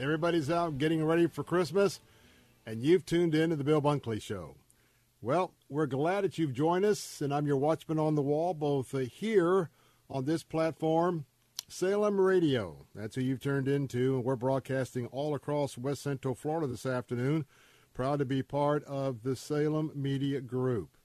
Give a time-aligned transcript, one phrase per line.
[0.00, 1.98] Everybody's out getting ready for Christmas,
[2.64, 4.54] and you've tuned in to the Bill Bunkley Show.
[5.20, 8.94] Well, we're glad that you've joined us, and I'm your watchman on the wall, both
[8.94, 9.70] uh, here
[10.08, 11.24] on this platform,
[11.66, 12.86] Salem Radio.
[12.94, 17.44] That's who you've turned into, and we're broadcasting all across West Central Florida this afternoon.
[17.92, 20.96] Proud to be part of the Salem Media Group.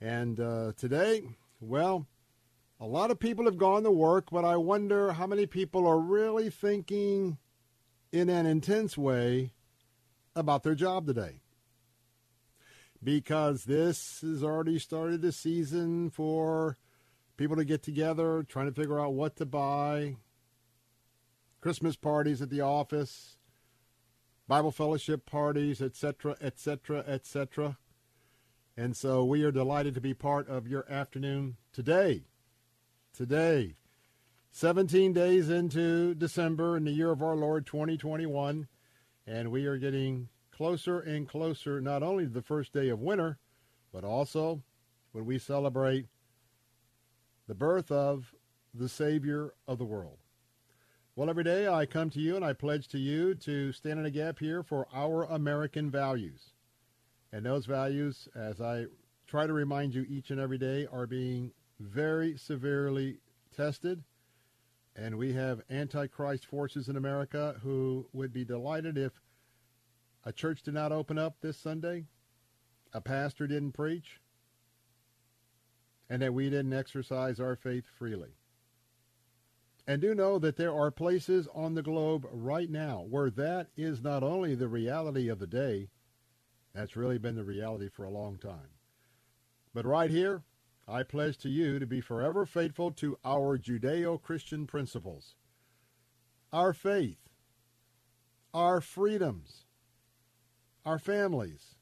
[0.00, 1.22] And uh, today,
[1.58, 2.06] well,
[2.78, 5.98] a lot of people have gone to work, but I wonder how many people are
[5.98, 7.38] really thinking
[8.12, 9.52] in an intense way
[10.36, 11.40] about their job today.
[13.02, 16.76] Because this has already started the season for
[17.36, 20.16] people to get together, trying to figure out what to buy,
[21.60, 23.38] Christmas parties at the office,
[24.46, 27.78] Bible fellowship parties, etc., etc., etc.
[28.76, 32.24] And so we are delighted to be part of your afternoon today.
[33.14, 33.76] Today,
[34.54, 38.68] 17 days into December in the year of our Lord 2021,
[39.26, 43.38] and we are getting closer and closer not only to the first day of winter,
[43.94, 44.62] but also
[45.12, 46.06] when we celebrate
[47.48, 48.34] the birth of
[48.74, 50.18] the Savior of the world.
[51.16, 54.06] Well, every day I come to you and I pledge to you to stand in
[54.06, 56.52] a gap here for our American values.
[57.32, 58.84] And those values, as I
[59.26, 63.16] try to remind you each and every day, are being very severely
[63.56, 64.04] tested.
[64.94, 69.12] And we have antichrist forces in America who would be delighted if
[70.24, 72.04] a church did not open up this Sunday,
[72.92, 74.20] a pastor didn't preach,
[76.08, 78.36] and that we didn't exercise our faith freely.
[79.86, 84.02] And do know that there are places on the globe right now where that is
[84.02, 85.88] not only the reality of the day,
[86.72, 88.70] that's really been the reality for a long time.
[89.74, 90.42] But right here,
[90.88, 95.36] I pledge to you to be forever faithful to our Judeo Christian principles,
[96.52, 97.28] our faith,
[98.52, 99.64] our freedoms,
[100.84, 101.76] our families,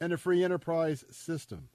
[0.00, 1.70] and a free enterprise system,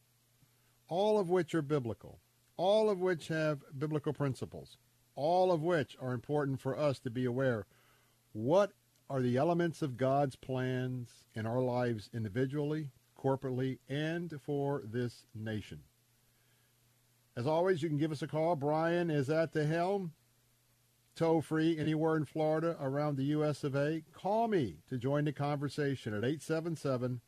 [0.88, 2.20] all of which are biblical,
[2.58, 4.78] all of which have biblical principles,
[5.16, 7.66] all of which are important for us to be aware
[8.34, 8.72] what
[9.10, 15.82] are the elements of God's plans in our lives individually, corporately, and for this nation.
[17.36, 18.56] As always, you can give us a call.
[18.56, 20.14] Brian is at the helm,
[21.16, 23.64] toll free anywhere in Florida, around the U.S.
[23.64, 24.04] of A.
[24.14, 27.22] Call me to join the conversation at 877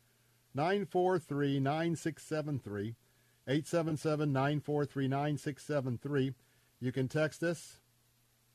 [0.54, 2.94] 943 9673.
[3.48, 6.34] 877 943 9673.
[6.80, 7.78] You can text us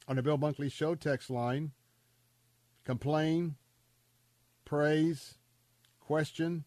[0.08, 1.72] on the Bill Bunkley Show text line.
[2.84, 3.56] Complain,
[4.66, 5.36] praise,
[6.00, 6.66] question,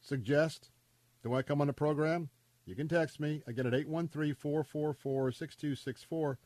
[0.00, 0.70] suggest.
[1.22, 2.28] Do I come on the program?
[2.66, 6.36] You can text me again at 813-444-6264.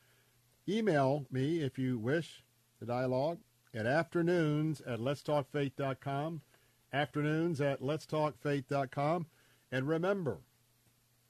[0.68, 2.42] Email me if you wish
[2.80, 3.38] the dialogue
[3.74, 6.42] at afternoons at letstalkfaith.com.
[6.92, 9.26] Afternoons at letstalkfaith.com.
[9.70, 10.38] And remember,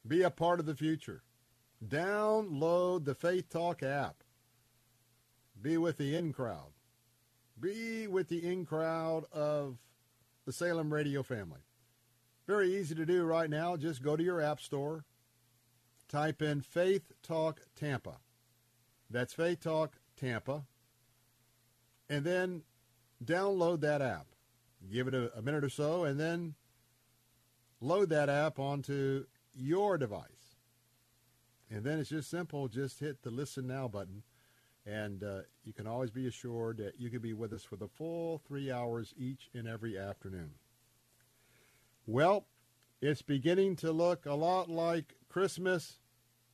[0.07, 1.23] be a part of the future.
[1.87, 4.23] Download the Faith Talk app.
[5.61, 6.73] Be with the in crowd.
[7.61, 9.79] Be with the in crowd of
[10.47, 11.61] the Salem radio family.
[12.49, 13.77] Very easy to do right now.
[13.77, 15.05] Just go to your app store,
[16.09, 18.17] type in Faith Talk Tampa.
[19.11, 20.65] That's Faith Talk Tampa.
[22.09, 22.63] And then
[23.23, 24.29] download that app.
[24.91, 26.55] Give it a, a minute or so, and then
[27.83, 30.57] load that app onto your device.
[31.71, 32.67] And then it's just simple.
[32.69, 34.23] Just hit the Listen Now button,
[34.87, 37.89] and uh, you can always be assured that you can be with us for the
[37.89, 40.53] full three hours each and every afternoon.
[42.11, 42.47] Well,
[43.03, 45.99] it's beginning to look a lot like Christmas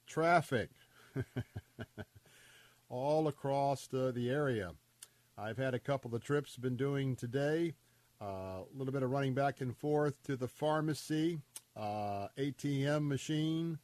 [0.05, 0.71] traffic
[2.89, 4.73] all across the, the area.
[5.39, 7.75] I've had a couple of trips been doing today.
[8.21, 11.39] Uh, a little bit of running back and forth to the pharmacy,
[11.77, 13.79] uh, ATM machine,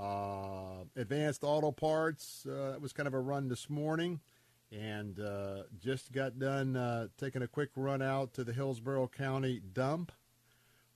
[0.00, 2.44] uh, advanced auto parts.
[2.44, 4.18] Uh, it was kind of a run this morning,
[4.72, 9.60] and uh, just got done uh, taking a quick run out to the Hillsborough County
[9.72, 10.10] dump,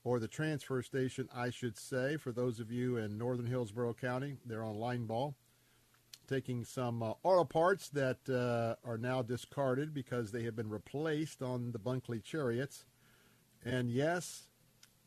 [0.03, 4.37] or the transfer station, I should say, for those of you in northern Hillsborough County.
[4.45, 5.35] They're on line ball
[6.29, 11.41] taking some uh, auto parts that uh, are now discarded because they have been replaced
[11.41, 12.85] on the Bunkley chariots.
[13.65, 14.43] And yes,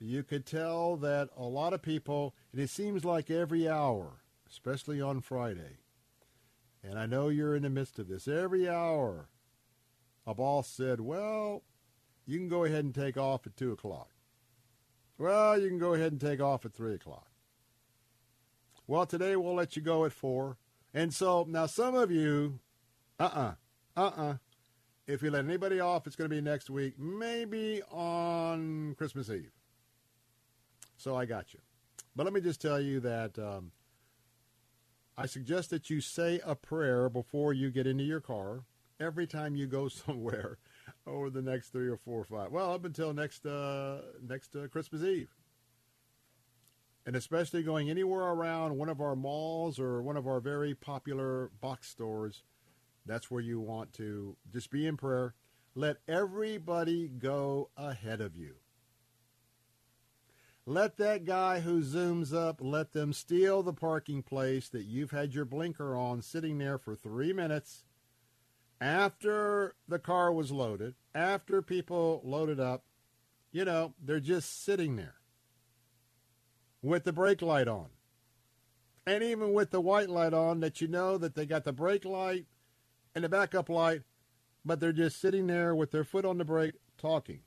[0.01, 5.01] you could tell that a lot of people, and it seems like every hour, especially
[5.01, 5.79] on Friday,
[6.83, 9.29] and I know you're in the midst of this, every hour,
[10.27, 11.63] a boss said, well,
[12.27, 14.11] you can go ahead and take off at 2 o'clock.
[15.23, 17.29] Well, you can go ahead and take off at 3 o'clock.
[18.89, 20.57] Well, today we'll let you go at 4.
[20.95, 22.59] And so now some of you,
[23.21, 23.53] uh-uh,
[23.97, 24.35] uh-uh.
[25.07, 29.53] If you let anybody off, it's going to be next week, maybe on Christmas Eve.
[30.97, 31.61] So I got you.
[32.17, 33.71] But let me just tell you that um,
[35.17, 38.65] I suggest that you say a prayer before you get into your car
[38.99, 40.59] every time you go somewhere
[41.07, 42.53] over the next three or four or five.
[42.53, 45.35] Well, up until next uh, next uh, Christmas Eve
[47.05, 51.51] and especially going anywhere around one of our malls or one of our very popular
[51.61, 52.45] box stores,
[53.07, 55.35] that's where you want to just be in prayer.
[55.75, 58.57] Let everybody go ahead of you.
[60.65, 65.35] Let that guy who zooms up, let them steal the parking place that you've had
[65.35, 67.85] your blinker on sitting there for three minutes
[68.83, 72.83] after the car was loaded, after people loaded up.
[73.53, 75.15] You know, they're just sitting there
[76.83, 77.87] with the brake light on.
[79.07, 82.05] And even with the white light on, that you know that they got the brake
[82.05, 82.47] light
[83.15, 84.03] and the backup light,
[84.65, 87.41] but they're just sitting there with their foot on the brake talking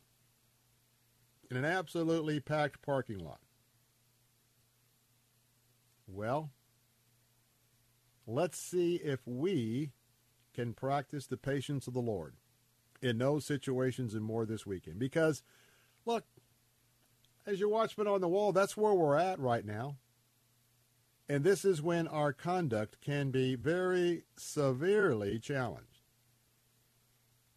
[1.51, 3.39] in an absolutely packed parking lot.
[6.07, 6.51] Well,
[8.25, 9.91] let's see if we
[10.55, 12.35] can practice the patience of the Lord
[13.01, 14.97] in those situations and more this weekend.
[14.97, 15.43] Because,
[16.05, 16.23] look,
[17.45, 19.97] as your watchman on the wall, that's where we're at right now.
[21.27, 26.01] And this is when our conduct can be very severely challenged.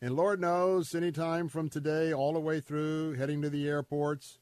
[0.00, 4.38] And Lord knows, anytime from today all the way through, heading to the airports,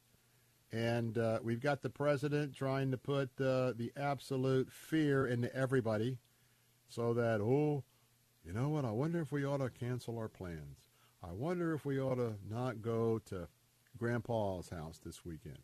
[0.70, 6.18] and uh, we've got the president trying to put uh, the absolute fear into everybody
[6.88, 7.84] so that, oh,
[8.46, 10.86] you know what, I wonder if we ought to cancel our plans.
[11.22, 13.48] I wonder if we ought to not go to
[13.98, 15.58] Grandpa's house this weekend.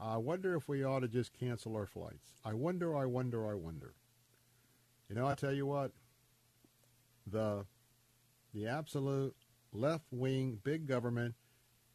[0.00, 2.34] I wonder if we ought to just cancel our flights.
[2.44, 3.94] I wonder, I wonder, I wonder.
[5.08, 5.92] You know, I tell you what,
[7.26, 7.66] the
[8.54, 9.36] the absolute
[9.72, 11.34] left wing big government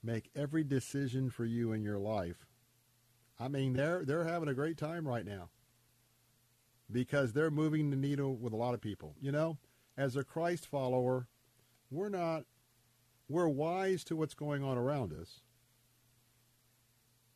[0.04, 2.46] make every decision for you in your life.
[3.40, 5.50] I mean, they're they're having a great time right now
[6.92, 9.16] because they're moving the needle with a lot of people.
[9.20, 9.58] You know,
[9.98, 11.28] as a Christ follower,
[11.90, 12.46] we're not
[13.30, 15.42] we're wise to what's going on around us.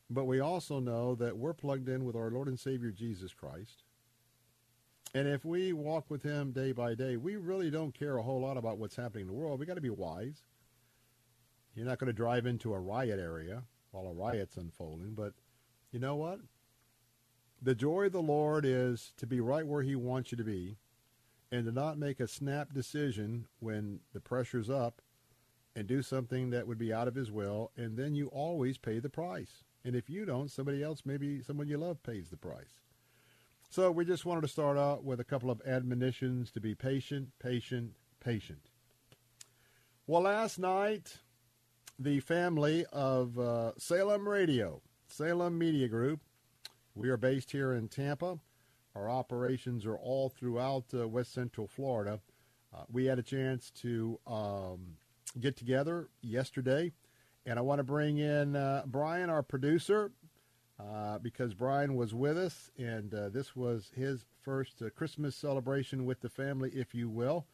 [0.10, 3.84] But we also know that we're plugged in with our Lord and Savior Jesus Christ.
[5.14, 8.42] And if we walk with him day by day, we really don't care a whole
[8.42, 9.60] lot about what's happening in the world.
[9.60, 10.44] We got to be wise.
[11.76, 15.34] You're not going to drive into a riot area while a riot's unfolding, but
[15.92, 16.40] you know what?
[17.62, 20.78] The joy of the Lord is to be right where he wants you to be
[21.52, 25.02] and to not make a snap decision when the pressure's up
[25.76, 29.00] and do something that would be out of his will, and then you always pay
[29.00, 29.64] the price.
[29.84, 32.80] And if you don't, somebody else, maybe someone you love, pays the price.
[33.70, 37.30] So we just wanted to start out with a couple of admonitions to be patient,
[37.40, 38.60] patient, patient.
[40.08, 41.20] Well, last night,
[41.98, 46.20] the family of uh, Salem Radio, Salem Media Group,
[46.96, 48.40] we are based here in Tampa.
[48.96, 52.20] Our operations are all throughout uh, West Central Florida.
[52.74, 54.98] Uh, we had a chance to um,
[55.40, 56.92] get together yesterday
[57.46, 60.12] And I want to bring in uh, Brian, our producer,
[60.80, 66.06] uh, because Brian was with us, and uh, this was his first uh, Christmas celebration
[66.06, 67.48] with the family, if you will,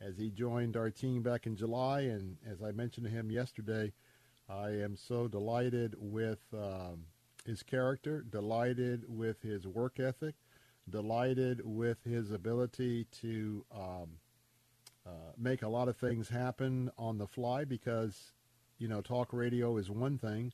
[0.00, 2.02] as he joined our team back in July.
[2.02, 3.92] And as I mentioned to him yesterday,
[4.48, 7.04] I am so delighted with um,
[7.46, 10.34] his character, delighted with his work ethic,
[10.90, 14.08] delighted with his ability to um,
[15.06, 18.32] uh, make a lot of things happen on the fly because,
[18.78, 20.52] you know, talk radio is one thing,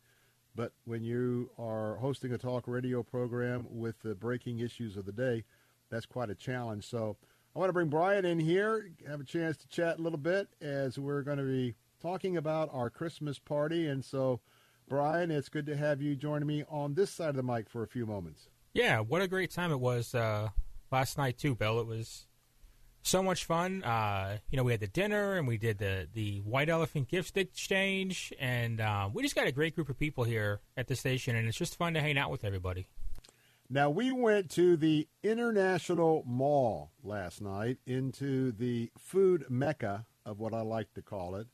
[0.55, 5.13] but when you are hosting a talk radio program with the breaking issues of the
[5.13, 5.45] day,
[5.91, 6.85] that's quite a challenge.
[6.85, 7.17] So
[7.55, 10.49] I want to bring Brian in here, have a chance to chat a little bit
[10.61, 13.87] as we're going to be talking about our Christmas party.
[13.87, 14.41] And so,
[14.89, 17.83] Brian, it's good to have you joining me on this side of the mic for
[17.83, 18.49] a few moments.
[18.75, 20.49] Yeah, what a great time it was uh,
[20.91, 21.79] last night too, Bill.
[21.79, 22.27] It was
[23.03, 23.85] so much fun.
[23.85, 27.37] Uh, you know, we had the dinner and we did the the white elephant gift
[27.37, 31.37] exchange, and uh, we just got a great group of people here at the station,
[31.37, 32.89] and it's just fun to hang out with everybody.
[33.71, 40.53] Now we went to the International Mall last night, into the food mecca of what
[40.53, 41.47] I like to call it,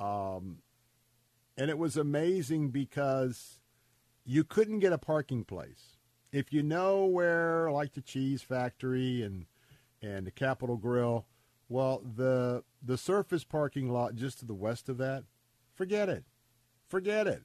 [0.00, 0.60] um,
[1.58, 3.60] and it was amazing because
[4.24, 5.95] you couldn't get a parking place
[6.36, 9.46] if you know where, like the Cheese Factory and
[10.02, 11.24] and the Capital Grille,
[11.68, 15.24] well, the the surface parking lot just to the west of that,
[15.74, 16.24] forget it,
[16.86, 17.42] forget it.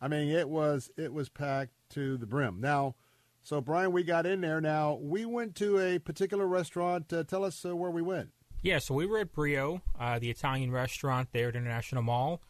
[0.00, 2.60] I mean, it was it was packed to the brim.
[2.60, 2.94] Now,
[3.42, 4.60] so Brian, we got in there.
[4.60, 7.12] Now we went to a particular restaurant.
[7.12, 8.30] Uh, tell us uh, where we went.
[8.62, 12.40] Yeah, so we were at Brio, uh, the Italian restaurant there at International Mall,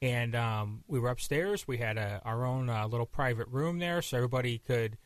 [0.00, 1.66] and um, we were upstairs.
[1.66, 4.96] We had a, our own uh, little private room there, so everybody could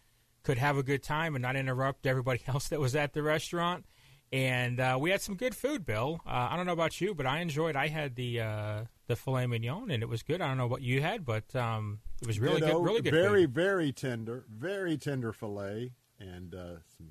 [0.42, 3.84] could have a good time and not interrupt everybody else that was at the restaurant.
[4.32, 6.20] And uh, we had some good food, Bill.
[6.24, 7.74] Uh, I don't know about you, but I enjoyed.
[7.74, 10.40] I had the uh, the filet mignon, and it was good.
[10.40, 12.72] I don't know what you had, but um, it was really good.
[12.72, 13.12] Really good.
[13.12, 13.54] Very, food.
[13.54, 14.44] very tender.
[14.48, 17.08] Very tender filet, and uh, some.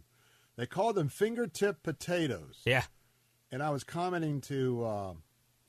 [0.55, 2.61] They called them fingertip potatoes.
[2.65, 2.83] Yeah.
[3.51, 5.13] And I was commenting to uh,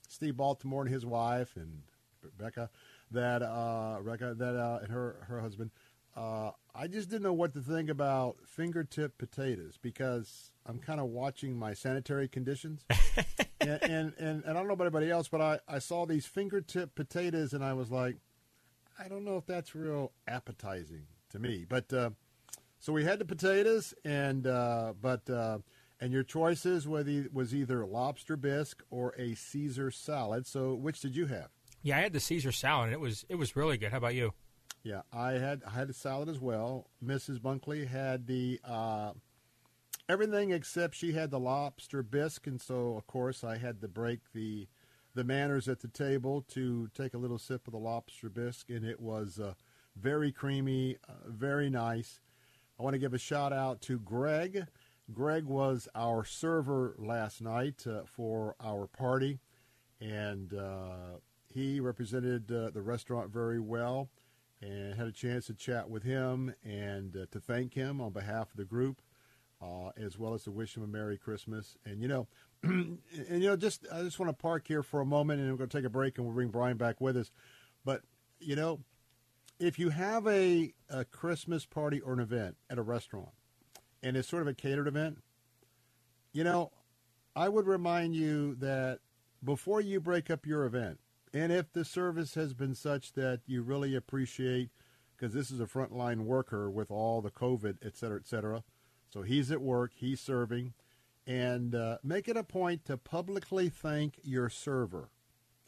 [0.07, 1.81] Steve Baltimore and his wife and
[2.21, 2.69] Rebecca
[3.11, 5.71] that uh, Rebecca that and her her husband
[6.15, 11.07] uh, I just didn't know what to think about fingertip potatoes because I'm kind of
[11.07, 12.85] watching my sanitary conditions.
[13.61, 16.25] and, and, and, and, I don't know about anybody else, but I, I saw these
[16.25, 18.17] fingertip potatoes and I was like,
[18.99, 21.65] I don't know if that's real appetizing to me.
[21.67, 22.11] But uh,
[22.79, 25.59] so we had the potatoes, and uh, but uh,
[25.99, 30.45] and your choices was either lobster bisque or a Caesar salad.
[30.45, 31.49] So which did you have?
[31.83, 33.91] Yeah, I had the Caesar salad, and it was it was really good.
[33.91, 34.33] How about you?
[34.83, 36.87] Yeah, I had I had a salad as well.
[37.03, 37.39] Mrs.
[37.39, 39.11] Bunkley had the uh,
[40.09, 44.19] everything except she had the lobster bisque, and so of course I had to break
[44.33, 44.67] the
[45.13, 48.83] the manners at the table to take a little sip of the lobster bisque, and
[48.83, 49.53] it was uh,
[49.95, 52.19] very creamy, uh, very nice.
[52.79, 54.65] I want to give a shout out to Greg.
[55.13, 59.39] Greg was our server last night uh, for our party,
[59.99, 61.17] and uh,
[61.53, 64.09] he represented uh, the restaurant very well
[64.61, 68.51] and had a chance to chat with him and uh, to thank him on behalf
[68.51, 69.01] of the group,
[69.61, 71.77] uh, as well as to wish him a Merry Christmas.
[71.85, 72.27] And you know,
[72.63, 72.99] and
[73.29, 75.69] you know, just I just want to park here for a moment, and we're going
[75.69, 77.31] to take a break, and we'll bring Brian back with us.
[77.83, 78.03] But
[78.39, 78.79] you know,
[79.59, 83.29] if you have a, a Christmas party or an event at a restaurant,
[84.03, 85.19] and it's sort of a catered event,
[86.33, 86.71] you know,
[87.35, 88.99] I would remind you that
[89.43, 90.99] before you break up your event,
[91.33, 94.69] and if the service has been such that you really appreciate,
[95.15, 98.63] because this is a frontline worker with all the COVID, et cetera, et cetera.
[99.09, 100.73] So he's at work, he's serving,
[101.27, 105.09] and uh, make it a point to publicly thank your server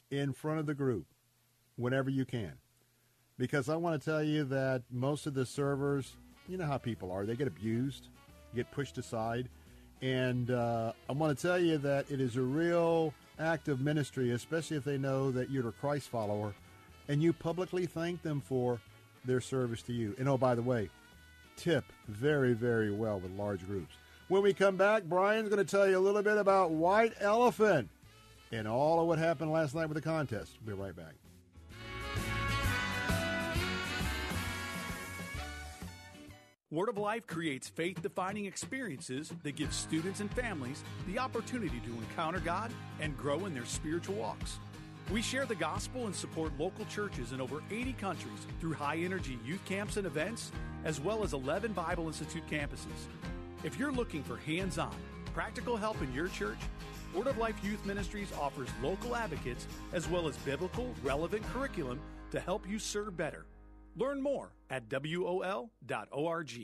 [0.09, 1.05] in front of the group
[1.75, 2.53] whenever you can.
[3.37, 6.15] Because I want to tell you that most of the servers,
[6.47, 8.07] you know how people are, they get abused,
[8.55, 9.49] get pushed aside.
[10.01, 14.31] And uh, I want to tell you that it is a real act of ministry,
[14.31, 16.53] especially if they know that you're a Christ follower,
[17.07, 18.79] and you publicly thank them for
[19.25, 20.15] their service to you.
[20.17, 20.89] And oh, by the way,
[21.57, 23.95] tip very, very well with large groups.
[24.27, 27.89] When we come back, Brian's going to tell you a little bit about White Elephant
[28.51, 30.57] and all of what happened last night with the contest.
[30.65, 31.13] We'll be right back.
[36.73, 41.93] Word of Life creates faith defining experiences that give students and families the opportunity to
[41.93, 44.57] encounter God and grow in their spiritual walks.
[45.11, 49.37] We share the gospel and support local churches in over 80 countries through high energy
[49.45, 50.51] youth camps and events,
[50.83, 53.05] as well as 11 Bible Institute campuses.
[53.63, 54.95] If you're looking for hands on,
[55.31, 56.57] practical help in your church,
[57.13, 61.99] Word of Life Youth Ministries offers local advocates as well as biblical, relevant curriculum
[62.31, 63.45] to help you serve better.
[63.95, 66.63] Learn more at WOL.org.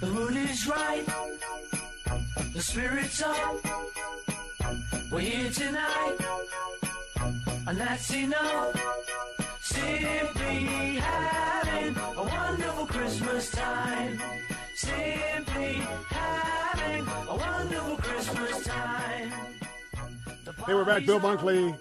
[0.00, 1.06] The mood is right,
[2.54, 3.56] the spirit's up.
[5.10, 6.16] We're here tonight,
[7.66, 8.80] and that's enough.
[9.60, 14.20] Simply having a wonderful Christmas time.
[14.76, 15.72] Simply
[16.10, 19.32] having a wonderful Christmas time.
[20.66, 21.04] Hey, we're back.
[21.06, 21.76] Bill Bunkley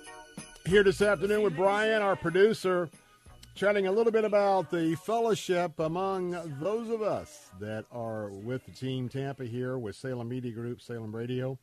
[0.66, 2.90] here this afternoon with Brian, our producer,
[3.56, 8.72] chatting a little bit about the fellowship among those of us that are with the
[8.72, 11.60] Team Tampa here with Salem Media Group, Salem Radio.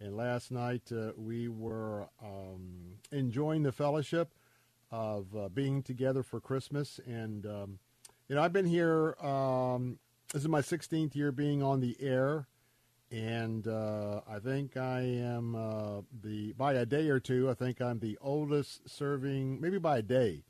[0.00, 4.32] And last night uh, we were um, enjoying the fellowship
[4.90, 6.98] of uh, being together for Christmas.
[7.06, 7.78] And, um,
[8.28, 9.98] you know, I've been here, um,
[10.32, 12.48] this is my 16th year being on the air.
[13.10, 17.82] And uh, I think I am uh, the, by a day or two, I think
[17.82, 20.42] I'm the oldest serving, maybe by a day,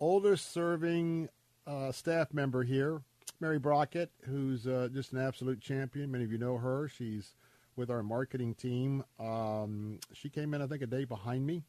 [0.00, 1.28] oldest serving
[1.66, 3.02] uh, staff member here.
[3.40, 6.10] Mary Brockett, who's uh, just an absolute champion.
[6.10, 6.88] Many of you know her.
[6.88, 7.34] She's
[7.76, 9.04] with our marketing team.
[9.20, 11.62] Um, she came in, I think, a day behind me,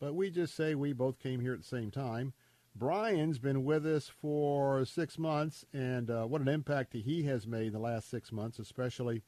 [0.00, 2.32] but we just say we both came here at the same time.
[2.74, 7.68] Brian's been with us for six months, and uh, what an impact he has made
[7.68, 9.22] in the last six months, especially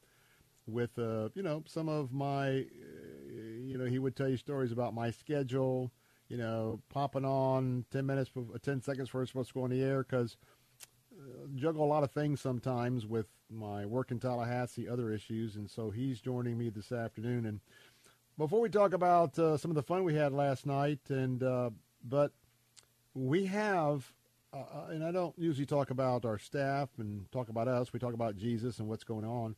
[0.67, 2.63] with, uh, you know, some of my, uh,
[3.63, 5.91] you know, he would tell you stories about my schedule,
[6.27, 9.81] you know, popping on 10 minutes, 10 seconds before it's supposed to go on the
[9.81, 10.37] air because
[11.55, 15.89] juggle a lot of things sometimes with my work in Tallahassee, other issues, and so
[15.89, 17.45] he's joining me this afternoon.
[17.45, 17.59] And
[18.37, 21.69] before we talk about uh, some of the fun we had last night, and uh,
[22.03, 22.31] but
[23.13, 24.11] we have,
[24.53, 27.93] uh, and I don't usually talk about our staff and talk about us.
[27.93, 29.55] We talk about Jesus and what's going on,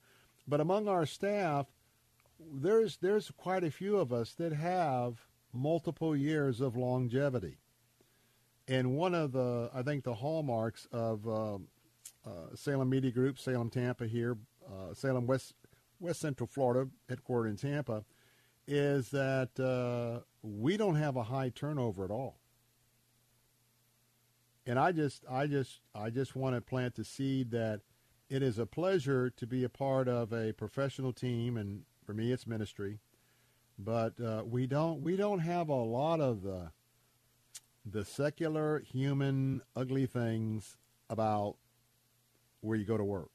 [0.48, 1.68] but among our staff,
[2.40, 5.27] there's there's quite a few of us that have
[5.58, 7.58] multiple years of longevity.
[8.68, 13.70] And one of the, I think, the hallmarks of uh, uh, Salem Media Group, Salem
[13.70, 15.54] Tampa here, uh, Salem West
[16.00, 18.04] West Central Florida, headquartered in Tampa,
[18.68, 22.38] is that uh, we don't have a high turnover at all.
[24.68, 27.82] And I just, I just, I just want to plant the seed that
[28.30, 32.32] it is a pleasure to be a part of a professional team, and for me,
[32.32, 33.00] it's ministry.
[33.80, 36.72] But uh, we don't, we don't have a lot of the
[37.90, 40.76] the secular, human, ugly things
[41.10, 41.56] about
[42.60, 43.30] where you go to work.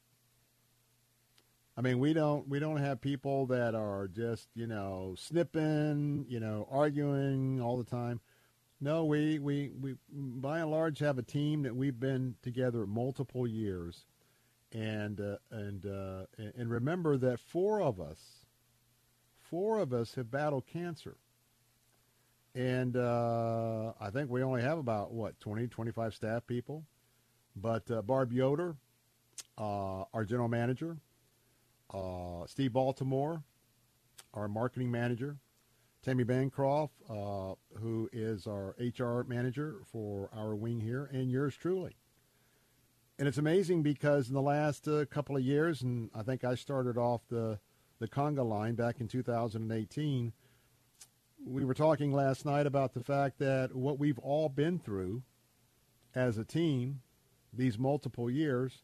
[1.75, 6.39] I mean, we don't we don't have people that are just you know snipping, you
[6.39, 8.19] know, arguing all the time.
[8.79, 13.47] No, we we we by and large have a team that we've been together multiple
[13.47, 14.05] years,
[14.71, 18.42] and uh, and uh, and remember that four of us,
[19.53, 21.15] four of us have battled cancer.
[22.55, 26.85] And uh, I think we only have about, what, 20, 25 staff people.
[27.55, 28.75] But uh, Barb Yoder,
[29.55, 30.97] uh, our general manager,
[31.93, 33.43] uh, Steve Baltimore,
[34.33, 35.37] our marketing manager,
[36.01, 41.95] Tammy Bancroft, uh, who is our HR manager for our wing here, and yours truly.
[43.19, 46.55] And it's amazing because in the last uh, couple of years, and I think I
[46.55, 47.59] started off the
[48.03, 50.33] the conga line back in 2018.
[51.45, 55.23] We were talking last night about the fact that what we've all been through
[56.13, 56.99] as a team
[57.53, 58.83] these multiple years,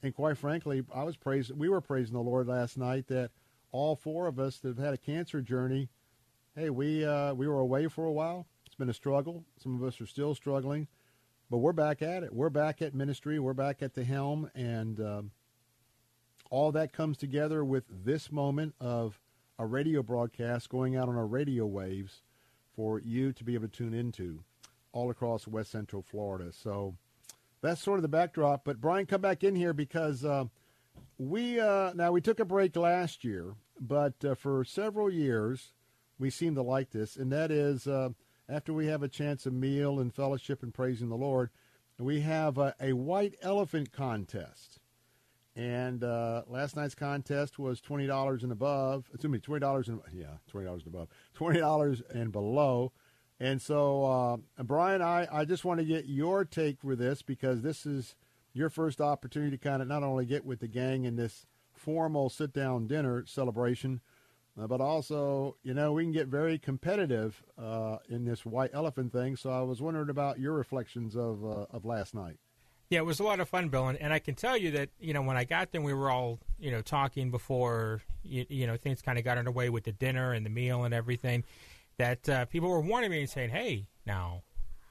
[0.00, 1.58] and quite frankly, I was praising.
[1.58, 3.32] We were praising the Lord last night that
[3.72, 5.88] all four of us that have had a cancer journey.
[6.54, 8.46] Hey, we uh, we were away for a while.
[8.64, 9.44] It's been a struggle.
[9.58, 10.86] Some of us are still struggling,
[11.50, 12.32] but we're back at it.
[12.32, 13.40] We're back at ministry.
[13.40, 15.30] We're back at the helm, and um,
[16.50, 19.20] all that comes together with this moment of
[19.58, 22.22] a radio broadcast going out on our radio waves
[22.74, 24.44] for you to be able to tune into
[24.92, 26.52] all across West Central Florida.
[26.52, 26.96] So
[27.62, 28.64] that's sort of the backdrop.
[28.64, 30.44] But Brian, come back in here because uh,
[31.18, 35.72] we uh, now we took a break last year, but uh, for several years
[36.18, 38.10] we seem to like this, and that is uh,
[38.48, 41.50] after we have a chance of meal and fellowship and praising the Lord,
[41.98, 44.75] we have a, a white elephant contest.
[45.56, 49.06] And uh, last night's contest was twenty dollars and above.
[49.14, 52.92] Excuse me, twenty dollars and yeah, twenty dollars and above, twenty dollars and below.
[53.40, 54.04] And so,
[54.58, 58.16] uh, Brian, I, I just want to get your take for this because this is
[58.52, 62.30] your first opportunity to kind of not only get with the gang in this formal
[62.30, 64.00] sit down dinner celebration,
[64.58, 69.12] uh, but also, you know, we can get very competitive uh, in this white elephant
[69.12, 69.36] thing.
[69.36, 72.38] So I was wondering about your reflections of, uh, of last night.
[72.88, 74.90] Yeah, it was a lot of fun, Bill, and, and I can tell you that
[75.00, 78.66] you know when I got there, we were all you know talking before you, you
[78.66, 81.44] know things kind of got underway with the dinner and the meal and everything.
[81.98, 84.42] That uh, people were warning me and saying, "Hey, now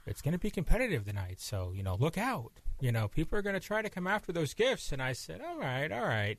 [0.06, 2.52] it's going to be competitive tonight, so you know look out.
[2.82, 5.40] You know people are going to try to come after those gifts." And I said,
[5.42, 6.38] "All right, all right,"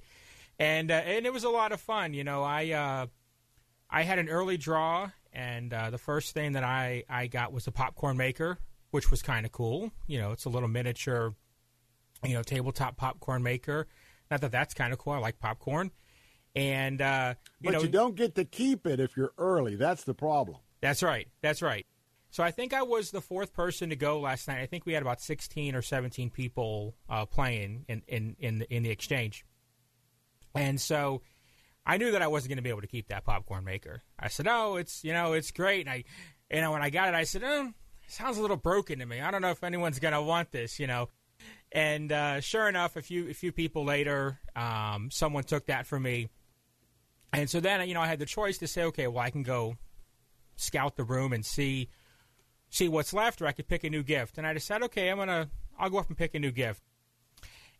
[0.58, 2.12] and uh, and it was a lot of fun.
[2.12, 3.06] You know, I uh,
[3.88, 7.66] I had an early draw, and uh, the first thing that I I got was
[7.66, 8.58] a popcorn maker,
[8.90, 9.90] which was kind of cool.
[10.06, 11.34] You know, it's a little miniature
[12.24, 13.86] you know, tabletop popcorn maker.
[14.30, 15.14] Not that that's kind of cool.
[15.14, 15.90] I like popcorn.
[16.54, 19.76] And, uh, you but know, you don't get to keep it if you're early.
[19.76, 20.58] That's the problem.
[20.80, 21.28] That's right.
[21.42, 21.86] That's right.
[22.30, 24.60] So I think I was the fourth person to go last night.
[24.60, 28.74] I think we had about 16 or 17 people uh, playing in, in, in, the,
[28.74, 29.44] in the exchange.
[30.54, 31.22] And so
[31.84, 34.02] I knew that I wasn't going to be able to keep that popcorn maker.
[34.18, 35.86] I said, oh, it's, you know, it's great.
[35.86, 36.04] And I,
[36.50, 37.70] you know, when I got it, I said, oh,
[38.08, 39.20] sounds a little broken to me.
[39.20, 41.08] I don't know if anyone's going to want this, you know.
[41.72, 46.04] And uh, sure enough, a few a few people later, um, someone took that from
[46.04, 46.28] me.
[47.32, 49.42] And so then, you know, I had the choice to say, okay, well, I can
[49.42, 49.76] go
[50.56, 51.88] scout the room and see
[52.70, 54.38] see what's left, or I could pick a new gift.
[54.38, 56.82] And I decided, okay, I'm gonna I'll go up and pick a new gift.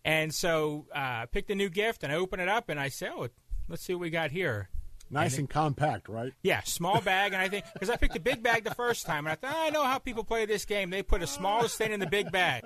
[0.05, 2.89] And so uh, I picked a new gift, and I open it up, and I
[2.89, 3.29] say, oh,
[3.69, 4.69] let's see what we got here.
[5.11, 6.33] Nice and, and compact, right?
[6.43, 9.27] Yeah, small bag, and I think because I picked a big bag the first time,
[9.27, 10.91] and I thought I know how people play this game.
[10.91, 12.65] They put the smallest thing in the big bag.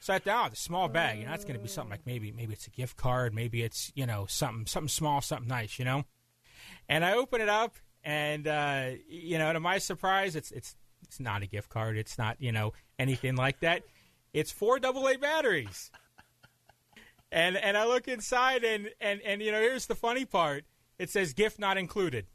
[0.00, 2.06] So I thought, oh, the small bag, you know, that's going to be something like
[2.06, 5.78] maybe maybe it's a gift card, maybe it's you know something something small, something nice,
[5.78, 6.04] you know.
[6.88, 11.18] And I open it up, and uh, you know, to my surprise, it's it's it's
[11.18, 11.96] not a gift card.
[11.96, 13.82] It's not you know anything like that.
[14.32, 15.90] It's four AA batteries.
[17.32, 20.64] And and I look inside, and and and you know, here's the funny part.
[20.98, 22.26] It says gift not included.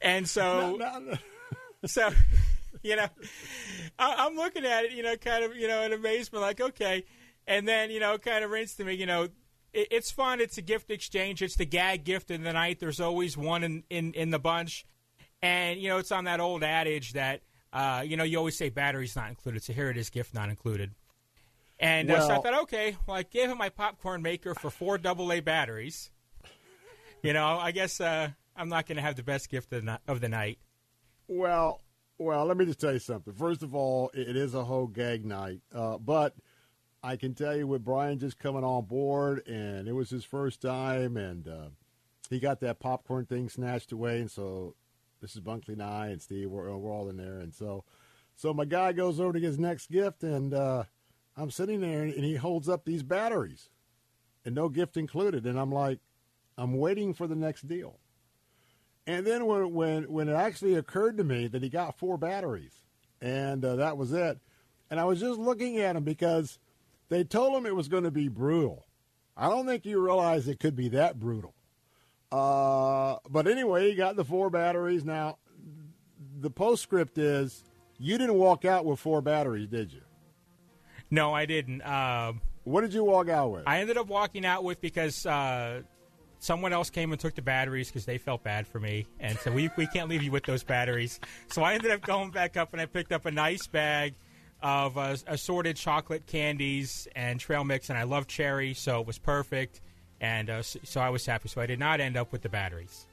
[0.00, 1.18] And so, no, no, no.
[1.86, 2.10] so
[2.82, 3.08] you know,
[3.98, 7.04] I, am looking at it, you know, kind of, you know, in amazement, like, okay.
[7.46, 9.28] And then, you know, kind of rings to me, you know,
[9.72, 10.40] it, it's fun.
[10.40, 11.42] It's a gift exchange.
[11.42, 12.78] It's the gag gift in the night.
[12.78, 14.86] There's always one in, in, in the bunch.
[15.40, 18.70] And, you know, it's on that old adage that, uh, you know, you always say
[18.70, 19.62] batteries not included.
[19.62, 20.94] So here it is, gift not included.
[21.78, 24.70] And well, uh, so I thought, okay, well, I gave him my popcorn maker for
[24.70, 26.10] four AA batteries.
[27.22, 30.00] You know, I guess uh, I'm not going to have the best gift of the,
[30.08, 30.58] of the night.
[31.28, 31.80] Well,
[32.18, 33.32] well, let me just tell you something.
[33.32, 36.34] First of all, it is a whole gag night, uh, but
[37.02, 40.60] I can tell you with Brian just coming on board, and it was his first
[40.60, 41.68] time, and uh,
[42.28, 44.74] he got that popcorn thing snatched away, and so
[45.20, 47.84] this is Bunkley and I and Steve, we're, we're all in there, and so
[48.34, 50.84] so my guy goes over to his next gift, and uh,
[51.36, 53.68] I'm sitting there, and he holds up these batteries,
[54.44, 56.00] and no gift included, and I'm like,
[56.56, 58.00] I'm waiting for the next deal.
[59.08, 62.74] And then when when when it actually occurred to me that he got four batteries,
[63.20, 64.38] and uh, that was it,
[64.90, 66.58] and I was just looking at him because
[67.08, 68.84] they told him it was going to be brutal.
[69.34, 71.54] I don't think you realize it could be that brutal.
[72.30, 75.04] Uh, but anyway, he got the four batteries.
[75.06, 75.38] Now,
[76.38, 77.64] the postscript is
[77.98, 80.02] you didn't walk out with four batteries, did you?
[81.10, 81.80] No, I didn't.
[81.80, 83.62] Uh, What did you walk out with?
[83.66, 85.80] I ended up walking out with because uh,
[86.38, 89.50] someone else came and took the batteries because they felt bad for me, and so
[89.50, 91.20] we we can't leave you with those batteries.
[91.48, 94.14] So I ended up going back up and I picked up a nice bag
[94.62, 99.18] of uh, assorted chocolate candies and trail mix, and I love cherry, so it was
[99.18, 99.80] perfect,
[100.20, 101.48] and uh, so, I was happy.
[101.48, 103.06] So I did not end up with the batteries.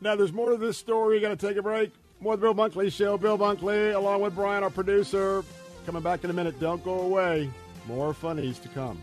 [0.00, 1.20] Now, there's more to this story.
[1.20, 1.92] Got to take a break.
[2.20, 3.16] More of the Bill Bunkley Show.
[3.16, 5.44] Bill Bunkley, along with Brian, our producer,
[5.86, 6.58] coming back in a minute.
[6.60, 7.50] Don't go away.
[7.86, 9.00] More funnies to come.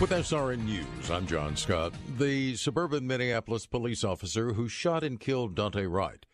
[0.00, 1.94] With SRN News, I'm John Scott.
[2.18, 6.26] The suburban Minneapolis police officer who shot and killed Daunte Wright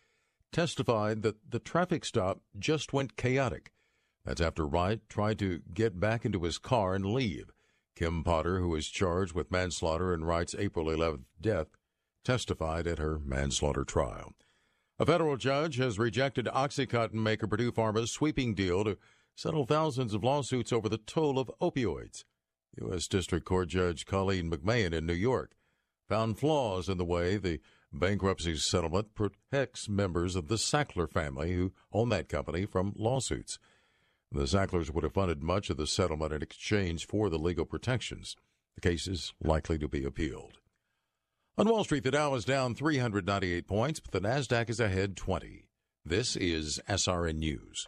[0.51, 3.71] testified that the traffic stop just went chaotic.
[4.25, 7.51] That's after Wright tried to get back into his car and leave.
[7.95, 11.67] Kim Potter, who is charged with manslaughter in Wright's April 11th death,
[12.25, 14.33] testified at her manslaughter trial.
[14.97, 18.97] A federal judge has rejected Oxycontin maker Purdue Pharma's sweeping deal to
[19.35, 22.23] settle thousands of lawsuits over the toll of opioids.
[22.79, 23.07] U.S.
[23.07, 25.51] District Court Judge Colleen McMahon in New York
[26.07, 27.59] found flaws in the way the
[27.93, 33.59] bankruptcy settlement protects members of the Sackler family who own that company from lawsuits.
[34.31, 38.37] The Sacklers would have funded much of the settlement in exchange for the legal protections.
[38.75, 40.59] The case is likely to be appealed.
[41.57, 45.67] On Wall Street, the Dow is down 398 points, but the Nasdaq is ahead 20.
[46.05, 47.87] This is SRN News.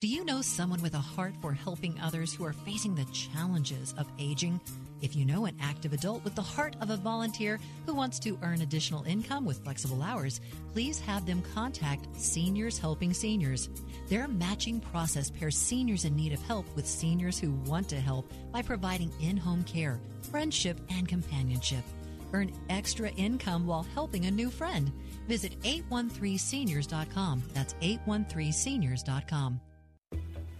[0.00, 3.94] Do you know someone with a heart for helping others who are facing the challenges
[3.96, 4.60] of aging?
[5.00, 8.38] If you know an active adult with the heart of a volunteer who wants to
[8.42, 10.40] earn additional income with flexible hours,
[10.72, 13.68] please have them contact Seniors Helping Seniors.
[14.08, 18.30] Their matching process pairs seniors in need of help with seniors who want to help
[18.52, 21.84] by providing in home care, friendship, and companionship.
[22.32, 24.92] Earn extra income while helping a new friend.
[25.28, 27.42] Visit 813seniors.com.
[27.52, 29.60] That's 813seniors.com.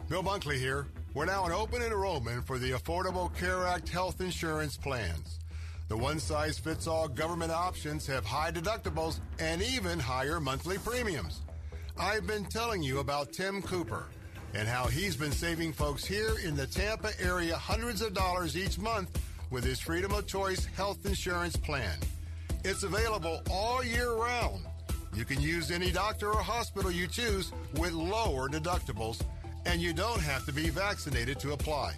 [0.08, 0.86] Bill Bunkley here.
[1.14, 5.38] We're now in open enrollment for the Affordable Care Act health insurance plans.
[5.88, 11.42] The one size fits all government options have high deductibles and even higher monthly premiums.
[11.96, 14.06] I've been telling you about Tim Cooper
[14.54, 18.78] and how he's been saving folks here in the Tampa area hundreds of dollars each
[18.78, 21.96] month with his Freedom of Choice health insurance plan.
[22.64, 24.64] It's available all year round.
[25.14, 29.20] You can use any doctor or hospital you choose with lower deductibles,
[29.66, 31.94] and you don't have to be vaccinated to apply.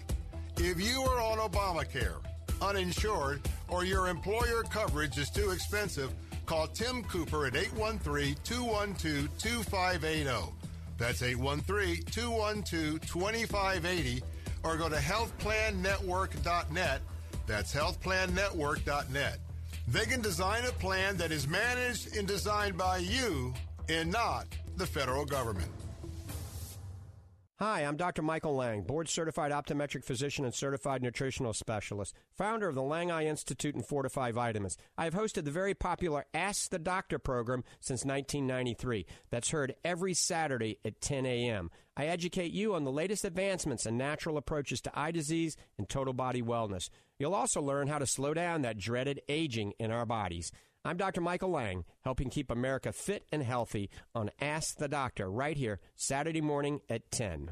[0.56, 2.16] If you are on Obamacare,
[2.60, 6.10] uninsured, or your employer coverage is too expensive,
[6.46, 10.52] call Tim Cooper at 813 212 2580.
[10.98, 14.22] That's 813 212 2580,
[14.64, 17.02] or go to healthplannetwork.net.
[17.46, 19.38] That's healthplannetwork.net.
[19.88, 23.54] They can design a plan that is managed and designed by you
[23.88, 24.46] and not
[24.76, 25.70] the federal government.
[27.58, 28.20] Hi, I'm Dr.
[28.20, 33.24] Michael Lang, board certified optometric physician and certified nutritional specialist, founder of the Lang Eye
[33.24, 34.76] Institute and Fortify Vitamins.
[34.98, 39.06] I have hosted the very popular Ask the Doctor program since 1993.
[39.30, 41.70] That's heard every Saturday at 10 a.m.
[41.96, 46.12] I educate you on the latest advancements and natural approaches to eye disease and total
[46.12, 46.90] body wellness.
[47.18, 50.52] You'll also learn how to slow down that dreaded aging in our bodies.
[50.84, 51.20] I'm Dr.
[51.20, 56.42] Michael Lang, helping keep America fit and healthy on Ask the Doctor right here, Saturday
[56.42, 57.50] morning at 10.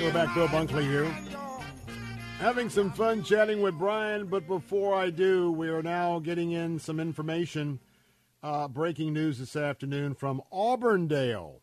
[0.00, 1.04] We're back, Bill Bunkley here.
[2.38, 6.78] Having some fun chatting with Brian, but before I do, we are now getting in
[6.78, 7.78] some information.
[8.42, 11.60] Uh, breaking news this afternoon from Auburndale.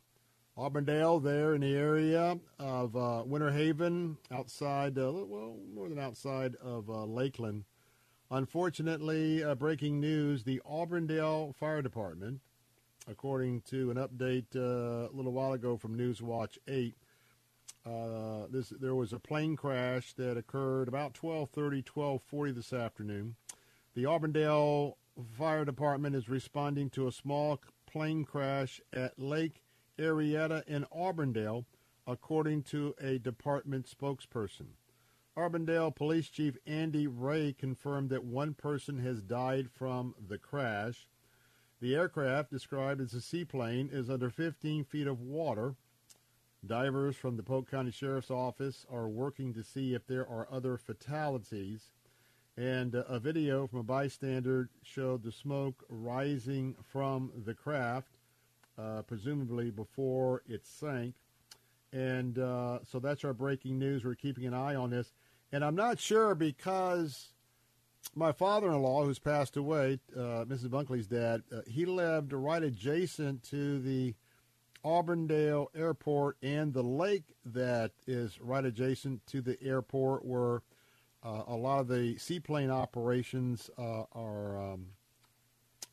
[0.56, 6.54] Auburndale, there in the area of uh, Winter Haven, outside, uh, well, more than outside
[6.62, 7.64] of uh, Lakeland.
[8.30, 12.42] Unfortunately, uh, breaking news the Auburndale Fire Department,
[13.10, 16.94] according to an update uh, a little while ago from Newswatch 8,
[17.88, 23.36] uh, this there was a plane crash that occurred about 12:30, 12:40 this afternoon.
[23.96, 24.98] The Auburndale
[25.38, 29.64] Fire Department is responding to a small plane crash at Lake
[29.98, 31.66] Ariana in Auburndale,
[32.06, 34.68] according to a department spokesperson.
[35.36, 41.08] Auburndale Police Chief Andy Ray confirmed that one person has died from the crash.
[41.80, 45.76] The aircraft, described as a seaplane, is under 15 feet of water.
[46.66, 50.78] Divers from the Polk County Sheriff's Office are working to see if there are other
[50.78, 51.92] fatalities.
[52.58, 58.18] And uh, a video from a bystander showed the smoke rising from the craft,
[58.78, 61.14] uh, presumably before it sank.
[61.94, 64.04] And uh, so that's our breaking news.
[64.04, 65.12] We're keeping an eye on this.
[65.52, 67.30] And I'm not sure because
[68.16, 70.70] my father-in-law, who's passed away, uh, Mrs.
[70.70, 74.16] Bunkley's dad, uh, he lived right adjacent to the
[74.88, 80.62] Auburndale Airport and the lake that is right adjacent to the airport where
[81.26, 84.86] uh, a lot of the seaplane operations uh, are um,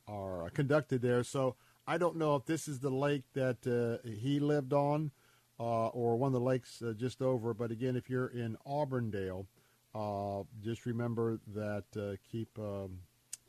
[0.06, 1.24] are conducted there.
[1.24, 1.56] So
[1.88, 5.10] I don't know if this is the lake that uh, he lived on
[5.58, 7.52] uh, or one of the lakes uh, just over.
[7.52, 9.48] But again, if you're in Auburndale,
[9.92, 13.00] uh, just remember that keep um,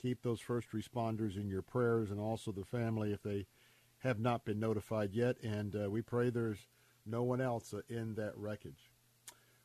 [0.01, 3.45] keep those first responders in your prayers and also the family if they
[4.05, 6.67] have not been notified yet, and uh, we pray there's
[7.05, 8.91] no one else uh, in that wreckage.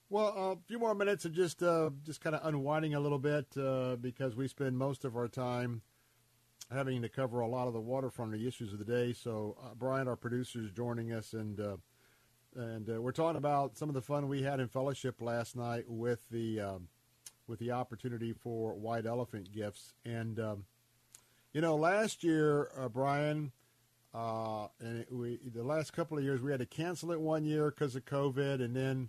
[0.09, 3.18] Well, uh, a few more minutes of just uh, just kind of unwinding a little
[3.18, 5.83] bit uh, because we spend most of our time
[6.72, 9.12] having to cover a lot of the waterfront issues of the day.
[9.12, 11.61] So, uh, Brian, our producer, is joining us, and
[12.57, 16.29] and we're talking about some of the fun we had in fellowship last night with
[16.31, 16.88] the um,
[17.46, 19.92] with the opportunity for white elephant gifts.
[20.05, 20.64] And um,
[21.53, 23.53] you know, last year, Brian
[24.14, 27.44] uh, and it, we the last couple of years we had to cancel it one
[27.44, 29.08] year because of COVID, and then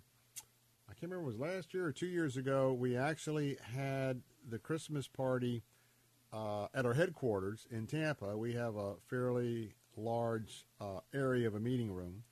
[0.88, 4.58] I can't remember it was last year or two years ago we actually had the
[4.58, 5.62] Christmas party
[6.32, 8.36] uh, at our headquarters in Tampa.
[8.36, 12.22] We have a fairly large uh, area of a meeting room.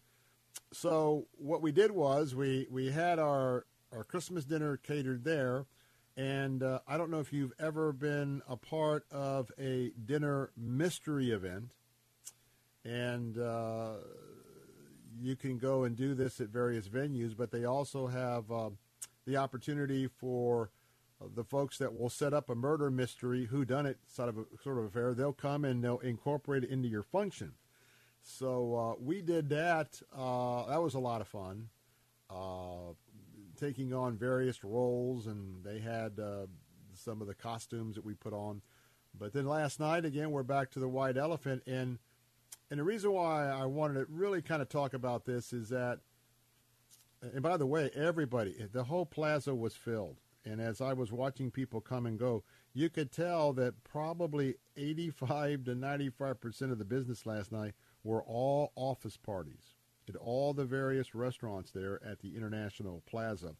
[0.73, 5.67] So what we did was we we had our our Christmas dinner catered there.
[6.17, 11.31] And uh, I don't know if you've ever been a part of a dinner mystery
[11.31, 11.73] event
[12.85, 13.93] and uh,
[15.21, 17.37] you can go and do this at various venues.
[17.37, 18.71] But they also have uh,
[19.27, 20.71] the opportunity for
[21.35, 24.45] the folks that will set up a murder mystery, who done it sort of a,
[24.63, 25.15] sort of affair.
[25.15, 27.53] They'll come and they'll incorporate it into your function.
[28.23, 30.01] So uh, we did that.
[30.17, 31.69] Uh, that was a lot of fun.
[32.31, 32.95] Uh,
[33.59, 36.47] taking on various roles, and they had uh,
[36.95, 38.63] some of the costumes that we put on.
[39.19, 41.99] But then last night, again, we're back to the white elephant, and
[42.71, 45.99] and the reason why I wanted to really kind of talk about this is that,
[47.21, 50.17] and by the way, everybody, the whole plaza was filled.
[50.45, 55.65] And as I was watching people come and go, you could tell that probably 85
[55.65, 59.75] to 95% of the business last night were all office parties
[60.09, 63.55] at all the various restaurants there at the International Plaza.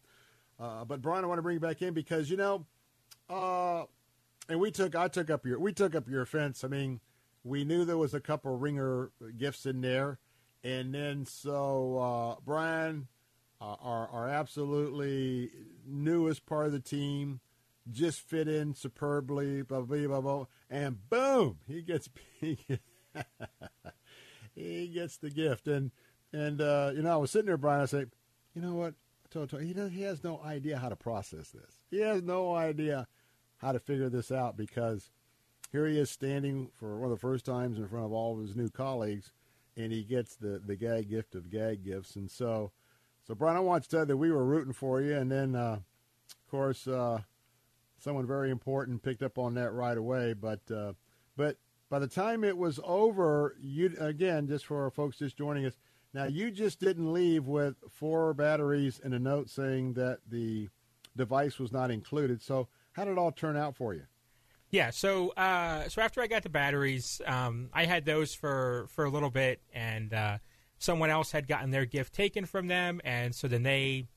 [0.59, 2.65] Uh, but Brian, I want to bring you back in because you know,
[3.29, 3.83] uh,
[4.49, 6.63] and we took I took up your we took up your offense.
[6.63, 6.99] I mean,
[7.43, 10.19] we knew there was a couple ringer gifts in there,
[10.63, 13.07] and then so uh, Brian,
[13.59, 15.51] uh, our our absolutely
[15.85, 17.39] newest part of the team,
[17.89, 22.81] just fit in superbly, blah blah blah, blah and boom, he gets he gets,
[24.55, 25.91] he gets the gift, and
[26.31, 27.81] and uh, you know I was sitting there, Brian.
[27.81, 28.05] I say,
[28.55, 28.93] you know what?
[29.35, 31.85] I he does, he has no idea how to process this.
[31.89, 33.07] He has no idea
[33.57, 35.09] how to figure this out because
[35.71, 38.41] here he is standing for one of the first times in front of all of
[38.41, 39.31] his new colleagues,
[39.77, 42.15] and he gets the, the gag gift of gag gifts.
[42.15, 42.71] And so,
[43.25, 45.55] so Brian, I want to tell you that we were rooting for you, and then,
[45.55, 45.77] uh,
[46.29, 47.21] of course, uh,
[47.97, 50.33] someone very important picked up on that right away.
[50.33, 50.93] But, uh,
[51.37, 51.55] but
[51.89, 55.77] by the time it was over, you again, just for our folks just joining us,
[56.13, 60.67] now you just didn't leave with four batteries and a note saying that the
[61.15, 62.41] device was not included.
[62.41, 64.03] So, how did it all turn out for you?
[64.71, 69.03] Yeah, so uh, so after I got the batteries, um, I had those for, for
[69.03, 70.37] a little bit, and uh,
[70.79, 74.07] someone else had gotten their gift taken from them, and so then they,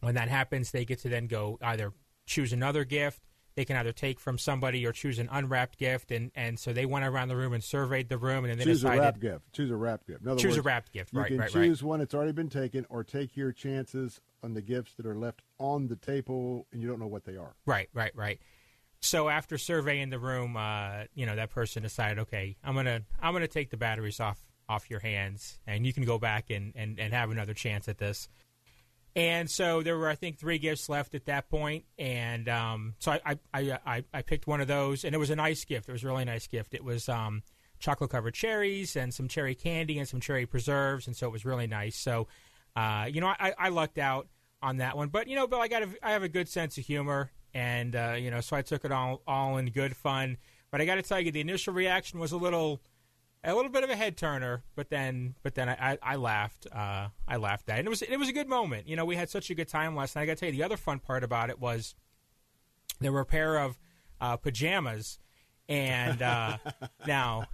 [0.00, 1.92] when that happens, they get to then go either
[2.24, 3.24] choose another gift.
[3.56, 6.86] They can either take from somebody or choose an unwrapped gift, and, and so they
[6.86, 9.18] went around the room and surveyed the room, and then they choose decided a wrap
[9.18, 9.52] gift.
[9.52, 10.24] Choose a wrap gift.
[10.38, 11.64] Choose a wrapped gift, You right, can right, right.
[11.64, 15.16] choose one that's already been taken, or take your chances on the gifts that are
[15.16, 17.56] left on the table, and you don't know what they are.
[17.66, 18.38] Right, right, right.
[19.00, 23.32] So after surveying the room, uh, you know that person decided, okay, I'm gonna I'm
[23.32, 24.38] gonna take the batteries off
[24.68, 27.98] off your hands, and you can go back and, and, and have another chance at
[27.98, 28.28] this.
[29.16, 33.12] And so there were, I think, three gifts left at that point, and um, so
[33.12, 35.88] I I, I I picked one of those, and it was a nice gift.
[35.88, 36.74] It was a really nice gift.
[36.74, 37.42] It was um,
[37.78, 41.44] chocolate covered cherries and some cherry candy and some cherry preserves, and so it was
[41.44, 41.96] really nice.
[41.96, 42.28] So,
[42.76, 44.28] uh, you know, I, I lucked out
[44.62, 46.78] on that one, but you know, Bill, I got a, I have a good sense
[46.78, 50.36] of humor, and uh, you know, so I took it all all in good fun.
[50.70, 52.80] But I got to tell you, the initial reaction was a little
[53.42, 56.66] a little bit of a head turner, but then but then I, I, I laughed.
[56.70, 57.78] Uh, I laughed at it.
[57.80, 58.86] And it was it was a good moment.
[58.88, 60.22] You know, we had such a good time last night.
[60.22, 61.94] I got to tell you, the other fun part about it was
[63.00, 63.76] there were a pair of
[64.20, 65.18] uh, pajamas,
[65.68, 66.58] and uh,
[67.08, 67.46] now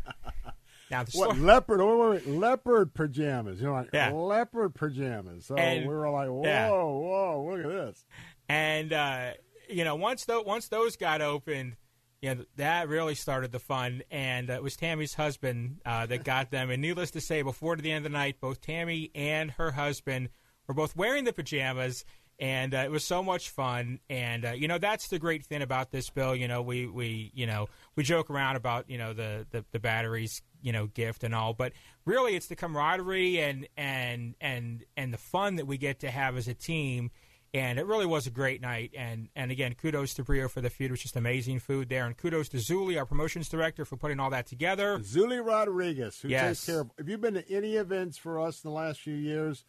[0.91, 1.81] now the What leopard?
[1.81, 3.59] Wait, wait, wait, leopard pajamas.
[3.61, 4.11] You know, like Yeah.
[4.11, 5.47] leopard pajamas.
[5.47, 6.69] So And- we were like, whoa, yeah.
[6.71, 8.05] whoa, look at this.
[8.51, 9.31] And uh,
[9.69, 11.77] you know, once tho- once those got opened,
[12.25, 14.03] you know, that really started the fun.
[14.11, 16.71] And uh, it was Tammy's husband uh, that got them.
[16.71, 20.31] And needless to say, before the end of the night, both Tammy and her husband
[20.67, 22.05] were both wearing the pajamas.
[22.41, 25.63] And uh, it was so much fun, and uh, you know that's the great thing
[25.63, 26.35] about this bill.
[26.35, 29.79] You know, we, we you know we joke around about you know the, the, the
[29.79, 35.13] batteries you know gift and all, but really it's the camaraderie and and and and
[35.13, 37.13] the fun that we get to have as a team
[37.55, 38.93] and it really was a great night.
[38.97, 40.87] And and again, kudos to Brio for the food.
[40.87, 42.05] It was just amazing food there.
[42.05, 44.99] And kudos to Zuli, our promotions director, for putting all that together.
[44.99, 46.59] Zuli Rodriguez, who Yes.
[46.59, 46.91] takes care of.
[46.99, 49.65] If you've been to any events for us in the last few years,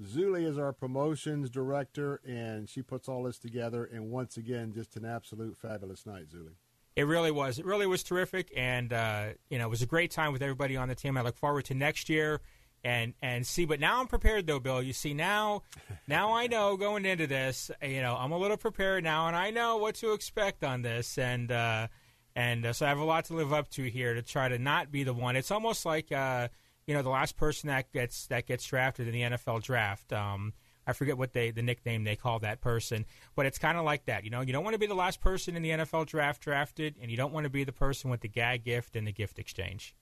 [0.00, 3.84] Zuli is our promotions director, and she puts all this together.
[3.84, 6.52] And once again, just an absolute fabulous night, Zuli.
[6.96, 7.58] It really was.
[7.58, 10.76] It really was terrific, and uh, you know, it was a great time with everybody
[10.76, 11.16] on the team.
[11.16, 12.40] I look forward to next year
[12.84, 13.64] and and see.
[13.64, 14.82] But now I'm prepared, though, Bill.
[14.82, 15.62] You see now,
[16.06, 17.70] now I know going into this.
[17.82, 21.18] You know, I'm a little prepared now, and I know what to expect on this,
[21.18, 21.88] and uh,
[22.34, 24.58] and uh, so I have a lot to live up to here to try to
[24.58, 25.36] not be the one.
[25.36, 26.48] It's almost like uh,
[26.86, 30.12] you know the last person that gets that gets drafted in the NFL draft.
[30.12, 30.52] Um,
[30.86, 33.04] I forget what they the nickname they call that person,
[33.36, 34.24] but it's kind of like that.
[34.24, 36.96] You know, you don't want to be the last person in the NFL draft drafted,
[37.00, 39.38] and you don't want to be the person with the gag gift and the gift
[39.38, 39.94] exchange.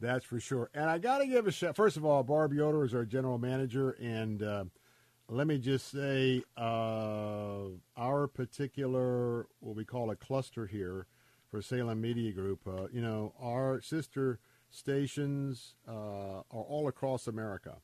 [0.00, 0.70] That's for sure.
[0.72, 1.76] And I got to give a shout.
[1.76, 4.64] First of all, Barb Yoder is our general manager, and uh,
[5.28, 11.06] let me just say, uh, our particular what we call a cluster here
[11.50, 12.60] for Salem Media Group.
[12.66, 14.38] Uh, you know, our sister
[14.70, 17.76] stations uh, are all across America.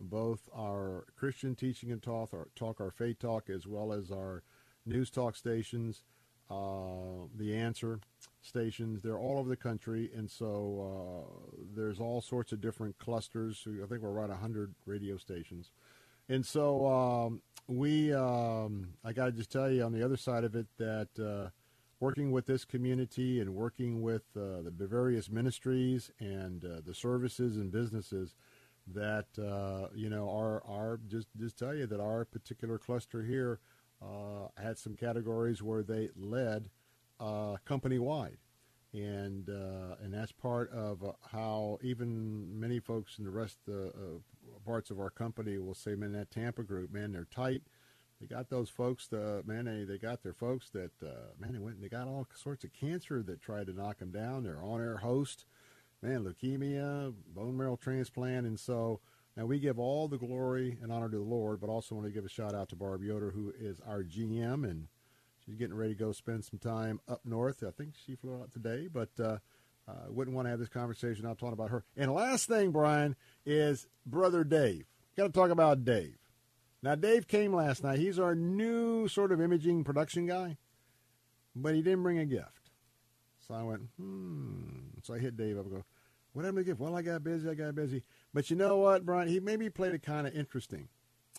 [0.00, 4.42] Both our Christian teaching and talk, our talk, our faith talk, as well as our
[4.84, 6.02] news talk stations,
[6.50, 8.00] uh, the answer
[8.42, 9.02] stations.
[9.02, 11.26] They're all over the country, and so
[11.56, 13.66] uh, there's all sorts of different clusters.
[13.66, 15.70] I think we're around 100 radio stations.
[16.28, 20.44] And so um, we, um, I got to just tell you on the other side
[20.44, 21.50] of it that uh,
[22.00, 27.56] working with this community and working with uh, the various ministries and uh, the services
[27.56, 28.34] and businesses
[28.86, 33.58] that uh, you know our our just just tell you that our particular cluster here
[34.02, 36.70] uh, had some categories where they led
[37.20, 38.38] uh, company wide,
[38.92, 43.74] and uh, and that's part of uh, how even many folks in the rest of
[43.74, 47.62] the uh, parts of our company will say, man, that Tampa group, man, they're tight.
[48.20, 51.58] They got those folks, uh, man, they, they got their folks that, uh, man, they
[51.58, 54.44] went and they got all sorts of cancer that tried to knock them down.
[54.44, 55.44] They're on-air host,
[56.00, 58.46] man, leukemia, bone marrow transplant.
[58.46, 59.00] And so
[59.36, 62.12] now we give all the glory and honor to the Lord, but also want to
[62.12, 64.86] give a shout out to Barb Yoder, who is our GM, and
[65.44, 67.64] she's getting ready to go spend some time up north.
[67.66, 69.38] I think she flew out today, but uh,
[69.88, 71.84] uh, wouldn't want to have this conversation without talking about her.
[71.96, 74.86] And last thing, Brian, is Brother Dave.
[75.16, 76.16] Got to talk about Dave.
[76.82, 77.98] Now, Dave came last night.
[77.98, 80.58] He's our new sort of imaging production guy,
[81.56, 82.70] but he didn't bring a gift.
[83.46, 84.64] So I went, hmm.
[85.02, 85.84] So I hit Dave up and go,
[86.32, 86.80] what happened to the gift?
[86.80, 87.48] Well, I got busy.
[87.48, 88.02] I got busy.
[88.34, 89.28] But you know what, Brian?
[89.28, 90.88] He maybe played it kind of interesting.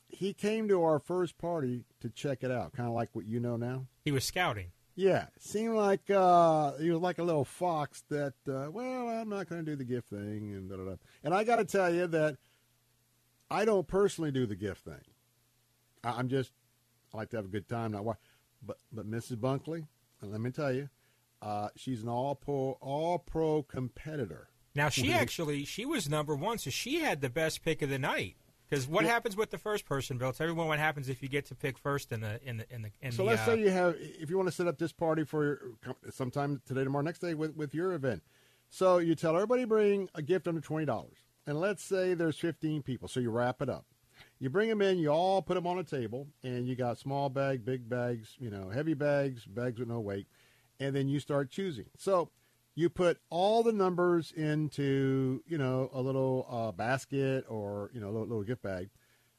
[0.07, 3.39] He came to our first party to check it out, kind of like what you
[3.39, 3.85] know now.
[4.05, 4.71] He was scouting.
[4.95, 9.49] Yeah, seemed like uh, he was like a little fox that, uh, well, I'm not
[9.49, 10.95] going to do the gift thing, and da, da, da.
[11.21, 12.37] and I got to tell you that
[13.51, 15.01] I don't personally do the gift thing.
[16.01, 16.53] I, I'm just
[17.13, 17.91] I like to have a good time.
[17.91, 18.13] Not why,
[18.65, 19.35] but but Mrs.
[19.35, 19.85] Bunkley,
[20.21, 20.87] let me tell you,
[21.41, 24.47] Uh, she's an all pro all pro competitor.
[24.75, 27.97] Now she actually she was number one, so she had the best pick of the
[27.99, 28.35] night.
[28.69, 29.11] Because what Yeah.
[29.11, 30.33] happens with the first person, Bill?
[30.33, 32.81] Tell everyone what happens if you get to pick first in the in the in
[32.81, 32.91] the.
[33.01, 34.91] In so the, let's uh, say you have, if you want to set up this
[34.91, 35.71] party for
[36.09, 38.23] sometime today, tomorrow, next day with, with your event.
[38.69, 42.81] So you tell everybody bring a gift under twenty dollars, and let's say there's fifteen
[42.81, 43.07] people.
[43.07, 43.85] So you wrap it up.
[44.39, 44.97] You bring them in.
[44.97, 48.49] You all put them on a table, and you got small bag, big bags, you
[48.49, 50.25] know, heavy bags, bags with no weight,
[50.79, 51.85] and then you start choosing.
[51.97, 52.31] So
[52.75, 58.07] you put all the numbers into you know a little uh, basket or you know
[58.07, 58.89] a little, little gift bag,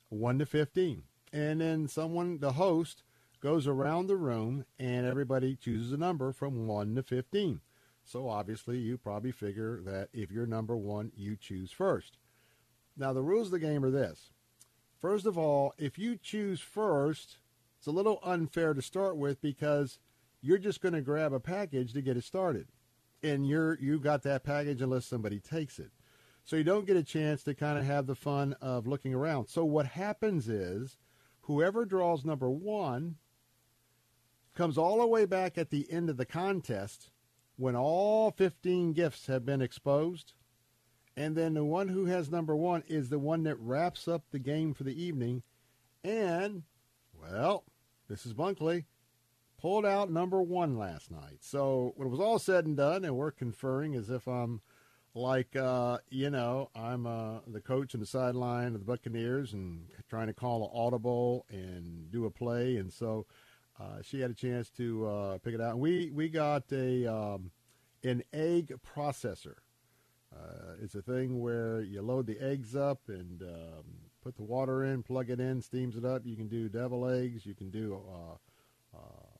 [0.08, 3.02] one to fifteen, and then someone, the host,
[3.40, 7.60] goes around the room and everybody chooses a number from one to fifteen.
[8.02, 12.18] So obviously, you probably figure that if you're number one, you choose first.
[12.96, 14.30] Now the rules of the game are this:
[14.98, 17.36] first of all, if you choose first,
[17.76, 19.98] it's a little unfair to start with because
[20.40, 22.68] you're just going to grab a package to get it started
[23.22, 25.90] and you're you got that package unless somebody takes it.
[26.44, 29.48] So you don't get a chance to kind of have the fun of looking around.
[29.48, 30.96] So what happens is
[31.42, 33.16] whoever draws number 1
[34.54, 37.10] comes all the way back at the end of the contest
[37.56, 40.34] when all 15 gifts have been exposed.
[41.16, 44.38] And then the one who has number 1 is the one that wraps up the
[44.38, 45.42] game for the evening
[46.04, 46.62] and
[47.20, 47.64] well,
[48.08, 48.84] this is Bunkley
[49.58, 51.38] pulled out number one last night.
[51.40, 54.60] So when it was all said and done, and we're conferring as if I'm
[55.14, 59.86] like, uh, you know, I'm uh, the coach on the sideline of the Buccaneers and
[60.08, 62.76] trying to call an audible and do a play.
[62.76, 63.26] And so
[63.80, 65.78] uh, she had a chance to uh, pick it out.
[65.78, 67.50] We, we got a um,
[68.04, 69.54] an egg processor.
[70.34, 73.84] Uh, it's a thing where you load the eggs up and um,
[74.22, 76.22] put the water in, plug it in, steams it up.
[76.26, 77.46] You can do devil eggs.
[77.46, 78.02] You can do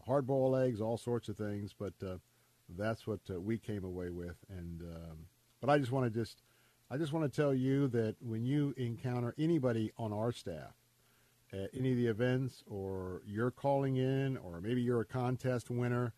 [0.07, 1.75] uh, uh, hard boiled eggs, all sorts of things.
[1.79, 2.17] But uh,
[2.69, 4.37] that's what uh, we came away with.
[4.49, 5.19] And um,
[5.61, 6.43] but I just want to just
[6.91, 10.75] I just want to tell you that when you encounter anybody on our staff
[11.53, 16.13] at any of the events, or you're calling in, or maybe you're a contest winner,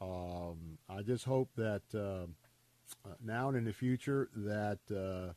[0.00, 2.26] um, I just hope that uh,
[3.08, 5.32] uh, now and in the future that uh,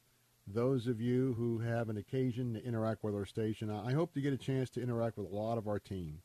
[0.48, 4.22] those of you who have an occasion to interact with our station, I hope to
[4.22, 6.22] get a chance to interact with a lot of our team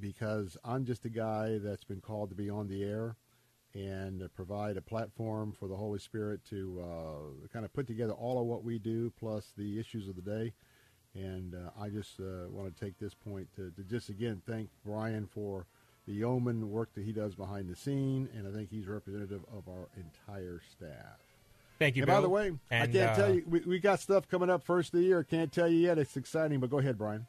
[0.00, 3.16] because I'm just a guy that's been called to be on the air
[3.74, 8.40] and provide a platform for the Holy Spirit to uh, kind of put together all
[8.40, 10.52] of what we do plus the issues of the day.
[11.14, 14.68] And uh, I just uh, want to take this point to, to just again thank
[14.84, 15.66] Brian for
[16.06, 19.68] the yeoman work that he does behind the scene, and I think he's representative of
[19.68, 21.18] our entire staff.
[21.78, 24.28] Thank you, And by the way, I can't tell uh, you we, we got stuff
[24.28, 25.22] coming up first of the year.
[25.22, 25.98] Can't tell you yet.
[25.98, 27.26] It's exciting, but go ahead, Brian.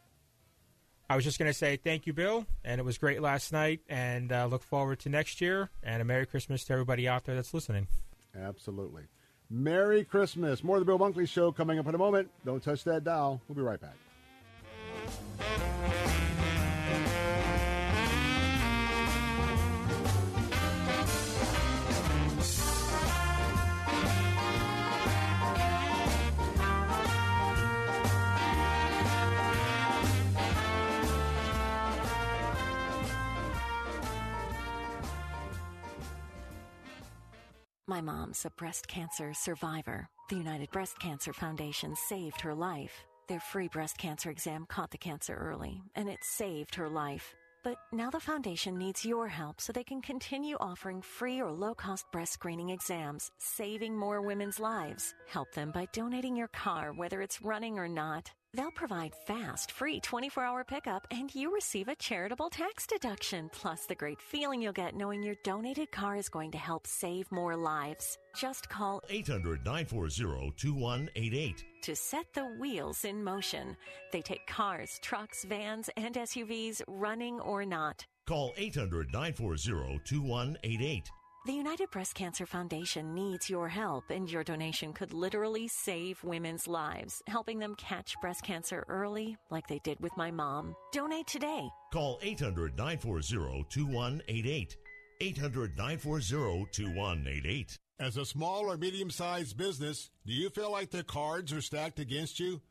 [1.09, 3.79] I was just going to say thank you, Bill, and it was great last night,
[3.89, 7.35] and uh, look forward to next year, and a Merry Christmas to everybody out there
[7.35, 7.87] that's listening.
[8.39, 9.03] Absolutely.
[9.49, 10.63] Merry Christmas.
[10.63, 12.29] More of the Bill Bunkley Show coming up in a moment.
[12.45, 13.41] Don't touch that dial.
[13.47, 13.95] We'll be right back.
[37.89, 40.07] My mom's a breast cancer survivor.
[40.29, 43.03] The United Breast Cancer Foundation saved her life.
[43.27, 47.33] Their free breast cancer exam caught the cancer early, and it saved her life.
[47.63, 51.73] But now the foundation needs your help so they can continue offering free or low
[51.75, 55.13] cost breast screening exams, saving more women's lives.
[55.27, 58.31] Help them by donating your car, whether it's running or not.
[58.53, 63.85] They'll provide fast, free 24 hour pickup, and you receive a charitable tax deduction, plus
[63.85, 67.55] the great feeling you'll get knowing your donated car is going to help save more
[67.55, 68.17] lives.
[68.35, 71.65] Just call 800 940 2188.
[71.81, 73.75] To set the wheels in motion.
[74.11, 78.05] They take cars, trucks, vans, and SUVs, running or not.
[78.27, 81.09] Call 800 940 2188.
[81.45, 86.67] The United Breast Cancer Foundation needs your help, and your donation could literally save women's
[86.67, 90.75] lives, helping them catch breast cancer early, like they did with my mom.
[90.91, 91.69] Donate today.
[91.93, 94.77] Call 800 940 2188.
[95.21, 97.79] 800 940 2188.
[98.01, 101.99] As a small or medium sized business, do you feel like the cards are stacked
[101.99, 102.61] against you?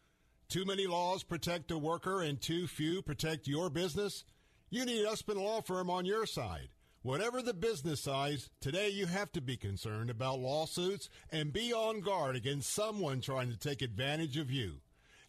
[0.49, 4.24] Too many laws protect the worker and too few protect your business?
[4.70, 6.70] You need Usman Law Firm on your side.
[7.03, 12.01] Whatever the business size, today you have to be concerned about lawsuits and be on
[12.01, 14.76] guard against someone trying to take advantage of you.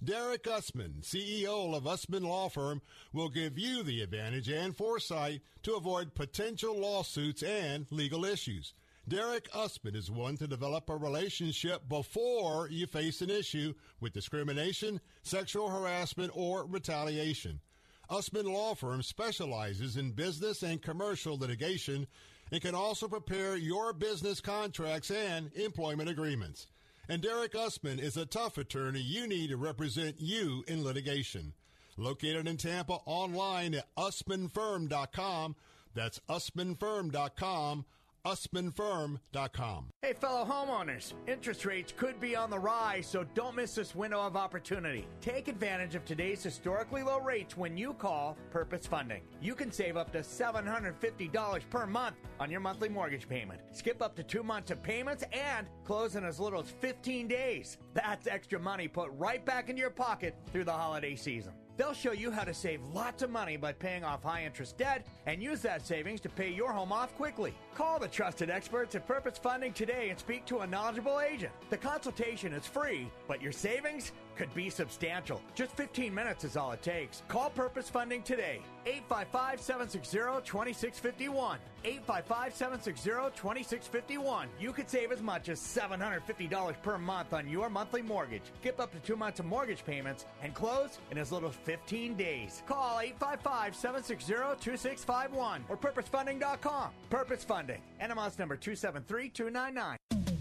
[0.02, 2.82] Derek Usman, CEO of Usman Law Firm,
[3.12, 8.74] will give you the advantage and foresight to avoid potential lawsuits and legal issues.
[9.10, 15.02] Derek Usman is one to develop a relationship before you face an issue with discrimination,
[15.24, 17.60] sexual harassment, or retaliation.
[18.08, 22.06] Usman Law Firm specializes in business and commercial litigation
[22.52, 26.68] and can also prepare your business contracts and employment agreements.
[27.08, 31.54] And Derek Usman is a tough attorney you need to represent you in litigation.
[31.98, 35.56] Located in Tampa, online at usmanfirm.com.
[35.96, 37.86] That's usmanfirm.com
[38.26, 39.90] usmanfirm.com.
[40.02, 44.22] Hey, fellow homeowners, interest rates could be on the rise, so don't miss this window
[44.22, 45.08] of opportunity.
[45.22, 49.22] Take advantage of today's historically low rates when you call Purpose Funding.
[49.42, 53.62] You can save up to $750 per month on your monthly mortgage payment.
[53.72, 57.78] Skip up to two months of payments and close in as little as 15 days.
[57.94, 61.54] That's extra money put right back into your pocket through the holiday season.
[61.80, 65.08] They'll show you how to save lots of money by paying off high interest debt
[65.26, 67.54] and use that savings to pay your home off quickly.
[67.74, 71.54] Call the trusted experts at Purpose Funding today and speak to a knowledgeable agent.
[71.70, 75.42] The consultation is free, but your savings could be substantial.
[75.54, 77.24] Just 15 minutes is all it takes.
[77.28, 78.62] Call Purpose Funding today.
[78.86, 81.60] 855 760 2651.
[81.84, 84.48] 855 760 2651.
[84.58, 88.44] You could save as much as $750 per month on your monthly mortgage.
[88.62, 92.16] Skip up to two months of mortgage payments and close in as little as 15
[92.16, 92.64] days.
[92.66, 94.34] Call 855 760
[94.64, 96.92] 2651 or purposefunding.com.
[97.10, 97.82] Purpose Funding.
[98.02, 100.39] NMLS number 273299.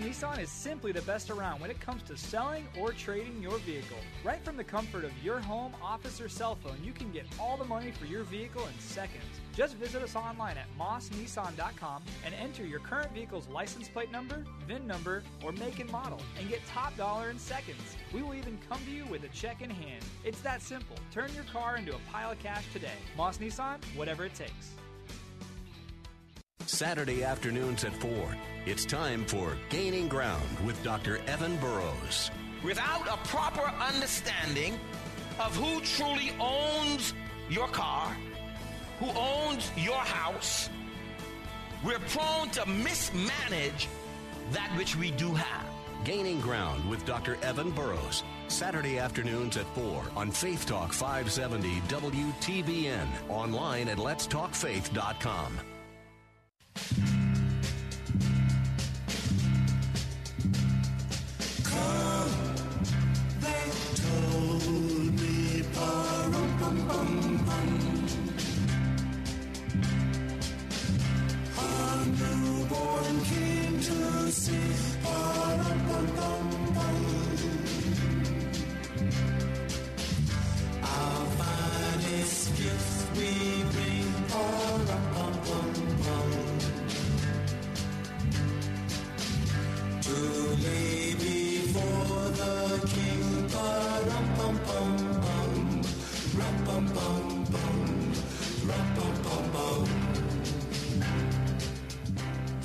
[0.00, 3.98] Nissan is simply the best around when it comes to selling or trading your vehicle.
[4.24, 7.58] Right from the comfort of your home, office, or cell phone, you can get all
[7.58, 9.22] the money for your vehicle in seconds.
[9.54, 14.86] Just visit us online at mossnissan.com and enter your current vehicle's license plate number, VIN
[14.86, 17.96] number, or make and model, and get top dollar in seconds.
[18.14, 20.02] We will even come to you with a check in hand.
[20.24, 20.96] It's that simple.
[21.12, 22.88] Turn your car into a pile of cash today.
[23.18, 24.74] Moss Nissan, whatever it takes.
[26.66, 28.10] Saturday afternoons at 4.
[28.66, 31.18] It's time for Gaining Ground with Dr.
[31.26, 32.30] Evan Burrows.
[32.62, 34.78] Without a proper understanding
[35.38, 37.14] of who truly owns
[37.48, 38.16] your car,
[38.98, 40.68] who owns your house,
[41.84, 43.88] we're prone to mismanage
[44.52, 45.66] that which we do have.
[46.04, 47.36] Gaining Ground with Dr.
[47.42, 48.22] Evan Burrows.
[48.48, 53.06] Saturday afternoons at 4 on Faith Talk 570 WTBN.
[53.28, 55.60] Online at letstalkfaith.com.
[80.82, 84.08] Our finest gifts we bring,
[90.62, 95.82] lay before the king, pa-rum, bum, bum, bum.
[96.36, 98.12] Rum, bum, bum, bum.
[98.66, 99.86] Rum, bum, bum, bum.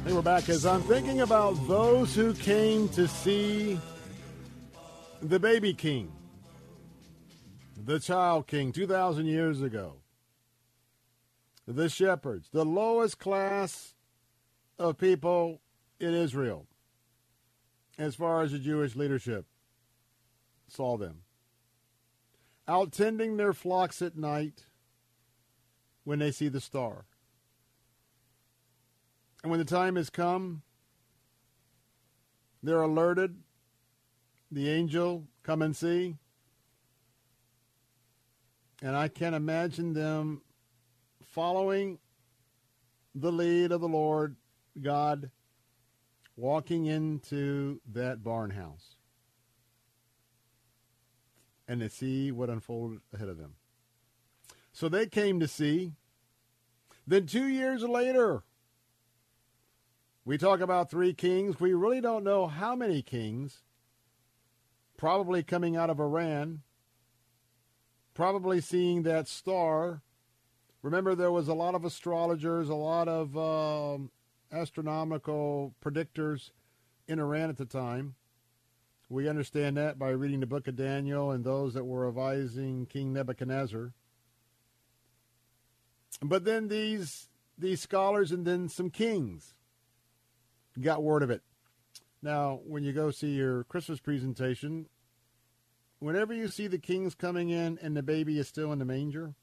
[0.05, 3.79] Hey, we're back as I'm thinking about those who came to see
[5.21, 6.11] the baby king,
[7.85, 9.95] the child king, 2,000 years ago.
[11.67, 13.95] The shepherds, the lowest class
[14.77, 15.61] of people
[15.99, 16.67] in Israel,
[17.97, 19.45] as far as the Jewish leadership
[20.67, 21.21] saw them.
[22.67, 24.65] Out tending their flocks at night
[26.03, 27.05] when they see the star.
[29.43, 30.63] And when the time has come,
[32.63, 33.35] they're alerted.
[34.51, 36.15] The angel, come and see.
[38.81, 40.41] And I can imagine them
[41.23, 41.99] following
[43.13, 44.35] the lead of the Lord
[44.81, 45.29] God,
[46.35, 48.95] walking into that barn house
[51.67, 53.55] and to see what unfolded ahead of them.
[54.71, 55.93] So they came to see.
[57.07, 58.43] Then two years later,
[60.25, 61.59] we talk about three kings.
[61.59, 63.61] We really don't know how many kings.
[64.97, 66.61] Probably coming out of Iran.
[68.13, 70.01] Probably seeing that star.
[70.81, 74.11] Remember, there was a lot of astrologers, a lot of um,
[74.51, 76.51] astronomical predictors
[77.07, 78.15] in Iran at the time.
[79.09, 83.13] We understand that by reading the book of Daniel and those that were advising King
[83.13, 83.93] Nebuchadnezzar.
[86.21, 89.53] But then these these scholars and then some kings
[90.81, 91.41] got word of it.
[92.21, 94.87] Now, when you go see your Christmas presentation,
[95.99, 99.35] whenever you see the kings coming in and the baby is still in the manger,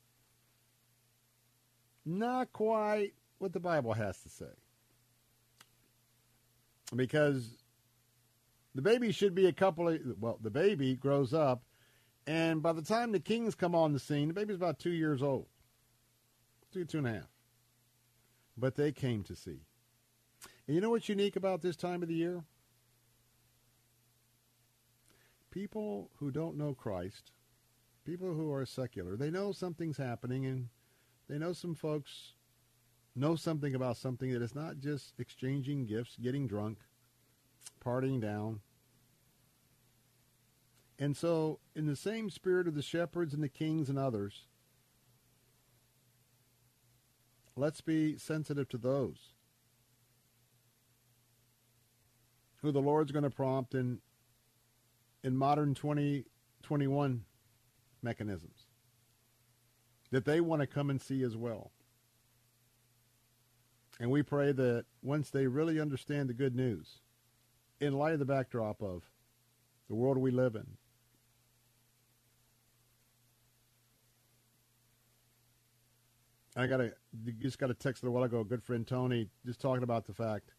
[2.04, 4.61] not quite what the Bible has to say.
[6.94, 7.56] Because
[8.74, 11.62] the baby should be a couple of, well, the baby grows up,
[12.26, 15.22] and by the time the kings come on the scene, the baby's about two years
[15.22, 15.46] old.
[16.72, 17.28] Two, two and a half.
[18.56, 19.60] But they came to see.
[20.66, 22.44] And you know what's unique about this time of the year?
[25.50, 27.32] People who don't know Christ,
[28.04, 30.68] people who are secular, they know something's happening and
[31.28, 32.32] they know some folks
[33.14, 36.78] know something about something that is not just exchanging gifts, getting drunk,
[37.84, 38.60] partying down.
[40.98, 44.46] And so, in the same spirit of the shepherds and the kings and others,
[47.56, 49.32] let's be sensitive to those
[52.62, 53.98] who the Lord's going to prompt in
[55.24, 57.24] in modern 2021
[58.02, 58.66] mechanisms
[60.10, 61.70] that they want to come and see as well.
[64.00, 67.00] And we pray that once they really understand the good news,
[67.80, 69.02] in light of the backdrop of
[69.88, 70.66] the world we live in,
[76.54, 76.92] I got a
[77.38, 78.40] just got a text a while ago.
[78.40, 80.52] A good friend Tony just talking about the fact,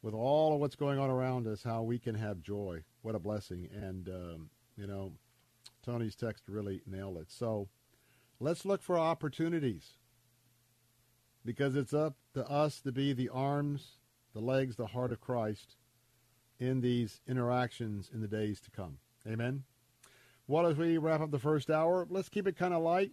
[0.00, 2.82] with all of what's going on around us, how we can have joy.
[3.02, 3.68] What a blessing!
[3.74, 5.12] And um, you know,
[5.82, 7.30] Tony's text really nailed it.
[7.30, 7.68] So
[8.40, 9.96] let's look for opportunities
[11.44, 13.98] because it's up to us to be the arms,
[14.34, 15.76] the legs, the heart of Christ
[16.58, 18.98] in these interactions in the days to come.
[19.26, 19.64] Amen.
[20.46, 23.12] Well, as we wrap up the first hour, let's keep it kind of light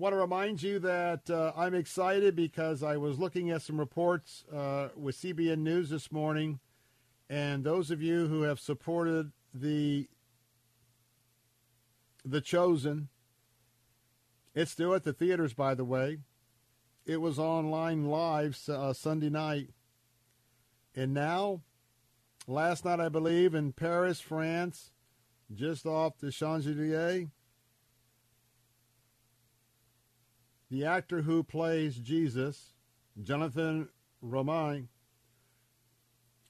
[0.00, 4.44] want to remind you that uh, I'm excited because I was looking at some reports
[4.50, 6.58] uh, with CBN News this morning,
[7.28, 10.08] and those of you who have supported the
[12.24, 13.08] the Chosen,
[14.54, 16.18] it's still at the theaters, by the way.
[17.06, 19.70] It was online live uh, Sunday night,
[20.94, 21.62] and now,
[22.46, 24.90] last night I believe in Paris, France,
[25.52, 27.28] just off the Champs Elysees
[30.70, 32.74] the actor who plays Jesus,
[33.20, 33.88] Jonathan
[34.22, 34.88] Romain,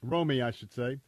[0.05, 0.99] Roumie, I should say,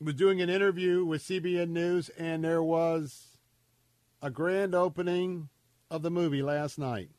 [0.00, 3.38] was doing an interview with CBN News, and there was
[4.22, 5.48] a grand opening
[5.90, 7.10] of the movie last night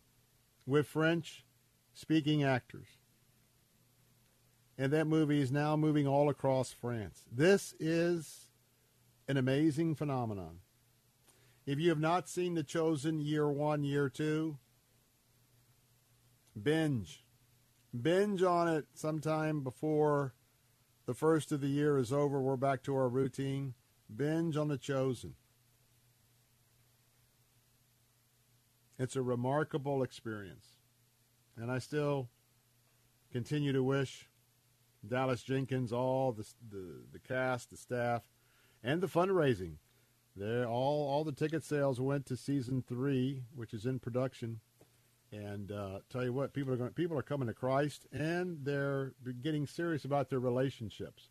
[0.66, 1.46] with French
[1.94, 2.88] speaking actors.
[4.78, 7.24] And that movie is now moving all across France.
[7.32, 8.50] This is
[9.28, 10.60] an amazing phenomenon.
[11.66, 14.58] If you have not seen The Chosen year one, year two,
[16.62, 17.24] binge.
[18.00, 20.34] Binge on it sometime before
[21.06, 22.42] the first of the year is over.
[22.42, 23.74] We're back to our routine.
[24.14, 25.36] Binge on The Chosen.
[28.98, 30.66] It's a remarkable experience.
[31.58, 32.30] And I still
[33.32, 34.30] continue to wish
[35.08, 38.24] Dallas Jenkins, all the, the, the cast, the staff,
[38.84, 39.76] and the fundraising
[40.36, 44.60] there, all all the ticket sales went to season three, which is in production.
[45.32, 49.14] And uh, tell you what, people are going, people are coming to Christ, and they're
[49.42, 51.30] getting serious about their relationships.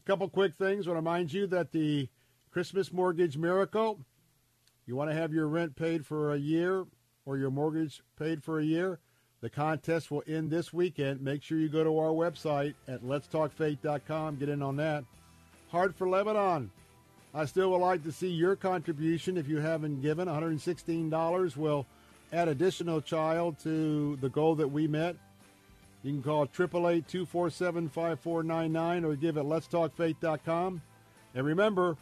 [0.00, 0.86] A couple quick things.
[0.86, 2.08] I want to remind you that the
[2.50, 4.00] Christmas Mortgage Miracle.
[4.86, 6.86] You want to have your rent paid for a year
[7.26, 8.98] or your mortgage paid for a year.
[9.42, 11.20] The contest will end this weekend.
[11.20, 14.36] Make sure you go to our website at letstalkfaith.com.
[14.36, 15.04] Get in on that.
[15.68, 16.70] Heart for Lebanon.
[17.34, 20.26] I still would like to see your contribution if you haven't given.
[20.26, 21.84] $116 will
[22.32, 25.16] add additional child to the goal that we met.
[26.02, 30.80] You can call 888-247-5499 or give at letstalkfaith.com.
[31.34, 31.98] And remember,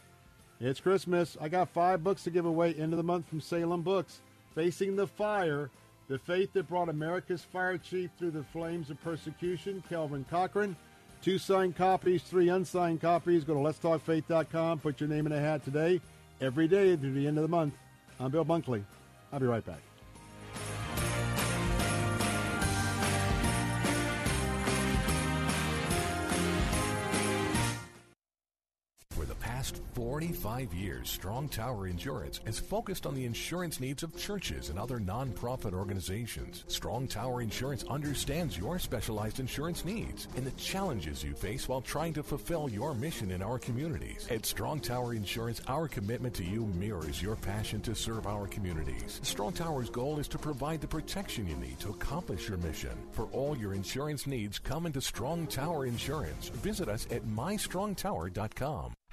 [0.61, 1.35] it's Christmas.
[1.41, 4.21] I got five books to give away end of the month from Salem Books.
[4.55, 5.69] Facing the Fire,
[6.07, 10.75] the faith that brought America's fire chief through the flames of persecution, Kelvin Cochran.
[11.21, 13.43] Two signed copies, three unsigned copies.
[13.43, 14.79] Go to letstalkfaith.com.
[14.79, 15.99] Put your name in a hat today,
[16.39, 17.73] every day through the end of the month.
[18.19, 18.83] I'm Bill Bunkley.
[19.33, 19.84] I'll be right back.
[29.95, 34.99] 45 years, Strong Tower Insurance has focused on the insurance needs of churches and other
[34.99, 36.65] nonprofit organizations.
[36.67, 42.11] Strong Tower Insurance understands your specialized insurance needs and the challenges you face while trying
[42.11, 44.27] to fulfill your mission in our communities.
[44.29, 49.21] At Strong Tower Insurance, our commitment to you mirrors your passion to serve our communities.
[49.23, 52.91] Strong Tower's goal is to provide the protection you need to accomplish your mission.
[53.13, 56.49] For all your insurance needs, come into Strong Tower Insurance.
[56.49, 58.93] Visit us at mystrongtower.com.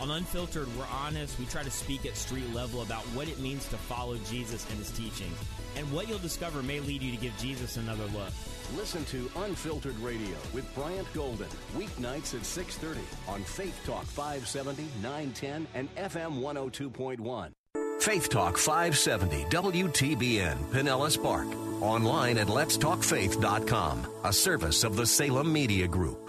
[0.00, 1.38] On Unfiltered, we're honest.
[1.38, 4.78] We try to speak at street level about what it means to follow Jesus and
[4.78, 5.36] his teachings.
[5.76, 8.32] And what you'll discover may lead you to give Jesus another look.
[8.76, 15.66] Listen to Unfiltered Radio with Brian Golden, weeknights at 6:30 on Faith Talk 570, 910
[15.74, 17.52] and FM 102.1.
[18.00, 21.46] Faith Talk 570 WTBN Pinellas Park.
[21.80, 26.25] Online at letstalkfaith.com, a service of the Salem Media Group.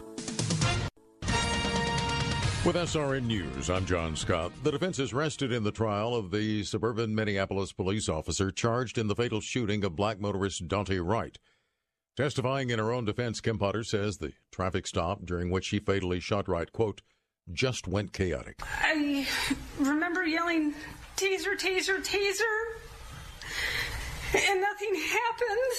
[2.68, 4.52] With SRN News, I'm John Scott.
[4.62, 9.08] The defense is rested in the trial of the suburban Minneapolis police officer charged in
[9.08, 11.38] the fatal shooting of black motorist Daunte Wright.
[12.18, 16.20] Testifying in her own defense, Kim Potter says the traffic stop during which she fatally
[16.20, 17.02] shot Wright, quote,
[17.54, 18.60] just went chaotic.
[18.82, 19.26] I
[19.80, 20.74] remember yelling,
[21.16, 22.58] taser, taser, taser,
[24.34, 25.72] and nothing happened.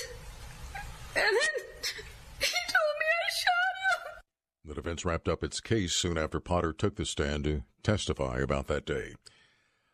[1.17, 1.67] And then
[2.41, 3.68] he told me I shot.
[4.69, 8.67] The defense wrapped up its case soon after Potter took the stand to testify about
[8.67, 9.15] that day.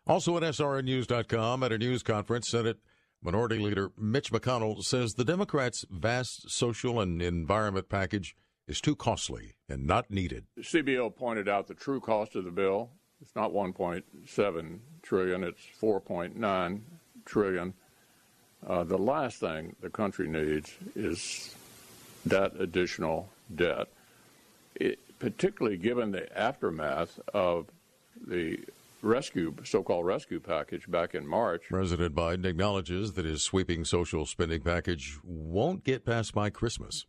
[0.05, 2.79] Also at SRNnews.com at a news conference, Senate
[3.23, 9.55] Minority Leader Mitch McConnell says the Democrats' vast social and environment package is too costly
[9.69, 10.45] and not needed.
[10.61, 12.91] CBO pointed out the true cost of the bill.
[13.23, 16.81] It's not 1.7 trillion, it's 4.9
[17.25, 17.75] trillion.
[18.67, 21.55] Uh, the last thing the country needs is
[22.27, 23.89] that additional debt,
[24.77, 27.67] it, particularly given the aftermath of
[28.27, 28.59] the
[29.03, 31.63] rescue, so-called rescue package back in March.
[31.69, 37.07] President Biden acknowledges that his sweeping social spending package won't get passed by Christmas.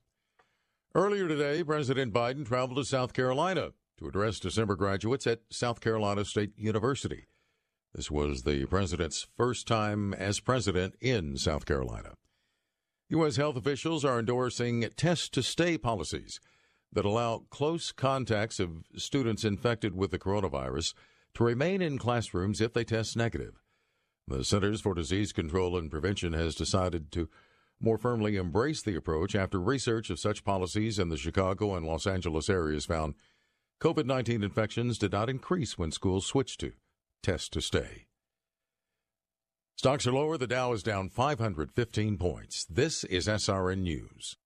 [0.94, 6.26] Earlier today, President Biden traveled to South Carolina to address December graduates at South Carolina
[6.26, 7.28] State University.
[7.94, 12.14] This was the president's first time as president in South Carolina.
[13.10, 13.38] U.S.
[13.38, 16.40] health officials are endorsing test to stay policies
[16.96, 20.94] that allow close contacts of students infected with the coronavirus
[21.36, 23.62] to remain in classrooms if they test negative.
[24.28, 27.30] The Centers for Disease Control and Prevention has decided to
[27.80, 32.08] more firmly embrace the approach after research of such policies in the Chicago and Los
[32.08, 33.14] Angeles areas found
[33.82, 36.72] COVID 19 infections did not increase when schools switched to
[37.22, 38.08] test to stay.
[39.76, 40.38] Stocks are lower.
[40.38, 42.66] The Dow is down 515 points.
[42.66, 44.38] This is SRN News.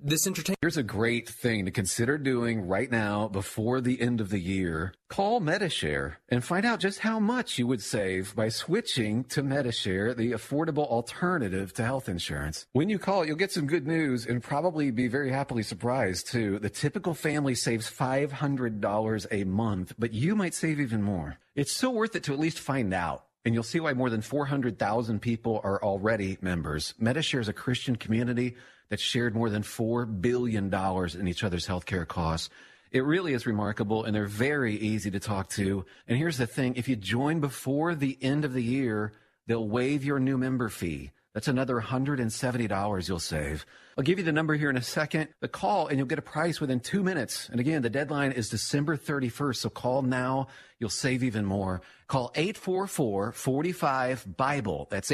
[0.00, 0.54] This entertain.
[0.62, 4.94] Here's a great thing to consider doing right now before the end of the year.
[5.08, 10.14] Call Medi-Share and find out just how much you would save by switching to Medi-Share,
[10.14, 12.66] the affordable alternative to health insurance.
[12.70, 16.60] When you call, you'll get some good news and probably be very happily surprised too.
[16.60, 21.38] The typical family saves $500 a month, but you might save even more.
[21.56, 24.20] It's so worth it to at least find out and you'll see why more than
[24.20, 26.94] 400,000 people are already members.
[26.98, 28.56] Medi-Share is a Christian community
[28.90, 32.50] that shared more than $4 billion in each other's healthcare costs.
[32.90, 35.84] It really is remarkable, and they're very easy to talk to.
[36.06, 39.12] And here's the thing if you join before the end of the year,
[39.46, 41.10] they'll waive your new member fee.
[41.34, 43.64] That's another $170 you'll save.
[43.96, 45.28] I'll give you the number here in a second.
[45.40, 47.48] The call and you'll get a price within two minutes.
[47.48, 49.56] And again, the deadline is December 31st.
[49.56, 50.48] So call now.
[50.80, 51.80] You'll save even more.
[52.06, 54.88] Call 844-45-BIBLE.
[54.90, 55.10] That's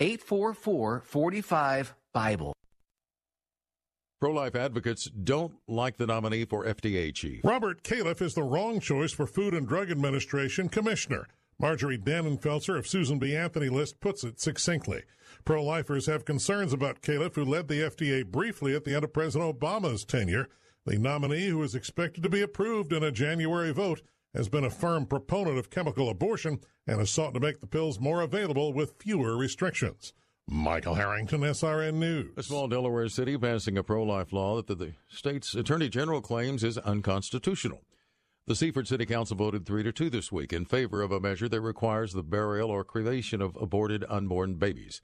[0.00, 1.92] 844-45-BIBLE.
[2.14, 2.54] 844-45-BIBLE.
[4.20, 7.44] Pro-life advocates don't like the nominee for FDA chief.
[7.44, 11.26] Robert Califf is the wrong choice for Food and Drug Administration commissioner.
[11.58, 13.36] Marjorie Dannenfelser of Susan B.
[13.36, 15.02] Anthony list puts it succinctly.
[15.44, 19.60] Pro-lifers have concerns about Califf, who led the FDA briefly at the end of President
[19.60, 20.48] Obama's tenure.
[20.86, 24.00] The nominee, who is expected to be approved in a January vote,
[24.34, 28.00] has been a firm proponent of chemical abortion and has sought to make the pills
[28.00, 30.12] more available with fewer restrictions.
[30.46, 32.32] Michael Harrington, SRN News.
[32.36, 36.76] A small Delaware city passing a pro-life law that the state's attorney general claims is
[36.76, 37.82] unconstitutional.
[38.46, 41.48] The Seaford City Council voted 3 to 2 this week in favor of a measure
[41.48, 45.00] that requires the burial or cremation of aborted unborn babies.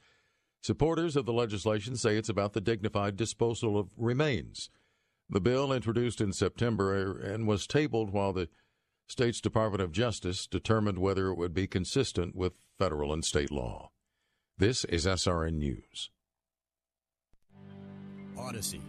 [0.61, 4.69] Supporters of the legislation say it's about the dignified disposal of remains.
[5.31, 8.51] The bill, introduced in September and was tabled while the
[9.11, 13.91] State's Department of Justice determined whether it would be consistent with federal and state law.
[14.57, 16.11] This is SRN News.
[18.39, 18.81] Odyssey.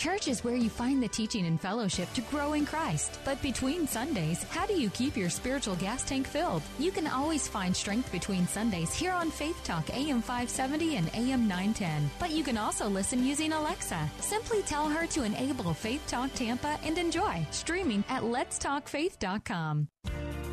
[0.00, 3.18] Church is where you find the teaching and fellowship to grow in Christ.
[3.22, 6.62] But between Sundays, how do you keep your spiritual gas tank filled?
[6.78, 11.46] You can always find strength between Sundays here on Faith Talk AM 570 and AM
[11.46, 12.10] 910.
[12.18, 14.08] But you can also listen using Alexa.
[14.20, 19.88] Simply tell her to enable Faith Talk Tampa and enjoy streaming at letstalkfaith.com.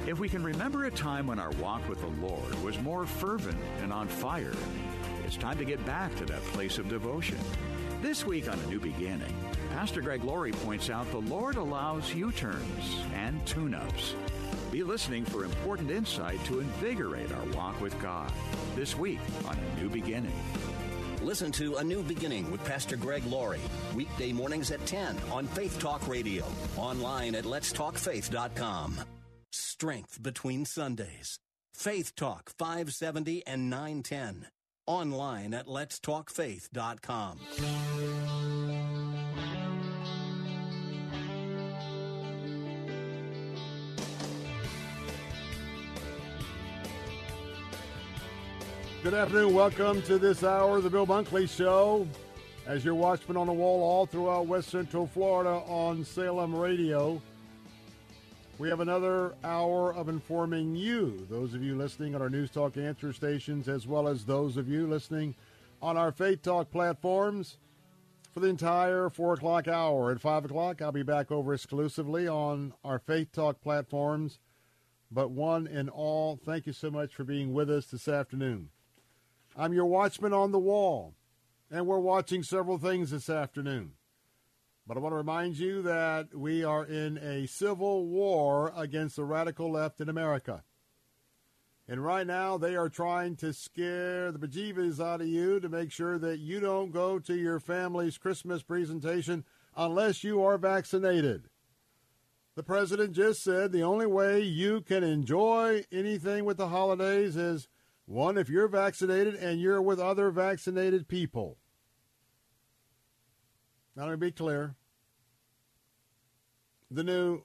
[0.06, 3.58] If we can remember a time when our walk with the Lord was more fervent
[3.82, 4.54] and on fire,
[5.26, 7.38] it's time to get back to that place of devotion.
[8.02, 9.34] This week on A New Beginning,
[9.72, 14.14] Pastor Greg Laurie points out the Lord allows U turns and tune ups.
[14.72, 18.32] Be listening for important insight to invigorate our walk with God.
[18.76, 20.40] This week on A New Beginning.
[21.24, 23.60] Listen to A New Beginning with Pastor Greg Laurie,
[23.96, 26.46] weekday mornings at 10 on Faith Talk Radio,
[26.78, 29.00] online at letstalkfaith.com.
[29.52, 31.40] Strength between Sundays.
[31.74, 34.48] Faith Talk 570 and 910
[34.88, 37.40] online at letstalkfaith.com.
[49.04, 49.54] Good afternoon.
[49.54, 52.08] Welcome to this hour of the Bill Bunkley Show.
[52.66, 57.22] As your watchman on the wall all throughout West Central Florida on Salem Radio,
[58.60, 62.76] we have another hour of informing you, those of you listening on our News Talk
[62.76, 65.36] answer stations, as well as those of you listening
[65.80, 67.58] on our Faith Talk platforms
[68.34, 70.12] for the entire 4 o'clock hour.
[70.12, 74.40] At 5 o'clock, I'll be back over exclusively on our Faith Talk platforms.
[75.12, 78.70] But one and all, thank you so much for being with us this afternoon.
[79.56, 81.14] I'm your watchman on the wall,
[81.70, 83.92] and we're watching several things this afternoon.
[84.88, 89.26] But I want to remind you that we are in a civil war against the
[89.26, 90.64] radical left in America.
[91.90, 95.92] And right now, they are trying to scare the bejeebus out of you to make
[95.92, 99.44] sure that you don't go to your family's Christmas presentation
[99.76, 101.50] unless you are vaccinated.
[102.56, 107.68] The president just said the only way you can enjoy anything with the holidays is
[108.06, 111.58] one, if you're vaccinated and you're with other vaccinated people.
[113.98, 114.76] Now, let me be clear.
[116.92, 117.42] The new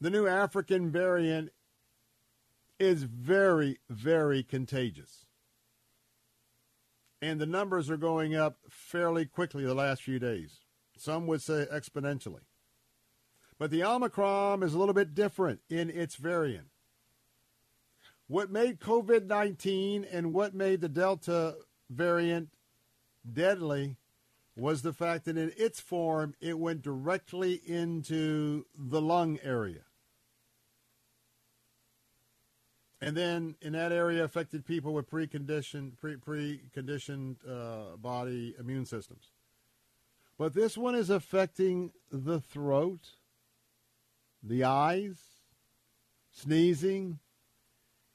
[0.00, 1.52] the new African variant
[2.78, 5.26] is very, very contagious.
[7.20, 10.60] And the numbers are going up fairly quickly the last few days.
[10.96, 12.46] Some would say exponentially.
[13.58, 16.68] But the Omicron is a little bit different in its variant.
[18.26, 21.56] What made COVID 19 and what made the Delta
[21.90, 22.48] variant
[23.30, 23.98] deadly
[24.56, 29.82] was the fact that in its form, it went directly into the lung area.
[33.00, 39.30] And then in that area, affected people with preconditioned, pre, preconditioned uh, body immune systems.
[40.36, 43.10] But this one is affecting the throat,
[44.42, 45.16] the eyes,
[46.30, 47.18] sneezing,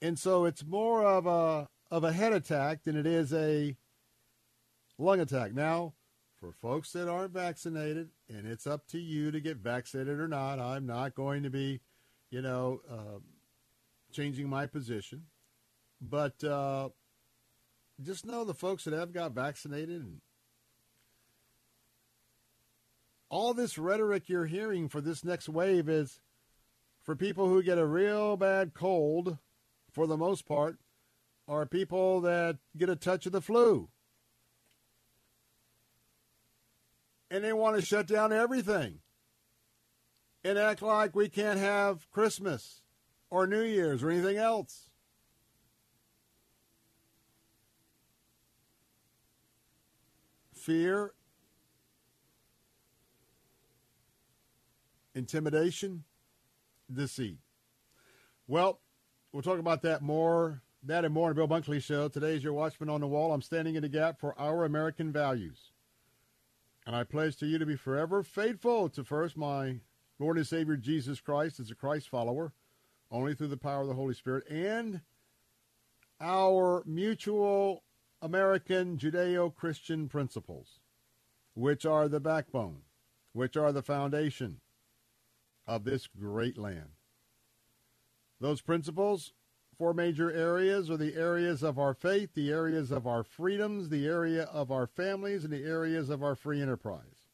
[0.01, 3.75] and so it's more of a of a head attack than it is a
[4.97, 5.53] lung attack.
[5.53, 5.93] Now,
[6.45, 10.59] for folks that aren't vaccinated, and it's up to you to get vaccinated or not,
[10.59, 11.81] I'm not going to be,
[12.29, 13.19] you know, uh,
[14.11, 15.23] changing my position.
[15.99, 16.89] But uh,
[18.03, 20.21] just know the folks that have got vaccinated and
[23.29, 26.19] all this rhetoric you're hearing for this next wave is
[27.03, 29.39] for people who get a real bad cold
[29.91, 30.77] for the most part,
[31.47, 33.89] are people that get a touch of the flu.
[37.29, 38.99] And they want to shut down everything
[40.43, 42.81] and act like we can't have Christmas
[43.29, 44.89] or New Year's or anything else.
[50.53, 51.13] Fear,
[55.13, 56.03] intimidation,
[56.91, 57.37] deceit.
[58.47, 58.79] Well,
[59.35, 62.07] We'll talk about that more, that and more on Bill Bunkley Show.
[62.07, 63.33] Today is your Watchman on the Wall.
[63.33, 65.73] I'm standing in the gap for our American values.
[66.85, 69.79] And I pledge to you to be forever faithful to first my
[70.19, 72.53] Lord and Savior Jesus Christ as a Christ follower,
[73.09, 75.01] only through the power of the Holy Spirit, and
[76.21, 77.83] our mutual
[78.21, 80.79] American Judeo Christian principles,
[81.53, 82.81] which are the backbone,
[83.33, 84.61] which are the foundation
[85.67, 86.89] of this great land.
[88.39, 89.33] Those principles,
[89.77, 94.05] four major areas, are the areas of our faith, the areas of our freedoms, the
[94.05, 97.27] area of our families, and the areas of our free enterprise.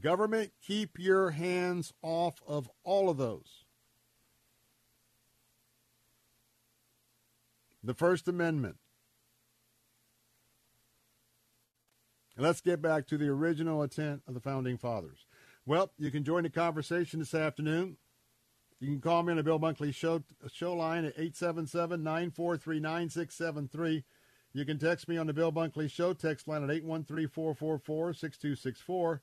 [0.00, 3.64] Government, keep your hands off of all of those.
[7.82, 8.76] The First Amendment.
[12.36, 15.24] Let's get back to the original intent of the Founding Fathers.
[15.64, 17.96] Well, you can join the conversation this afternoon.
[18.80, 20.22] You can call me on the Bill Bunkley show,
[20.52, 24.04] show line at 877 943 9673.
[24.52, 29.22] You can text me on the Bill Bunkley Show text line at 813 444 6264.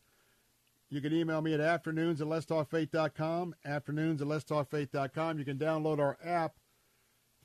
[0.89, 5.39] You can email me at afternoons at letstalkfaith.com, afternoons at letstalkfaith.com.
[5.39, 6.57] You can download our app,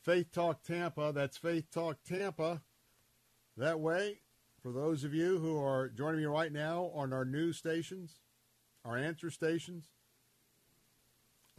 [0.02, 1.12] Faith Talk Tampa.
[1.14, 2.60] That's Faith Talk Tampa.
[3.56, 4.20] That way,
[4.62, 8.20] for those of you who are joining me right now on our news stations,
[8.84, 9.88] our answer stations,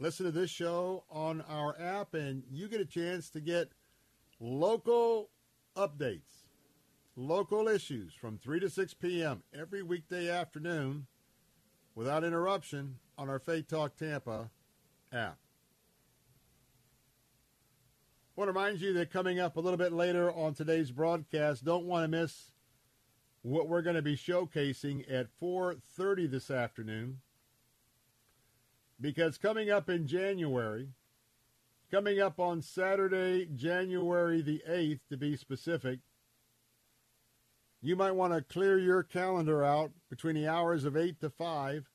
[0.00, 3.70] listen to this show on our app, and you get a chance to get
[4.40, 5.28] local
[5.76, 6.46] updates,
[7.14, 9.42] local issues from 3 to 6 p.m.
[9.54, 11.06] every weekday afternoon
[11.94, 14.50] without interruption on our Faith Talk Tampa
[15.12, 15.36] app.
[18.36, 21.62] I want to remind you that coming up a little bit later on today's broadcast,
[21.62, 22.52] don't want to miss
[23.42, 27.18] what we're going to be showcasing at 4:30 this afternoon
[29.00, 30.88] because coming up in January,
[31.90, 36.00] coming up on Saturday, January the 8th to be specific,
[37.82, 41.88] you might want to clear your calendar out between the hours of 8 to 5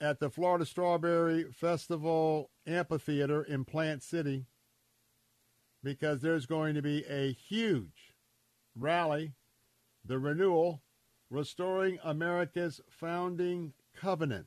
[0.00, 4.46] at the Florida Strawberry Festival Amphitheater in Plant City
[5.82, 8.14] because there's going to be a huge
[8.74, 9.32] rally,
[10.04, 10.82] the renewal,
[11.28, 14.46] restoring America's founding covenant.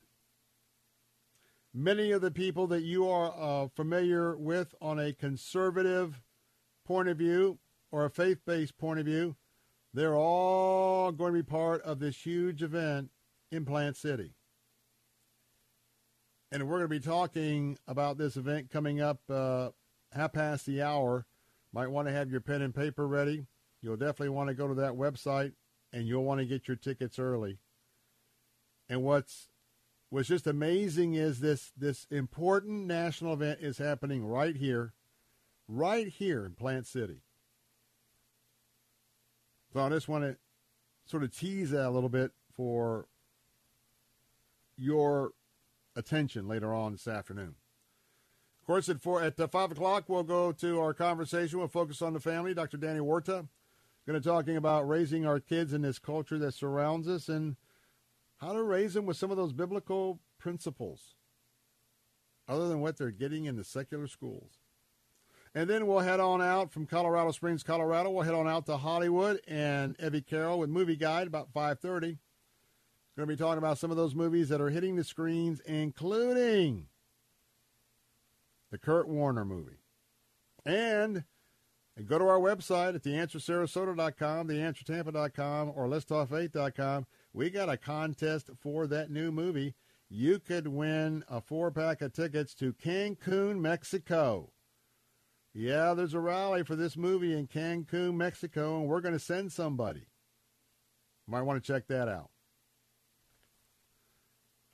[1.73, 6.21] Many of the people that you are uh, familiar with on a conservative
[6.85, 7.57] point of view
[7.91, 9.35] or a faith based point of view,
[9.93, 13.09] they're all going to be part of this huge event
[13.51, 14.35] in Plant City.
[16.51, 19.69] And we're going to be talking about this event coming up uh,
[20.11, 21.25] half past the hour.
[21.73, 23.47] Might want to have your pen and paper ready.
[23.81, 25.53] You'll definitely want to go to that website
[25.91, 27.57] and you'll want to get your tickets early.
[28.89, 29.47] And what's
[30.13, 34.93] what's just amazing is this this important national event is happening right here,
[35.67, 37.23] right here in Plant City.
[39.73, 40.37] So I just want to
[41.05, 43.07] sort of tease that a little bit for
[44.77, 45.31] your
[45.95, 47.55] attention later on this afternoon.
[48.61, 51.57] Of course, at four at uh, five o'clock, we'll go to our conversation.
[51.57, 52.53] We'll focus on the family.
[52.53, 52.77] Dr.
[52.77, 53.47] Danny Huerta
[54.05, 57.55] going to talking about raising our kids in this culture that surrounds us and
[58.43, 61.15] how to raise them with some of those biblical principles,
[62.47, 64.59] other than what they're getting in the secular schools.
[65.55, 68.09] And then we'll head on out from Colorado Springs, Colorado.
[68.09, 72.17] We'll head on out to Hollywood and Evie Carroll with Movie Guide about 5:30.
[73.15, 76.87] Going to be talking about some of those movies that are hitting the screens, including
[78.71, 79.77] the Kurt Warner movie.
[80.65, 81.23] And
[82.07, 87.05] go to our website at theanswersarasota.com, theanswertampa.com, or letstalkfaith.com.
[87.33, 89.73] We got a contest for that new movie.
[90.07, 94.51] You could win a four pack of tickets to Cancun, Mexico.
[95.53, 99.51] Yeah, there's a rally for this movie in Cancun, Mexico, and we're going to send
[99.51, 100.05] somebody.
[101.27, 102.29] Might want to check that out.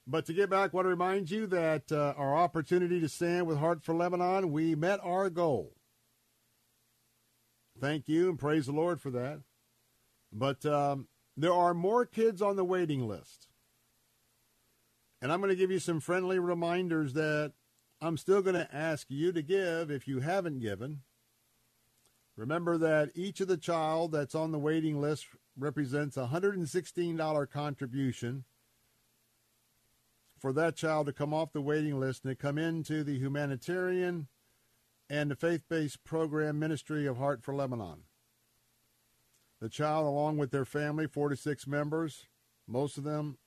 [0.05, 3.45] But to get back, I want to remind you that uh, our opportunity to stand
[3.45, 5.75] with Heart for Lebanon, we met our goal.
[7.79, 9.41] Thank you and praise the Lord for that.
[10.33, 11.07] But um,
[11.43, 13.47] there are more kids on the waiting list.
[15.21, 17.53] And I'm going to give you some friendly reminders that
[18.01, 21.01] I'm still going to ask you to give if you haven't given.
[22.37, 25.27] Remember that each of the child that's on the waiting list
[25.57, 28.45] represents a $116 contribution
[30.39, 34.27] for that child to come off the waiting list and to come into the humanitarian
[35.09, 38.03] and the faith based program ministry of Heart for Lebanon.
[39.61, 42.27] The child, along with their family, 46 members,
[42.67, 43.37] most of them,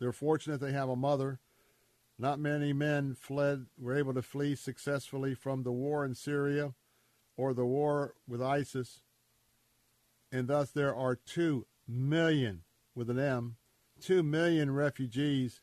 [0.00, 1.38] they're fortunate they have a mother.
[2.18, 6.74] Not many men fled, were able to flee successfully from the war in Syria
[7.36, 9.02] or the war with ISIS.
[10.32, 12.62] And thus there are 2 million,
[12.94, 13.56] with an M,
[14.00, 15.60] 2 million refugees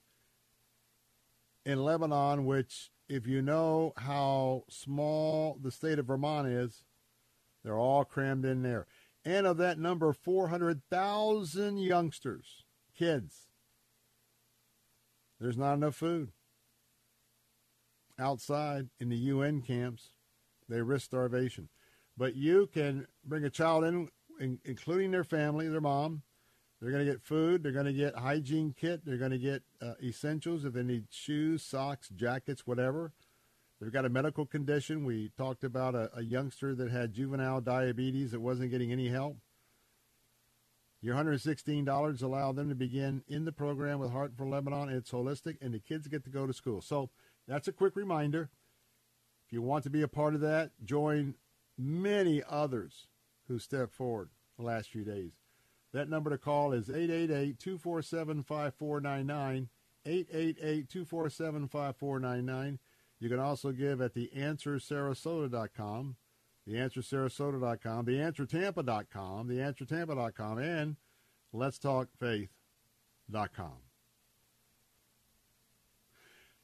[1.66, 6.84] in Lebanon, which, if you know how small the state of Vermont is,
[7.64, 8.88] they're all crammed in there.
[9.26, 12.66] And of that number, 400,000 youngsters,
[12.98, 13.48] kids.
[15.40, 16.32] There's not enough food.
[18.20, 20.10] Outside in the UN camps,
[20.70, 21.70] they risk starvation.
[22.18, 24.10] But you can bring a child in,
[24.40, 26.22] in including their family, their mom,
[26.80, 27.64] They're going to get food.
[27.64, 29.02] They're going to get hygiene kit.
[29.06, 33.14] They're going to get uh, essentials if they need shoes, socks, jackets, whatever.
[33.84, 35.04] They've got a medical condition.
[35.04, 39.36] We talked about a, a youngster that had juvenile diabetes that wasn't getting any help.
[41.02, 44.88] Your $116 allow them to begin in the program with Heart for Lebanon.
[44.88, 46.82] It's holistic, and the kids get to go to school.
[46.82, 47.10] So
[47.46, 48.50] that's a quick reminder.
[49.46, 51.36] If you want to be a part of that, join
[51.78, 53.08] many others
[53.50, 55.34] who stepped forward the last few days.
[55.92, 58.44] That number to call is 888 247
[63.24, 63.24] 5499.
[63.24, 63.26] 888 247 5499.
[63.26, 66.18] You can also give at theanswersarasota.com,
[66.70, 70.98] theanswersarasota.com, theanswertampa.com, theanswertampa.com, and
[71.56, 73.78] letstalkfaith.com.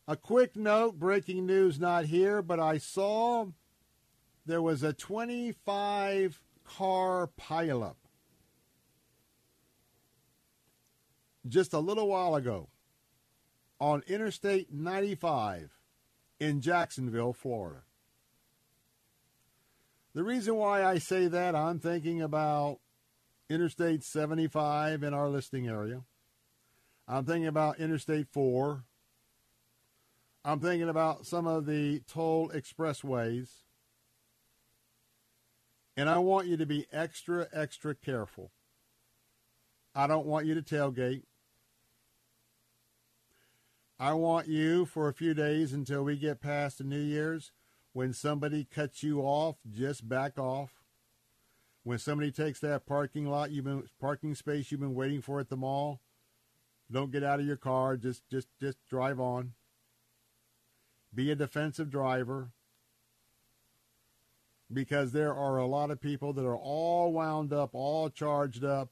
[0.07, 3.45] A quick note, breaking news not here, but I saw
[4.45, 7.95] there was a 25 car pileup
[11.47, 12.67] just a little while ago
[13.79, 15.78] on Interstate 95
[16.39, 17.81] in Jacksonville, Florida.
[20.13, 22.79] The reason why I say that, I'm thinking about
[23.49, 26.03] Interstate 75 in our listing area.
[27.07, 28.83] I'm thinking about Interstate 4.
[30.45, 33.49] I'm thinking about some of the toll expressways.
[35.97, 38.51] And I want you to be extra, extra careful.
[39.93, 41.23] I don't want you to tailgate.
[44.01, 47.51] I want you for a few days until we get past the New Year's.
[47.91, 50.71] When somebody cuts you off, just back off.
[51.83, 55.49] When somebody takes that parking lot you've been parking space you've been waiting for at
[55.49, 55.99] the mall,
[56.89, 57.97] don't get out of your car.
[57.97, 59.53] Just just just drive on.
[61.13, 62.51] Be a defensive driver.
[64.71, 68.91] Because there are a lot of people that are all wound up, all charged up,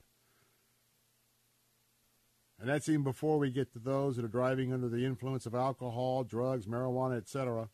[2.59, 5.53] and that's even before we get to those that are driving under the influence of
[5.53, 7.69] alcohol, drugs, marijuana, etc.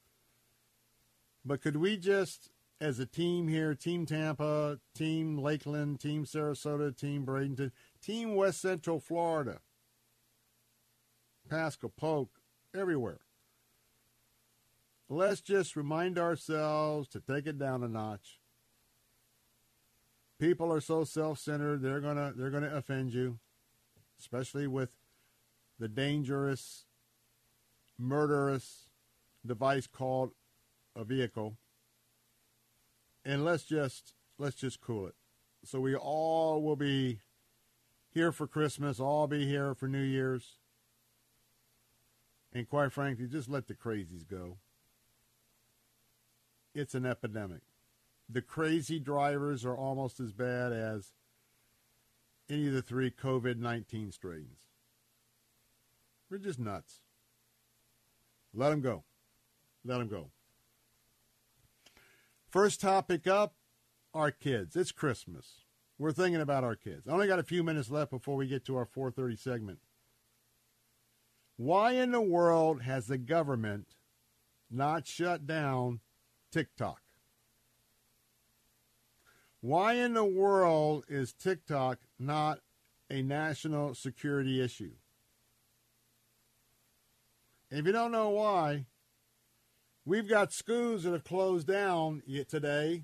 [1.45, 2.49] But could we just,
[2.81, 8.99] as a team here, Team Tampa, Team Lakeland, Team Sarasota, Team Bradenton, Team West Central
[8.99, 9.59] Florida,
[11.49, 12.29] Pasco, Polk,
[12.75, 13.19] everywhere.
[15.09, 18.39] Let's just remind ourselves to take it down a notch.
[20.39, 23.39] People are so self-centered; they're gonna they're gonna offend you
[24.23, 24.95] especially with
[25.79, 26.85] the dangerous,
[27.97, 28.87] murderous
[29.45, 30.31] device called
[30.95, 31.57] a vehicle.
[33.25, 35.15] And let's just let's just cool it.
[35.65, 37.19] So we all will be
[38.13, 40.57] here for Christmas, all be here for New Year's.
[42.53, 44.57] And quite frankly, just let the crazies go.
[46.73, 47.61] It's an epidemic.
[48.29, 51.11] The crazy drivers are almost as bad as
[52.53, 54.67] any of the three COVID 19 strains.
[56.29, 57.01] We're just nuts.
[58.53, 59.03] Let them go.
[59.83, 60.29] Let them go.
[62.49, 63.55] First topic up
[64.13, 64.75] our kids.
[64.75, 65.63] It's Christmas.
[65.97, 67.07] We're thinking about our kids.
[67.07, 69.79] I only got a few minutes left before we get to our 4:30 segment.
[71.57, 73.95] Why in the world has the government
[74.69, 76.01] not shut down
[76.51, 77.01] TikTok?
[79.63, 82.59] Why in the world is TikTok not
[83.09, 84.93] a national security issue?
[87.69, 88.85] And if you don't know why,
[90.05, 93.03] we've got schools that have closed down today,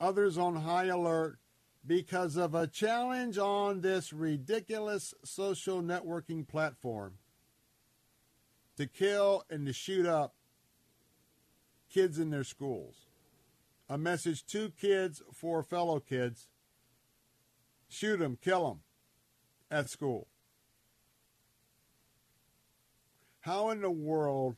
[0.00, 1.38] others on high alert
[1.86, 7.14] because of a challenge on this ridiculous social networking platform
[8.76, 10.34] to kill and to shoot up
[11.90, 13.06] kids in their schools
[13.92, 16.48] a message to kids for fellow kids.
[17.92, 18.80] Shoot them, kill them
[19.70, 20.26] at school.
[23.40, 24.56] How in the world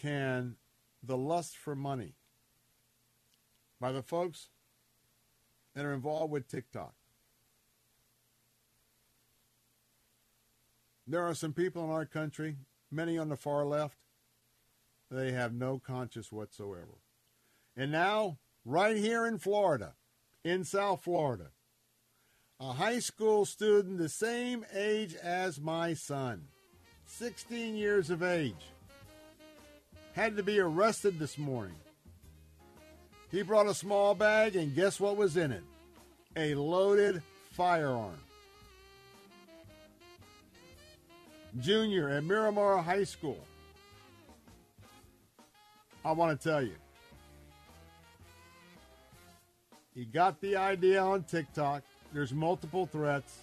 [0.00, 0.56] can
[1.00, 2.16] the lust for money
[3.80, 4.48] by the folks
[5.76, 6.94] that are involved with TikTok?
[11.06, 12.56] There are some people in our country,
[12.90, 13.98] many on the far left,
[15.08, 16.98] they have no conscience whatsoever.
[17.76, 19.94] And now right here in Florida,
[20.42, 21.50] in South Florida.
[22.62, 26.44] A high school student the same age as my son,
[27.06, 28.54] 16 years of age,
[30.12, 31.74] had to be arrested this morning.
[33.32, 35.64] He brought a small bag, and guess what was in it?
[36.36, 37.20] A loaded
[37.50, 38.18] firearm.
[41.60, 43.44] Junior at Miramar High School.
[46.04, 46.76] I want to tell you,
[49.96, 51.82] he got the idea on TikTok.
[52.12, 53.38] There's multiple threats.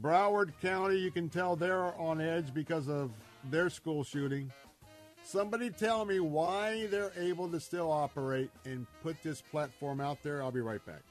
[0.00, 3.10] Broward County, you can tell they're on edge because of
[3.50, 4.50] their school shooting.
[5.22, 10.42] Somebody tell me why they're able to still operate and put this platform out there.
[10.42, 11.02] I'll be right back.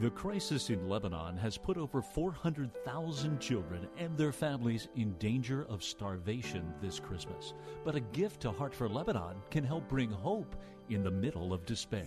[0.00, 5.84] The crisis in Lebanon has put over 400,000 children and their families in danger of
[5.84, 7.54] starvation this Christmas.
[7.84, 10.56] But a gift to Heart for Lebanon can help bring hope
[10.88, 12.04] in the middle of despair.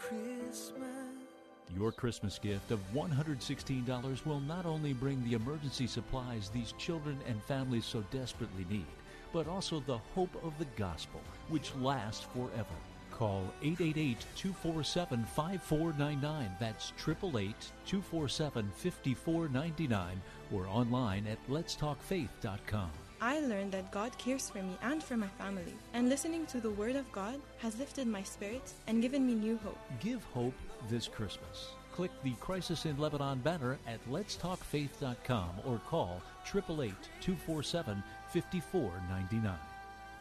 [0.00, 0.90] Christmas.
[1.76, 7.42] Your Christmas gift of $116 will not only bring the emergency supplies these children and
[7.44, 8.86] families so desperately need,
[9.32, 12.76] but also the hope of the gospel, which lasts forever.
[13.12, 16.50] Call 888 247 5499.
[16.58, 17.54] That's 888
[17.86, 20.22] 247 5499
[20.52, 22.90] or online at letstalkfaith.com.
[23.20, 26.70] I learned that God cares for me and for my family, and listening to the
[26.70, 29.78] Word of God has lifted my spirits and given me new hope.
[30.00, 30.54] Give hope
[30.88, 31.74] this Christmas.
[31.92, 38.02] Click the Crisis in Lebanon banner at letstalkfaith.com or call 888 247
[38.32, 39.54] 5499.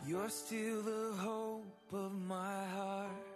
[0.06, 3.29] You're still the hope of my heart.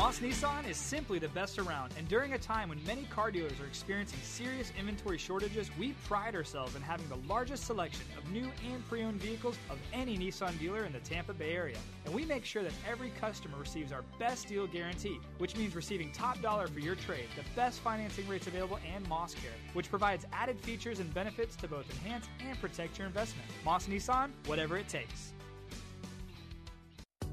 [0.00, 3.60] Moss Nissan is simply the best around, and during a time when many car dealers
[3.60, 8.50] are experiencing serious inventory shortages, we pride ourselves in having the largest selection of new
[8.72, 11.76] and pre owned vehicles of any Nissan dealer in the Tampa Bay area.
[12.06, 16.10] And we make sure that every customer receives our best deal guarantee, which means receiving
[16.12, 20.24] top dollar for your trade, the best financing rates available, and Moss Care, which provides
[20.32, 23.46] added features and benefits to both enhance and protect your investment.
[23.66, 25.34] Moss Nissan, whatever it takes.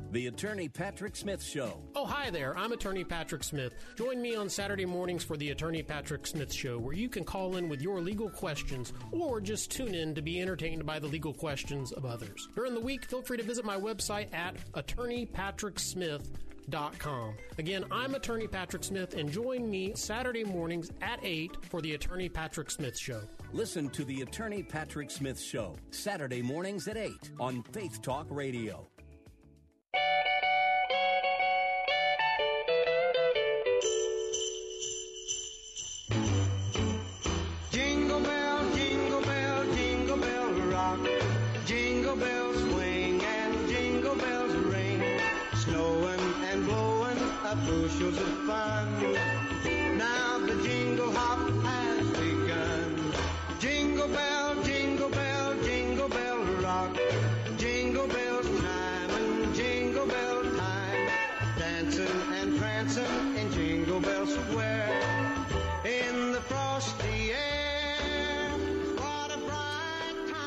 [0.10, 1.82] The Attorney Patrick Smith Show.
[1.94, 2.58] Oh, hi there.
[2.58, 3.74] I'm Attorney Patrick Smith.
[3.98, 7.58] Join me on Saturday mornings for the Attorney Patrick Smith Show, where you can call
[7.58, 11.34] in with your legal questions or just tune in to be entertained by the legal
[11.34, 12.48] questions of others.
[12.56, 17.34] During the week, feel free to visit my website at attorneypatricksmith.com.
[17.58, 22.30] Again, I'm Attorney Patrick Smith, and join me Saturday mornings at 8 for the Attorney
[22.30, 23.20] Patrick Smith Show.
[23.52, 27.12] Listen to the Attorney Patrick Smith Show, Saturday mornings at 8
[27.42, 28.88] on Faith Talk Radio.
[29.94, 30.27] Jingle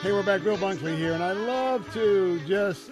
[0.02, 0.42] Hey, we're back.
[0.42, 2.90] Bill Bunkley here, and I love to just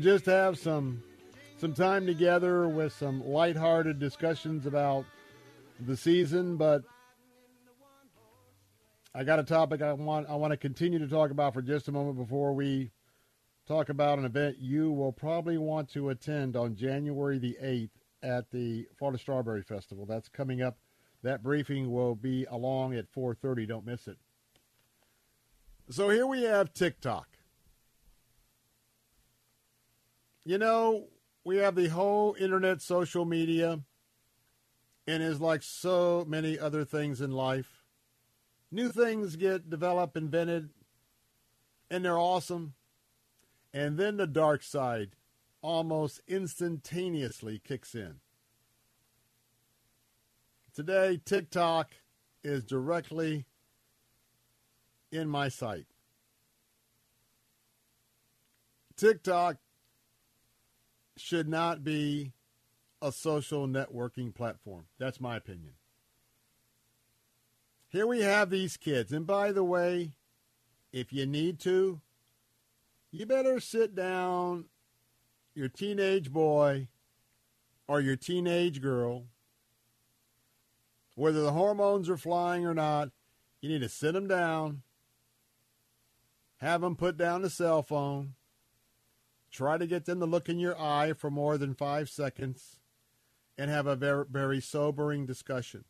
[0.00, 1.04] just have some
[1.56, 5.04] some time together with some lighthearted discussions about
[5.86, 6.56] the season.
[6.56, 6.82] But
[9.14, 11.86] I got a topic I want I want to continue to talk about for just
[11.86, 12.90] a moment before we
[13.68, 18.50] talk about an event you will probably want to attend on January the eighth at
[18.50, 20.06] the Florida Strawberry Festival.
[20.06, 20.76] That's coming up.
[21.22, 23.68] That briefing will be along at 4:30.
[23.68, 24.16] Don't miss it.
[25.92, 27.28] So here we have TikTok.
[30.42, 31.08] You know,
[31.44, 33.80] we have the whole internet social media
[35.06, 37.84] and is like so many other things in life.
[38.70, 40.70] New things get developed, invented,
[41.90, 42.72] and they're awesome.
[43.74, 45.10] And then the dark side
[45.60, 48.14] almost instantaneously kicks in.
[50.74, 51.96] Today, TikTok
[52.42, 53.44] is directly
[55.12, 55.86] in my sight.
[58.96, 59.58] TikTok
[61.16, 62.32] should not be
[63.00, 64.86] a social networking platform.
[64.98, 65.74] That's my opinion.
[67.88, 69.12] Here we have these kids.
[69.12, 70.12] And by the way,
[70.92, 72.00] if you need to,
[73.10, 74.66] you better sit down
[75.54, 76.88] your teenage boy
[77.86, 79.24] or your teenage girl,
[81.14, 83.10] whether the hormones are flying or not,
[83.60, 84.82] you need to sit them down,
[86.62, 88.34] have them put down the cell phone,
[89.50, 92.78] try to get them to look in your eye for more than five seconds,
[93.58, 95.84] and have a very, very sobering discussion.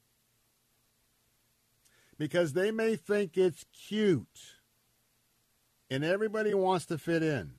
[2.19, 4.57] Because they may think it's cute,
[5.91, 7.53] and everybody wants to fit in.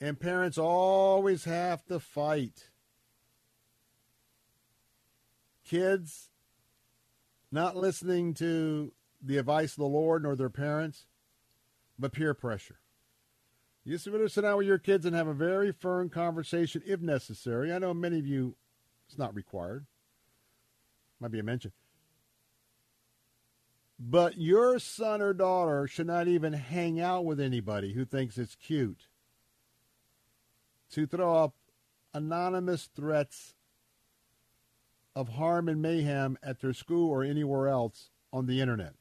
[0.00, 2.70] And parents always have to fight.
[5.64, 6.30] Kids
[7.52, 11.06] not listening to the advice of the Lord nor their parents,
[11.98, 12.78] but peer pressure.
[13.84, 17.72] You should sit down with your kids and have a very firm conversation if necessary.
[17.72, 18.56] I know many of you,
[19.06, 19.84] it's not required.
[21.20, 21.72] Might be a mention.
[23.98, 28.56] But your son or daughter should not even hang out with anybody who thinks it's
[28.56, 29.06] cute
[30.90, 31.54] to throw up
[32.12, 33.54] anonymous threats
[35.14, 38.94] of harm and mayhem at their school or anywhere else on the internet.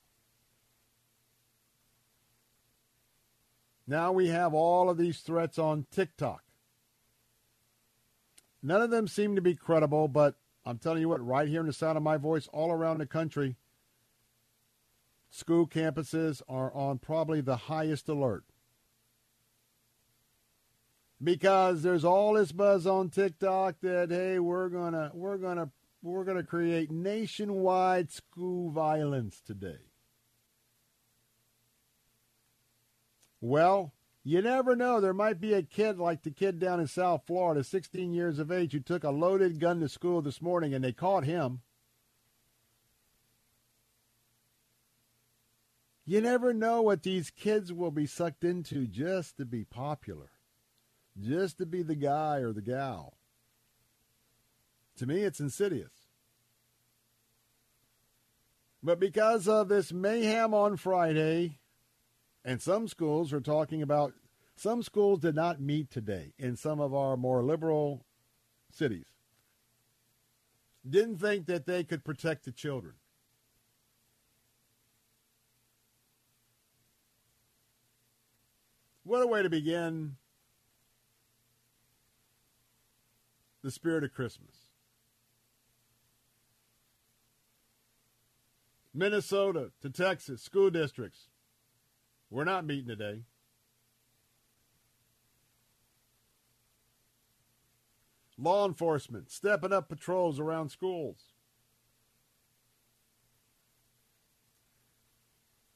[3.86, 6.44] Now we have all of these threats on TikTok.
[8.62, 10.36] None of them seem to be credible, but
[10.66, 13.06] I'm telling you what, right here in the sound of my voice, all around the
[13.06, 13.58] country,
[15.30, 18.46] school campuses are on probably the highest alert.
[21.22, 25.70] Because there's all this buzz on TikTok that hey, we're gonna we're gonna
[26.02, 29.93] we're gonna create nationwide school violence today.
[33.44, 33.94] Well,
[34.24, 35.02] you never know.
[35.02, 38.54] There might be a kid like the kid down in South Florida, 16 years of
[38.54, 41.60] age, who took a loaded gun to school this morning and they caught him.
[46.06, 50.32] You never know what these kids will be sucked into just to be popular,
[51.20, 53.18] just to be the guy or the gal.
[55.00, 56.08] To me, it's insidious.
[58.82, 61.60] But because of this mayhem on Friday,
[62.46, 64.14] and some schools are talking about,
[64.56, 68.06] some schools did not meet today in some of our more liberal
[68.72, 69.06] cities.
[70.88, 72.96] Didn't think that they could protect the children.
[79.06, 80.16] What a way to begin
[83.62, 84.56] the spirit of Christmas.
[88.94, 91.30] Minnesota to Texas, school districts.
[92.34, 93.22] We're not meeting today.
[98.40, 101.26] Law enforcement stepping up patrols around schools.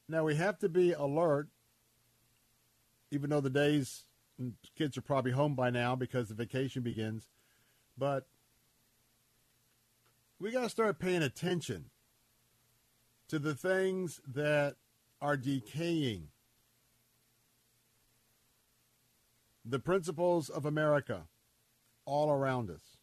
[0.09, 1.49] Now we have to be alert,
[3.11, 4.05] even though the days
[4.41, 7.27] mm, kids are probably home by now because the vacation begins.
[7.95, 8.25] But
[10.39, 11.91] we got to start paying attention
[13.27, 14.77] to the things that
[15.21, 16.29] are decaying.
[19.69, 21.27] The principles of America
[22.05, 22.97] all around us.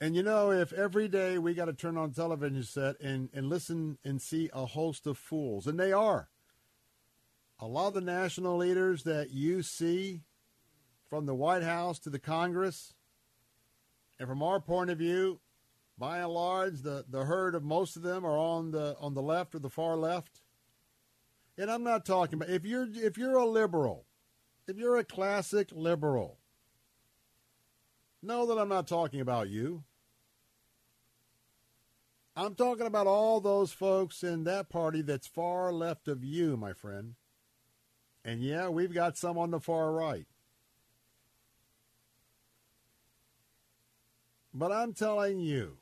[0.00, 3.48] And you know, if every day we got to turn on television set and, and
[3.48, 6.28] listen and see a host of fools, and they are.
[7.58, 10.22] A lot of the national leaders that you see
[11.10, 12.94] from the White House to the Congress,
[14.18, 15.40] and from our point of view,
[15.98, 19.20] by and large, the, the herd of most of them are on the on the
[19.20, 20.40] left or the far left.
[21.60, 24.06] And I'm not talking about if you're if you're a liberal,
[24.66, 26.38] if you're a classic liberal,
[28.22, 29.84] know that I'm not talking about you.
[32.34, 36.72] I'm talking about all those folks in that party that's far left of you, my
[36.72, 37.16] friend.
[38.24, 40.26] And yeah, we've got some on the far right.
[44.54, 45.76] But I'm telling you,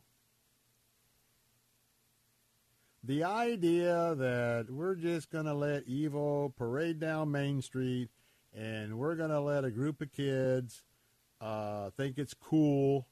[3.08, 8.10] the idea that we're just going to let evil parade down Main Street
[8.54, 10.84] and we're going to let a group of kids
[11.40, 13.08] uh, think it's cool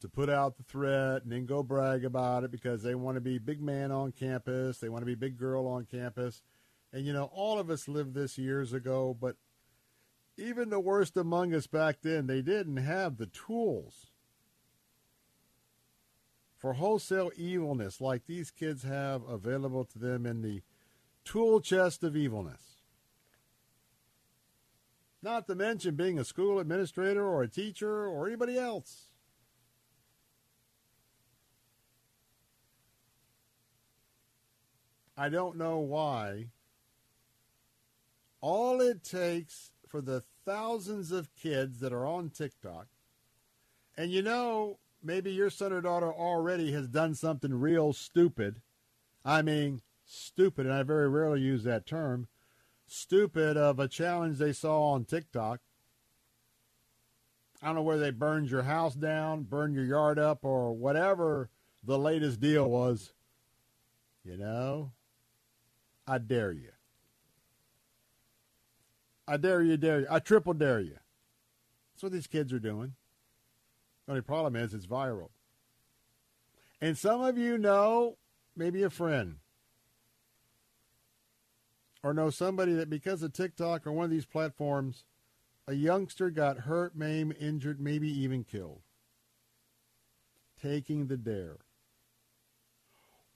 [0.00, 3.20] to put out the threat and then go brag about it because they want to
[3.20, 6.40] be big man on campus, they want to be big girl on campus.
[6.90, 9.36] And, you know, all of us lived this years ago, but
[10.38, 14.06] even the worst among us back then, they didn't have the tools
[16.58, 20.62] for wholesale evilness like these kids have available to them in the
[21.24, 22.60] tool chest of evilness.
[25.22, 29.06] Not to mention being a school administrator or a teacher or anybody else.
[35.16, 36.46] I don't know why.
[38.40, 42.86] All it takes for the thousands of kids that are on TikTok,
[43.96, 48.60] and you know, maybe your son or daughter already has done something real stupid.
[49.24, 52.28] I mean, stupid, and I very rarely use that term.
[52.86, 55.60] Stupid of a challenge they saw on TikTok.
[57.60, 61.50] I don't know whether they burned your house down, burned your yard up, or whatever
[61.82, 63.12] the latest deal was.
[64.24, 64.92] You know,
[66.06, 66.70] I dare you.
[69.26, 70.06] I dare you, dare you.
[70.08, 70.96] I triple dare you.
[71.92, 72.94] That's what these kids are doing.
[74.08, 75.28] The only problem is it's viral.
[76.80, 78.16] And some of you know,
[78.56, 79.36] maybe a friend,
[82.02, 85.04] or know somebody that because of TikTok or one of these platforms,
[85.66, 88.80] a youngster got hurt, maimed, injured, maybe even killed?
[90.58, 91.58] Taking the dare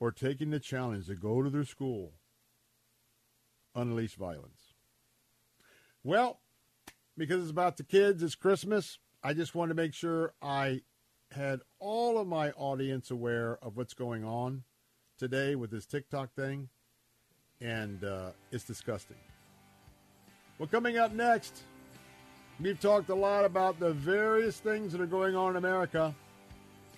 [0.00, 2.14] or taking the challenge to go to their school,
[3.74, 4.72] unleash violence.
[6.02, 6.40] Well,
[7.18, 8.98] because it's about the kids, it's Christmas.
[9.24, 10.80] I just wanted to make sure I
[11.30, 14.64] had all of my audience aware of what's going on
[15.16, 16.68] today with this TikTok thing,
[17.60, 19.16] and uh, it's disgusting.
[20.58, 21.62] Well, coming up next,
[22.60, 26.12] we've talked a lot about the various things that are going on in America,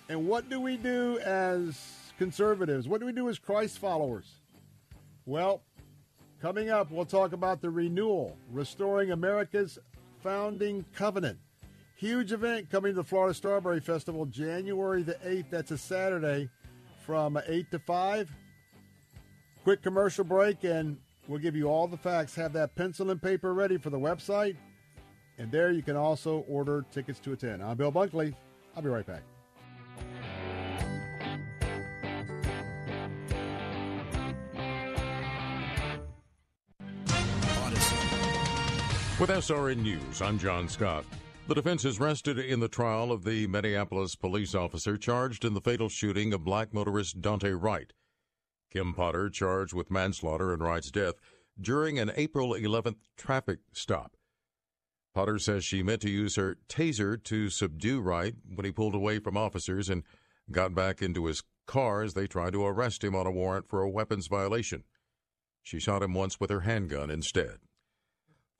[0.09, 1.79] and what do we do as
[2.17, 2.87] conservatives?
[2.87, 4.31] What do we do as Christ followers?
[5.27, 5.61] Well,
[6.41, 9.77] coming up, we'll talk about the renewal, restoring America's
[10.23, 11.37] founding covenant.
[11.97, 15.49] Huge event coming to the Florida Strawberry Festival January the 8th.
[15.49, 16.49] That's a Saturday
[17.05, 18.29] from 8 to 5.
[19.63, 20.97] Quick commercial break, and
[21.29, 22.35] we'll give you all the facts.
[22.35, 24.57] Have that pencil and paper ready for the website.
[25.37, 27.63] And there you can also order tickets to attend.
[27.63, 28.35] I'm Bill Bunkley.
[28.75, 29.23] I'll be right back.
[39.17, 41.05] With SRN News, I'm John Scott.
[41.47, 45.61] The defense is rested in the trial of the Minneapolis police officer charged in the
[45.61, 47.93] fatal shooting of black motorist Daunte Wright.
[48.71, 51.13] Kim Potter charged with manslaughter in Wright's death
[51.61, 54.17] during an April 11th traffic stop.
[55.13, 59.19] Potter says she meant to use her taser to subdue Wright when he pulled away
[59.19, 60.01] from officers and
[60.49, 63.83] got back into his car as they tried to arrest him on a warrant for
[63.83, 64.83] a weapons violation.
[65.61, 67.59] She shot him once with her handgun instead.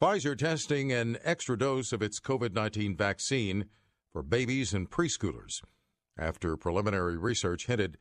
[0.02, 3.66] Pfizer testing an extra dose of its COVID 19 vaccine
[4.12, 5.62] for babies and preschoolers
[6.18, 7.98] after preliminary research hinted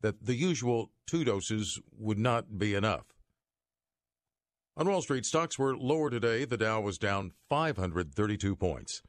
[0.00, 3.06] that the usual two doses would not be enough.
[4.76, 6.44] On Wall Street, stocks were lower today.
[6.44, 9.02] The Dow was down 532 points.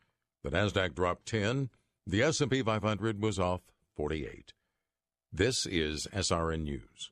[0.43, 1.69] The Nasdaq dropped 10.
[2.05, 3.61] The S&P 500 was off
[3.95, 4.53] 48.
[5.31, 7.11] This is SRN News.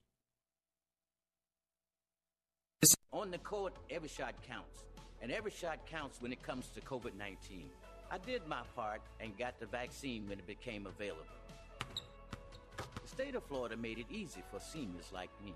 [3.12, 4.87] On the court, every shot counts.
[5.22, 7.70] And every shot counts when it comes to COVID 19.
[8.10, 11.26] I did my part and got the vaccine when it became available.
[13.02, 15.54] The state of Florida made it easy for seniors like me.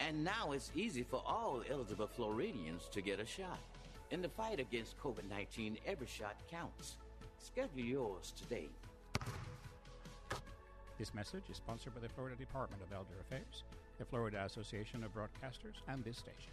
[0.00, 3.60] And now it's easy for all eligible Floridians to get a shot.
[4.10, 6.96] In the fight against COVID 19, every shot counts.
[7.38, 8.68] Schedule yours today.
[10.98, 13.64] This message is sponsored by the Florida Department of Elder Affairs,
[13.98, 16.52] the Florida Association of Broadcasters, and this station.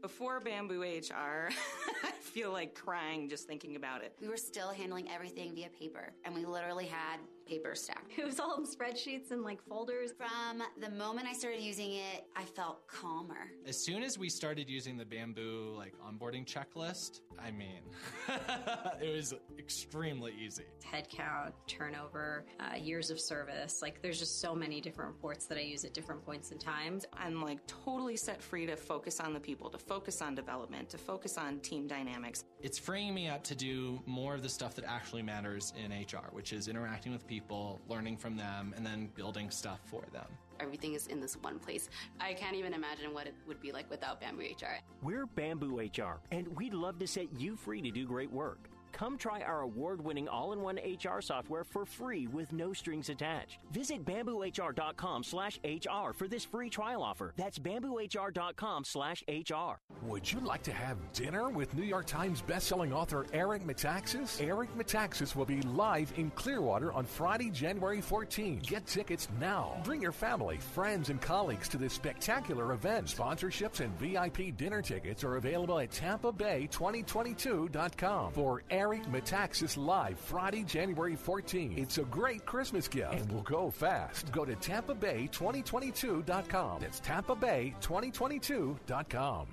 [0.00, 1.50] Before Bamboo HR,
[2.04, 4.14] I feel like crying just thinking about it.
[4.20, 7.18] We were still handling everything via paper, and we literally had
[7.48, 8.12] paper stacked.
[8.18, 10.12] It was all in spreadsheets and like folders.
[10.12, 13.50] From the moment I started using it, I felt calmer.
[13.66, 17.80] As soon as we started using the Bamboo like onboarding checklist, I mean,
[19.00, 20.64] it was extremely easy.
[20.84, 23.80] Headcount, turnover, uh, years of service.
[23.80, 27.00] Like, there's just so many different reports that I use at different points in time.
[27.14, 30.98] I'm like totally set free to focus on the people, to focus on development, to
[30.98, 32.44] focus on team dynamics.
[32.60, 36.28] It's freeing me up to do more of the stuff that actually matters in HR,
[36.32, 40.26] which is interacting with people, learning from them, and then building stuff for them.
[40.60, 41.88] Everything is in this one place.
[42.20, 44.78] I can't even imagine what it would be like without Bamboo HR.
[45.02, 48.68] We're Bamboo HR, and we'd love to set you free to do great work.
[48.98, 53.10] Come try our award winning all in one HR software for free with no strings
[53.10, 53.60] attached.
[53.70, 57.32] Visit bamboohr.com slash HR for this free trial offer.
[57.36, 59.78] That's bamboohr.com slash HR.
[60.02, 64.44] Would you like to have dinner with New York Times bestselling author Eric Metaxas?
[64.44, 68.62] Eric Metaxas will be live in Clearwater on Friday, January 14.
[68.66, 69.80] Get tickets now.
[69.84, 73.06] Bring your family, friends, and colleagues to this spectacular event.
[73.06, 81.14] Sponsorships and VIP dinner tickets are available at TampaBay2022.com for Eric Metaxas Live Friday, January
[81.14, 81.74] 14.
[81.76, 84.32] It's a great Christmas gift and will go fast.
[84.32, 86.80] Go to TampaBay2022.com.
[86.80, 89.46] That's TampaBay2022.com.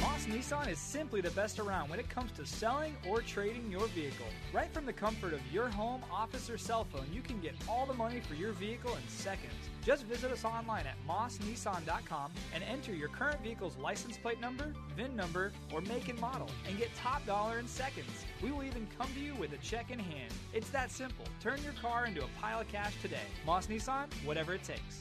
[0.00, 3.86] Moss Nissan is simply the best around when it comes to selling or trading your
[3.88, 4.26] vehicle.
[4.52, 7.86] Right from the comfort of your home, office, or cell phone, you can get all
[7.86, 9.54] the money for your vehicle in seconds.
[9.84, 15.16] Just visit us online at mossnissan.com and enter your current vehicle's license plate number, VIN
[15.16, 18.24] number, or make and model, and get top dollar in seconds.
[18.42, 20.32] We will even come to you with a check in hand.
[20.52, 21.24] It's that simple.
[21.40, 23.16] Turn your car into a pile of cash today.
[23.44, 25.00] Moss Nissan, whatever it takes.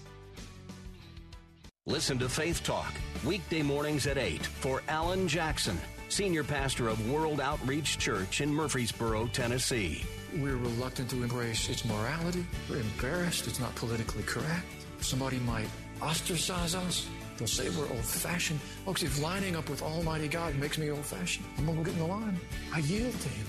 [1.86, 2.94] Listen to Faith Talk,
[3.26, 5.80] weekday mornings at 8 for Alan Jackson,
[6.10, 10.03] Senior Pastor of World Outreach Church in Murfreesboro, Tennessee.
[10.38, 12.45] We're reluctant to embrace its morality.
[12.70, 14.66] We're embarrassed it's not politically correct.
[15.02, 15.68] Somebody might
[16.02, 17.08] ostracize us.
[17.38, 18.62] They'll say we're old fashioned.
[18.86, 21.94] Folks, if lining up with Almighty God makes me old fashioned, I'm going to get
[21.94, 22.40] in the line.
[22.74, 23.48] I yield to Him.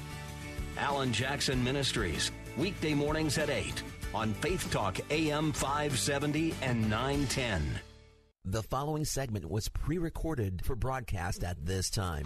[0.79, 3.83] Alan Jackson Ministries, weekday mornings at 8
[4.15, 7.81] on Faith Talk AM 570 and 910.
[8.45, 12.25] The following segment was pre recorded for broadcast at this time.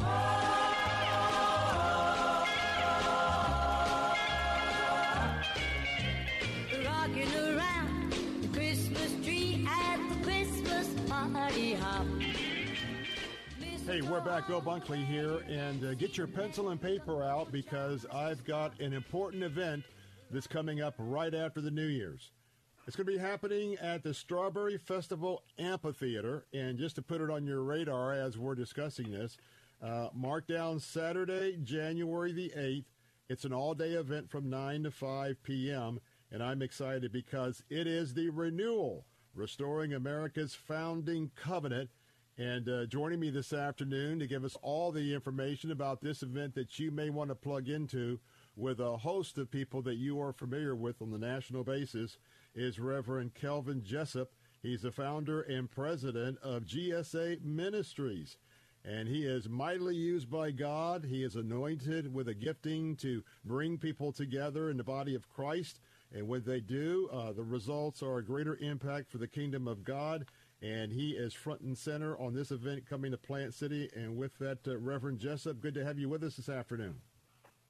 [13.97, 14.47] Hey, we're back.
[14.47, 18.93] Bill Bunkley here, and uh, get your pencil and paper out because I've got an
[18.93, 19.85] important event
[20.31, 22.31] that's coming up right after the New Year's.
[22.86, 27.31] It's going to be happening at the Strawberry Festival Amphitheater, and just to put it
[27.31, 29.39] on your radar as we're discussing this,
[29.82, 32.85] uh, mark down Saturday, January the 8th.
[33.31, 36.01] It's an all day event from 9 to 5 p.m.,
[36.31, 41.89] and I'm excited because it is the renewal, restoring America's founding covenant.
[42.38, 46.54] And uh, joining me this afternoon to give us all the information about this event
[46.54, 48.20] that you may want to plug into
[48.56, 52.18] with a host of people that you are familiar with on the national basis
[52.54, 54.26] is Reverend Kevin Jessip.
[54.62, 58.36] He's the founder and president of GSA Ministries.
[58.84, 61.06] And he is mightily used by God.
[61.08, 65.80] He is anointed with a gifting to bring people together in the body of Christ.
[66.12, 69.84] And when they do, uh, the results are a greater impact for the kingdom of
[69.84, 70.26] God.
[70.62, 73.91] And he is front and center on this event coming to Plant City.
[73.95, 76.97] And with that, uh, Reverend Jessip, good to have you with us this afternoon.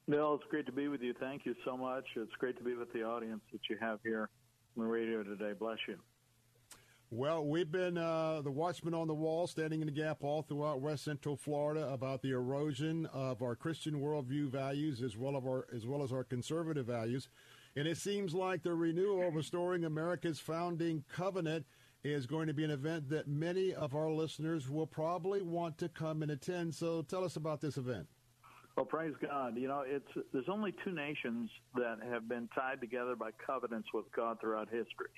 [0.09, 1.13] Bill, it's great to be with you.
[1.19, 2.05] Thank you so much.
[2.15, 4.29] It's great to be with the audience that you have here
[4.77, 5.51] on the radio today.
[5.51, 5.97] Bless you.
[7.09, 10.81] Well, we've been uh, the watchman on the wall, standing in the gap all throughout
[10.81, 15.67] West Central Florida about the erosion of our Christian worldview values as well, of our,
[15.73, 17.29] as well as our conservative values.
[17.77, 21.65] And it seems like the renewal, of restoring America's founding covenant,
[22.13, 25.89] is going to be an event that many of our listeners will probably want to
[25.89, 26.73] come and attend.
[26.73, 28.07] So tell us about this event.
[28.75, 29.57] Well, praise God.
[29.57, 34.05] You know, it's there's only two nations that have been tied together by covenants with
[34.15, 35.09] God throughout history.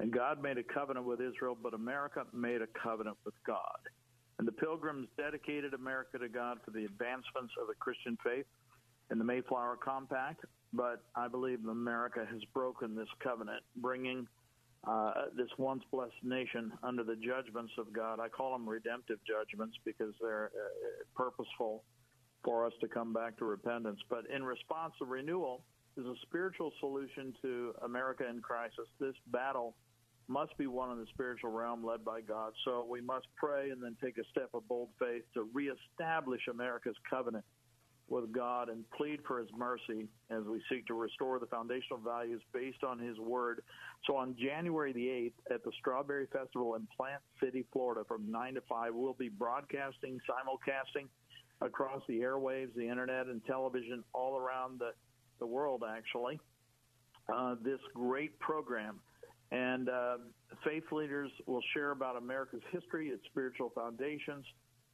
[0.00, 3.78] And God made a covenant with Israel, but America made a covenant with God.
[4.38, 8.46] And the pilgrims dedicated America to God for the advancements of the Christian faith
[9.10, 10.44] in the Mayflower Compact.
[10.72, 14.26] But I believe America has broken this covenant, bringing
[14.86, 18.20] uh, this once blessed nation under the judgments of God.
[18.20, 21.84] I call them redemptive judgments because they're uh, purposeful
[22.44, 23.98] for us to come back to repentance.
[24.08, 25.62] But in response, the renewal
[25.96, 28.86] is a spiritual solution to America in crisis.
[29.00, 29.74] This battle
[30.28, 32.52] must be won in the spiritual realm led by God.
[32.64, 36.96] So we must pray and then take a step of bold faith to reestablish America's
[37.08, 37.44] covenant
[38.08, 42.40] with God and plead for His mercy as we seek to restore the foundational values
[42.52, 43.62] based on His Word.
[44.06, 48.54] So on January the 8th at the Strawberry Festival in Plant City, Florida from 9
[48.54, 51.06] to 5, we'll be broadcasting, simulcasting
[51.60, 54.92] across the airwaves, the internet, and television all around the,
[55.38, 56.38] the world, actually.
[57.32, 59.00] Uh, this great program.
[59.50, 60.18] And uh,
[60.64, 64.44] faith leaders will share about America's history, its spiritual foundations,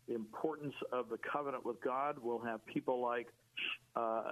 [0.08, 2.16] the importance of the covenant with God.
[2.20, 3.28] We'll have people like
[3.96, 4.22] uh,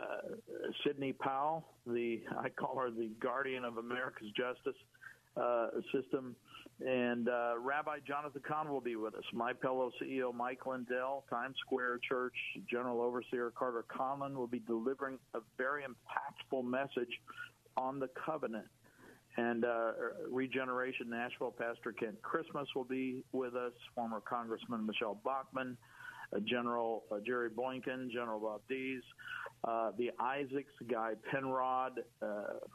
[0.84, 4.78] Sidney Powell, the I call her the guardian of America's justice
[5.36, 6.36] uh, system,
[6.84, 9.24] and uh, Rabbi Jonathan Cahn will be with us.
[9.32, 12.34] My Pillow CEO Mike Lindell, Times Square Church
[12.68, 17.20] General Overseer Carter Conlon will be delivering a very impactful message
[17.76, 18.66] on the covenant
[19.36, 19.92] and uh,
[20.30, 23.72] Regeneration Nashville Pastor Kent Christmas will be with us.
[23.94, 25.76] Former Congressman Michelle Bachmann,
[26.34, 29.02] uh, General uh, Jerry Boykin, General Bob Dees,
[29.64, 32.26] uh, the Isaacs Guy Penrod uh,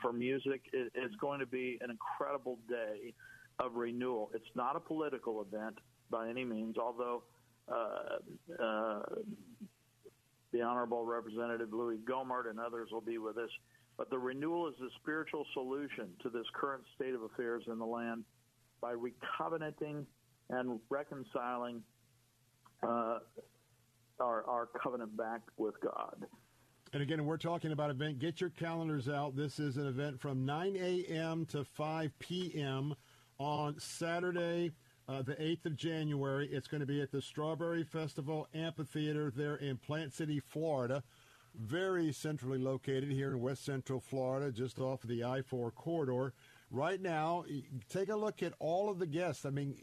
[0.01, 0.61] for music.
[0.73, 3.13] It, it's going to be an incredible day
[3.59, 4.31] of renewal.
[4.33, 5.77] It's not a political event
[6.09, 7.23] by any means, although.
[7.69, 9.01] Uh,
[10.53, 13.49] the Honorable Representative Louis Gohmert and others will be with us.
[13.97, 17.85] But the renewal is the spiritual solution to this current state of affairs in the
[17.85, 18.23] land
[18.79, 20.05] by recovenanting
[20.49, 21.81] and reconciling
[22.83, 23.19] uh,
[24.19, 26.25] our, our covenant back with God.
[26.93, 28.19] And again, we're talking about an event.
[28.19, 29.35] Get your calendars out.
[29.35, 31.45] This is an event from 9 a.m.
[31.47, 32.95] to 5 p.m.
[33.39, 34.71] on Saturday,
[35.09, 36.47] uh, the 8th of January.
[36.49, 41.03] It's going to be at the Strawberry Festival Amphitheater there in Plant City, Florida
[41.59, 46.35] very centrally located here in west central Florida, just off of the I 4 corridor.
[46.69, 47.45] Right now,
[47.89, 49.45] take a look at all of the guests.
[49.45, 49.75] I mean,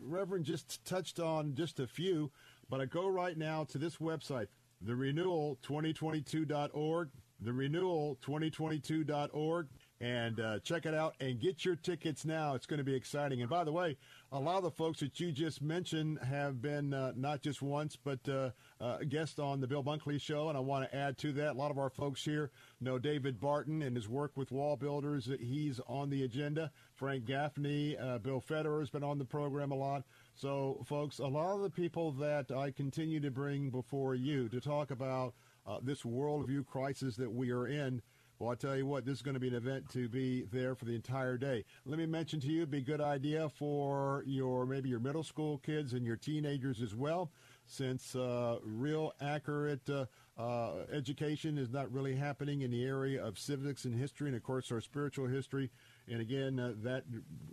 [0.00, 2.30] Reverend just touched on just a few,
[2.68, 4.48] but I go right now to this website,
[4.84, 7.10] therenewal2022.org,
[7.44, 9.68] therenewal2022.org,
[10.02, 12.54] and uh, check it out and get your tickets now.
[12.54, 13.40] It's going to be exciting.
[13.40, 13.96] And by the way,
[14.32, 17.96] a lot of the folks that you just mentioned have been uh, not just once,
[17.96, 18.50] but uh,
[18.80, 20.48] uh, guests on the Bill Bunkley Show.
[20.48, 22.50] And I want to add to that, a lot of our folks here
[22.80, 25.26] know David Barton and his work with WallBuilders.
[25.26, 26.72] That he's on the agenda.
[26.96, 30.02] Frank Gaffney, uh, Bill Federer has been on the program a lot.
[30.34, 34.60] So, folks, a lot of the people that I continue to bring before you to
[34.60, 35.34] talk about
[35.64, 38.02] uh, this worldview crisis that we are in
[38.42, 40.74] well, I tell you what, this is going to be an event to be there
[40.74, 41.64] for the entire day.
[41.86, 45.22] Let me mention to you, it'd be a good idea for your maybe your middle
[45.22, 47.30] school kids and your teenagers as well,
[47.66, 50.06] since uh, real accurate uh,
[50.36, 54.42] uh, education is not really happening in the area of civics and history, and of
[54.42, 55.70] course our spiritual history.
[56.08, 57.04] And again, uh, that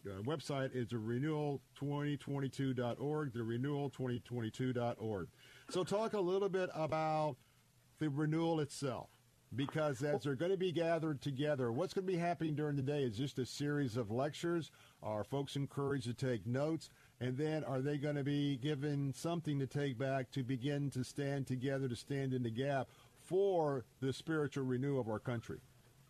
[0.07, 5.27] uh, website is renewal2022.org, the renewal2022.org.
[5.69, 7.35] So, talk a little bit about
[7.99, 9.11] the renewal itself
[9.55, 12.81] because as they're going to be gathered together, what's going to be happening during the
[12.81, 14.71] day is just a series of lectures.
[15.01, 16.89] Are folks encouraged to take notes?
[17.19, 21.03] And then are they going to be given something to take back to begin to
[21.03, 22.87] stand together, to stand in the gap
[23.25, 25.59] for the spiritual renewal of our country?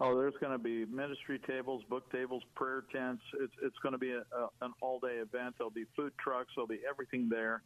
[0.02, 3.22] Oh, there's going to be ministry tables, book tables, prayer tents.
[3.42, 5.56] It's it's going to be a, a, an all-day event.
[5.58, 6.52] There'll be food trucks.
[6.56, 7.64] There'll be everything there.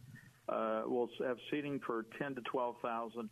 [0.50, 3.30] Uh, we'll have seating for ten to twelve thousand.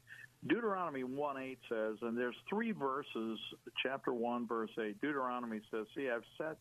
[0.47, 3.39] Deuteronomy 1 8 says, and there's three verses,
[3.83, 4.99] chapter 1, verse 8.
[5.01, 6.57] Deuteronomy says, See, I've set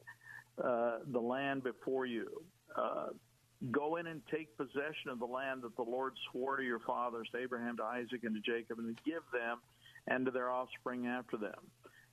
[0.63, 2.29] uh, the land before you.
[2.77, 3.09] Uh,
[3.71, 7.29] go in and take possession of the land that the Lord swore to your fathers,
[7.33, 9.59] to Abraham, to Isaac, and to Jacob, and give them
[10.07, 11.61] and to their offspring after them.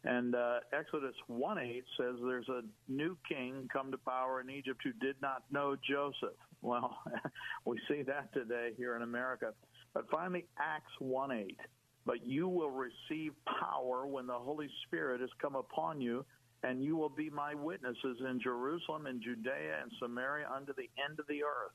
[0.03, 4.80] And uh, Exodus 1 8 says there's a new king come to power in Egypt
[4.84, 6.38] who did not know Joseph.
[6.61, 6.98] Well,
[7.65, 9.53] we see that today here in America.
[9.98, 11.57] But finally, Acts 1 8.
[12.06, 16.24] But you will receive power when the Holy Spirit has come upon you,
[16.61, 21.19] and you will be my witnesses in Jerusalem and Judea and Samaria unto the end
[21.19, 21.72] of the earth.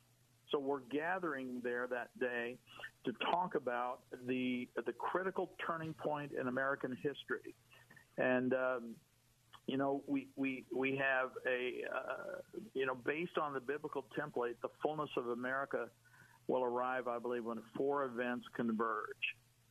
[0.53, 2.59] So we're gathering there that day
[3.07, 7.57] to talk about the the critical turning point in American history,
[8.19, 8.94] and um,
[9.66, 14.55] you know we we we have a uh, you know based on the biblical template,
[14.62, 15.89] the fullness of America
[16.48, 19.06] will arrive, I believe, when four events converge.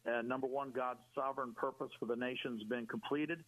[0.07, 3.43] Uh, number one, God's sovereign purpose for the nation has been completed.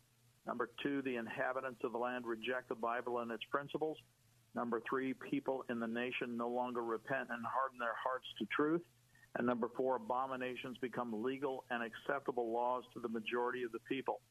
[0.45, 3.97] Number two, the inhabitants of the land reject the Bible and its principles.
[4.55, 8.81] Number three, people in the nation no longer repent and harden their hearts to truth.
[9.35, 14.21] And number four, abominations become legal and acceptable laws to the majority of the people.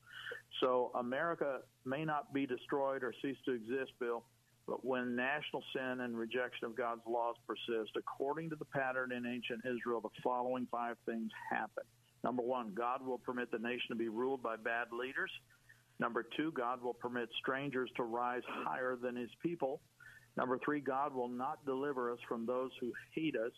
[0.60, 4.22] So America may not be destroyed or cease to exist, Bill,
[4.66, 9.26] but when national sin and rejection of God's laws persist, according to the pattern in
[9.26, 11.84] ancient Israel, the following five things happen.
[12.22, 15.30] Number one, God will permit the nation to be ruled by bad leaders.
[15.98, 19.80] Number two, God will permit strangers to rise higher than his people.
[20.36, 23.52] Number three, God will not deliver us from those who hate us.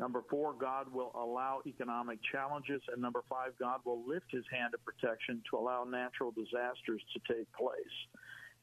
[0.00, 2.80] Number four, God will allow economic challenges.
[2.90, 7.34] And number five, God will lift his hand of protection to allow natural disasters to
[7.34, 7.96] take place.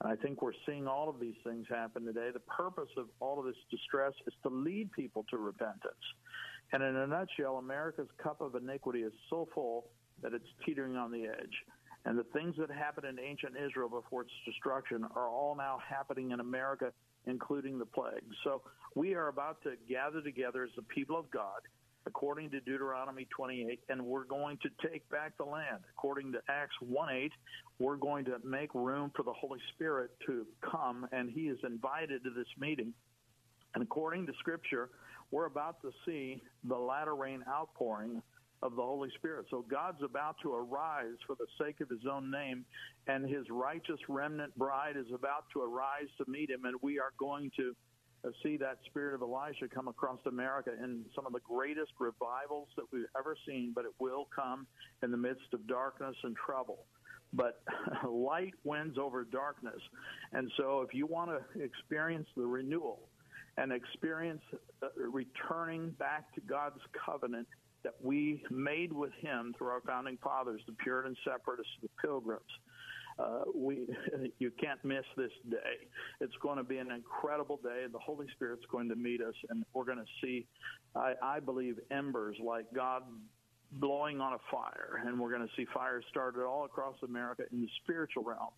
[0.01, 2.29] And I think we're seeing all of these things happen today.
[2.31, 5.95] The purpose of all of this distress is to lead people to repentance.
[6.71, 9.85] And in a nutshell, America's cup of iniquity is so full
[10.21, 11.63] that it's teetering on the edge.
[12.05, 16.31] And the things that happened in ancient Israel before its destruction are all now happening
[16.31, 16.91] in America,
[17.25, 18.23] including the plague.
[18.43, 18.61] So
[18.95, 21.61] we are about to gather together as the people of God
[22.07, 25.83] according to Deuteronomy 28, and we're going to take back the land.
[25.97, 27.31] According to Acts 1 8,
[27.79, 32.23] we're going to make room for the Holy Spirit to come, and He is invited
[32.23, 32.93] to this meeting.
[33.75, 34.89] And according to Scripture,
[35.31, 38.21] we're about to see the latter rain outpouring
[38.63, 39.45] of the Holy Spirit.
[39.51, 42.65] So God's about to arise for the sake of His own name,
[43.07, 47.11] and His righteous remnant bride is about to arise to meet Him, and we are
[47.19, 47.75] going to
[48.43, 52.85] see that spirit of Elijah come across America in some of the greatest revivals that
[52.91, 54.67] we've ever seen, but it will come
[55.03, 56.85] in the midst of darkness and trouble.
[57.33, 57.61] But
[58.09, 59.81] light wins over darkness.
[60.33, 63.09] And so if you want to experience the renewal
[63.57, 64.41] and experience
[64.97, 67.47] returning back to God's covenant
[67.83, 72.41] that we made with Him through our founding fathers, the Puritan separatists, the pilgrims,
[73.19, 73.87] uh, we
[74.39, 75.87] you can't miss this day.
[76.21, 77.85] It's going to be an incredible day.
[77.91, 80.45] The Holy Spirit's going to meet us, and we're going to see,
[80.95, 83.03] I, I believe, embers like God
[83.73, 87.61] blowing on a fire, and we're going to see fires started all across America in
[87.61, 88.51] the spiritual realm,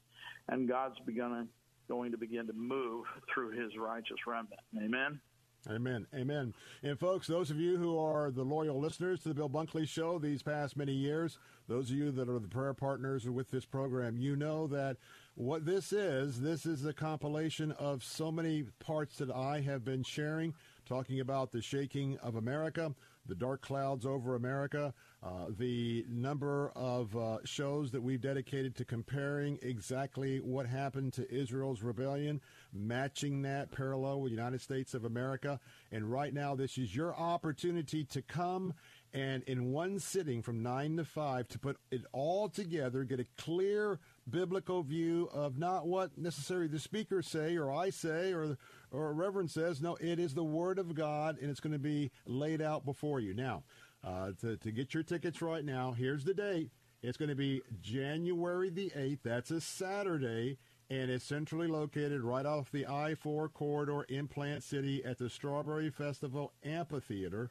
[0.49, 1.47] and God's begun
[1.87, 4.61] going to begin to move through His righteous remnant.
[4.77, 5.19] Amen.
[5.67, 6.07] Amen.
[6.15, 6.53] Amen.
[6.83, 10.17] And folks, those of you who are the loyal listeners to the Bill Bunkley Show
[10.17, 11.37] these past many years,
[11.67, 14.97] those of you that are the prayer partners with this program, you know that
[15.35, 20.03] what this is, this is a compilation of so many parts that I have been
[20.03, 20.53] sharing,
[20.85, 22.95] talking about the shaking of America,
[23.25, 28.85] the dark clouds over America, uh, the number of uh, shows that we've dedicated to
[28.85, 32.39] comparing exactly what happened to Israel's rebellion,
[32.73, 35.59] matching that parallel with the United States of America.
[35.91, 38.73] And right now, this is your opportunity to come
[39.13, 43.25] and in one sitting from 9 to 5 to put it all together, get a
[43.37, 48.57] clear biblical view of not what necessarily the speakers say or I say or
[48.91, 49.81] or a reverend says.
[49.81, 53.19] No, it is the Word of God, and it's going to be laid out before
[53.19, 53.33] you.
[53.33, 53.63] Now,
[54.03, 56.71] uh, to, to get your tickets right now, here's the date.
[57.01, 59.19] It's going to be January the 8th.
[59.23, 60.57] That's a Saturday,
[60.89, 65.29] and it's centrally located right off the I 4 corridor in Plant City at the
[65.29, 67.49] Strawberry Festival Amphitheater.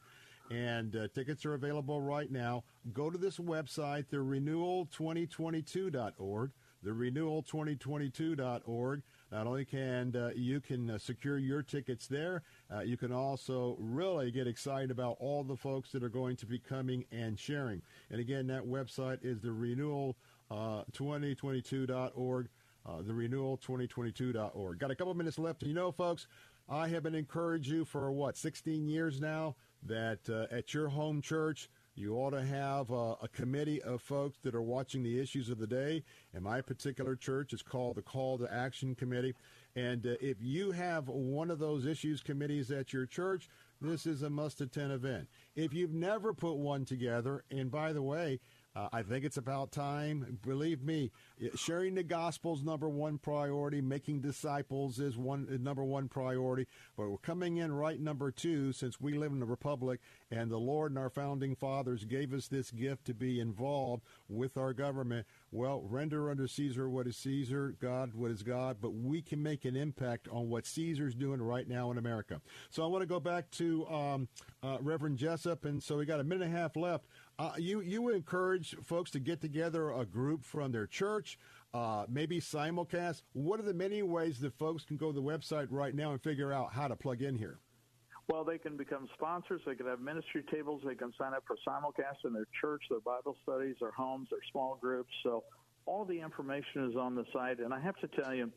[0.51, 2.65] And uh, tickets are available right now.
[2.95, 6.51] Go to this website, therenewal2022.org,
[6.85, 9.03] therenewal2022.org.
[9.31, 12.43] Not only can uh, you can uh, secure your tickets there,
[12.75, 16.47] uh, you can also really get excited about all the folks that are going to
[16.47, 17.83] be coming and sharing.
[18.11, 20.17] And again, that website is the renewal
[20.51, 22.49] 2022.org,
[22.87, 24.79] uh, the renewal 2022.org.
[24.79, 25.63] Got a couple minutes left.
[25.63, 26.27] You know, folks,
[26.69, 31.23] I have been encouraging you for what 16 years now that uh, at your home
[31.23, 31.69] church
[31.99, 35.59] you ought to have uh, a committee of folks that are watching the issues of
[35.59, 36.05] the day.
[36.33, 39.35] And my particular church is called the Call to Action Committee.
[39.75, 43.49] And uh, if you have one of those issues committees at your church,
[43.81, 45.29] this is a must attend event.
[45.57, 48.41] If you've never put one together, and by the way,
[48.79, 50.39] uh, I think it's about time.
[50.47, 51.11] Believe me,
[51.57, 53.81] sharing the gospel's number one priority.
[53.81, 56.67] Making disciples is one number one priority.
[56.97, 60.01] But we're coming in right number two since we live in a republic,
[60.31, 64.57] and the Lord and our founding fathers gave us this gift to be involved with
[64.57, 65.27] our government.
[65.51, 68.77] Well, render unto Caesar what is Caesar, God what is God.
[68.81, 72.41] But we can make an impact on what Caesar's doing right now in America.
[72.71, 74.29] So I want to go back to um,
[74.63, 77.07] uh, Reverend Jessip, and so we got a minute and a half left.
[77.39, 81.39] Uh, you you encourage folks to get together a group from their church,
[81.73, 83.23] uh, maybe simulcast.
[83.33, 86.21] What are the many ways that folks can go to the website right now and
[86.21, 87.61] figure out how to plug in here?
[88.29, 89.63] Well, they can become sponsors.
[89.65, 90.83] They can have ministry tables.
[90.85, 94.41] They can sign up for simulcast in their church, their Bible studies, their homes, their
[94.51, 95.11] small groups.
[95.23, 95.45] So
[95.87, 97.61] all the information is on the site.
[97.61, 98.51] And I have to tell you,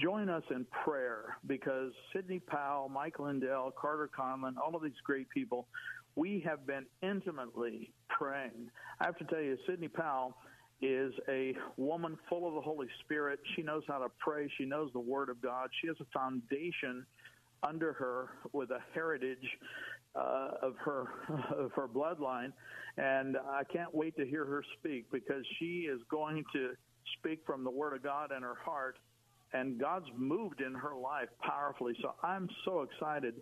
[0.00, 5.28] join us in prayer because Sidney Powell, Mike Lindell, Carter Conlon, all of these great
[5.30, 5.68] people
[6.16, 8.70] we have been intimately praying.
[9.00, 10.36] I have to tell you, Sidney Powell
[10.80, 13.40] is a woman full of the Holy Spirit.
[13.56, 14.50] She knows how to pray.
[14.58, 15.70] She knows the Word of God.
[15.80, 17.06] She has a foundation
[17.62, 19.38] under her with a heritage
[20.14, 21.06] uh, of her
[21.56, 22.52] of her bloodline,
[22.96, 26.72] and I can't wait to hear her speak because she is going to
[27.18, 28.98] speak from the Word of God in her heart,
[29.52, 31.94] and God's moved in her life powerfully.
[32.02, 33.34] So I'm so excited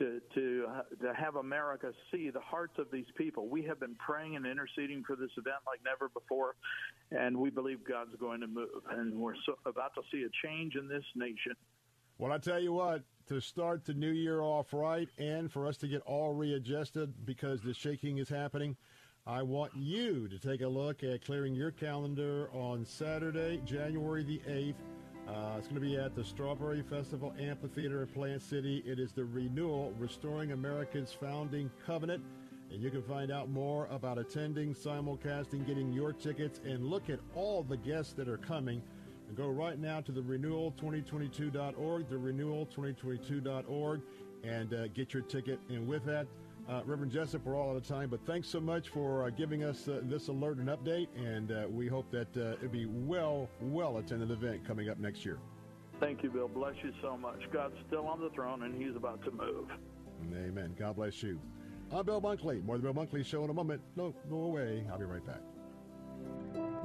[0.00, 3.46] to to uh, to have America see the hearts of these people.
[3.48, 6.56] We have been praying and interceding for this event like never before,
[7.12, 10.74] and we believe God's going to move, and we're so, about to see a change
[10.74, 11.54] in this nation.
[12.18, 15.76] Well, I tell you what, to start the new year off right, and for us
[15.78, 18.76] to get all readjusted because the shaking is happening.
[19.26, 24.40] I want you to take a look at clearing your calendar on Saturday, January the
[24.48, 24.74] 8th
[25.30, 28.82] uh, it's going to be at the Strawberry Festival Amphitheater in Plant City.
[28.84, 32.24] It is the renewal, Restoring America's Founding Covenant.
[32.72, 37.20] And you can find out more about attending, simulcasting, getting your tickets, and look at
[37.34, 38.82] all the guests that are coming.
[39.28, 44.02] And go right now to the renewal2022.org, the renewal2022.org,
[44.42, 45.60] and uh, get your ticket.
[45.68, 46.26] And with that,
[46.68, 49.64] uh, Reverend Jessip, we're all out of time, but thanks so much for uh, giving
[49.64, 53.48] us uh, this alert and update, and uh, we hope that uh, it'll be well,
[53.60, 55.38] well attended event coming up next year.
[55.98, 56.48] Thank you, Bill.
[56.48, 57.40] Bless you so much.
[57.52, 59.68] God's still on the throne, and He's about to move.
[60.32, 60.74] Amen.
[60.78, 61.38] God bless you.
[61.92, 62.64] I'm Bill Bunkley.
[62.64, 63.82] More of the Bill Bunkley Show in a moment.
[63.96, 64.86] No, go away.
[64.90, 65.40] I'll be right back.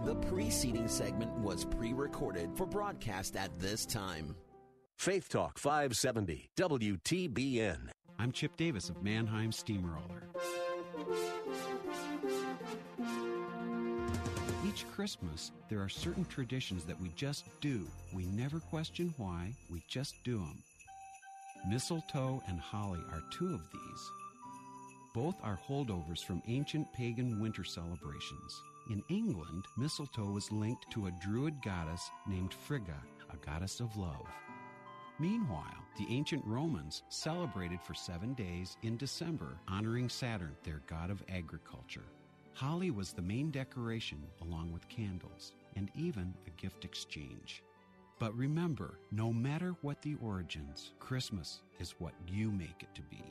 [0.03, 4.35] The preceding segment was pre-recorded for broadcast at this time.
[4.97, 7.89] Faith Talk 570 WTBN.
[8.17, 10.23] I'm Chip Davis of Mannheim Steamroller.
[14.65, 17.85] Each Christmas, there are certain traditions that we just do.
[18.13, 20.63] We never question why, we just do them.
[21.69, 24.11] Mistletoe and holly are two of these.
[25.13, 28.61] Both are holdovers from ancient pagan winter celebrations.
[28.89, 32.97] In England, mistletoe was linked to a druid goddess named Frigga,
[33.31, 34.25] a goddess of love.
[35.17, 41.23] Meanwhile, the ancient Romans celebrated for seven days in December, honoring Saturn, their god of
[41.29, 42.03] agriculture.
[42.53, 47.63] Holly was the main decoration, along with candles and even a gift exchange.
[48.19, 53.23] But remember, no matter what the origins, Christmas is what you make it to be.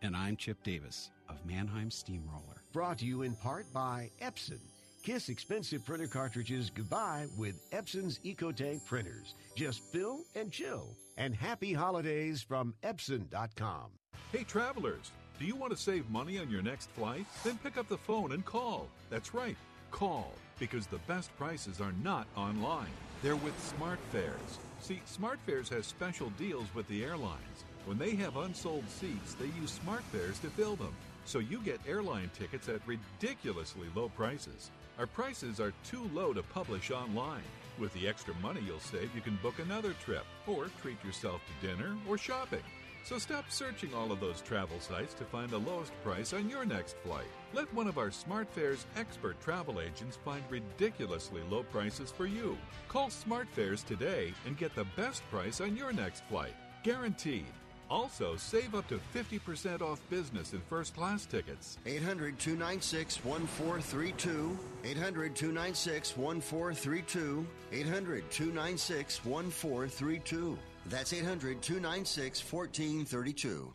[0.00, 2.62] And I'm Chip Davis of Mannheim Steamroller.
[2.72, 4.60] Brought to you in part by Epson.
[5.02, 9.34] Kiss expensive printer cartridges goodbye with Epson's EcoTank printers.
[9.56, 10.94] Just fill and chill.
[11.16, 13.90] And happy holidays from Epson.com.
[14.30, 15.10] Hey, travelers,
[15.40, 17.26] do you want to save money on your next flight?
[17.42, 18.86] Then pick up the phone and call.
[19.10, 19.56] That's right,
[19.90, 22.92] call, because the best prices are not online.
[23.24, 24.58] They're with SmartFares.
[24.78, 27.64] See, SmartFares has special deals with the airlines.
[27.86, 30.94] When they have unsold seats, they use SmartFares to fill them.
[31.24, 34.70] So you get airline tickets at ridiculously low prices.
[34.98, 37.42] Our prices are too low to publish online.
[37.78, 41.66] With the extra money you'll save, you can book another trip or treat yourself to
[41.66, 42.62] dinner or shopping.
[43.04, 46.64] So stop searching all of those travel sites to find the lowest price on your
[46.64, 47.26] next flight.
[47.52, 52.56] Let one of our SmartFares expert travel agents find ridiculously low prices for you.
[52.88, 56.54] Call SmartFares today and get the best price on your next flight.
[56.84, 57.46] Guaranteed.
[57.92, 61.76] Also, save up to 50% off business and first class tickets.
[61.84, 64.58] 800 296 1432.
[64.82, 67.46] 800 296 1432.
[67.70, 70.58] 800 296 1432.
[70.86, 73.74] That's 800 296 1432.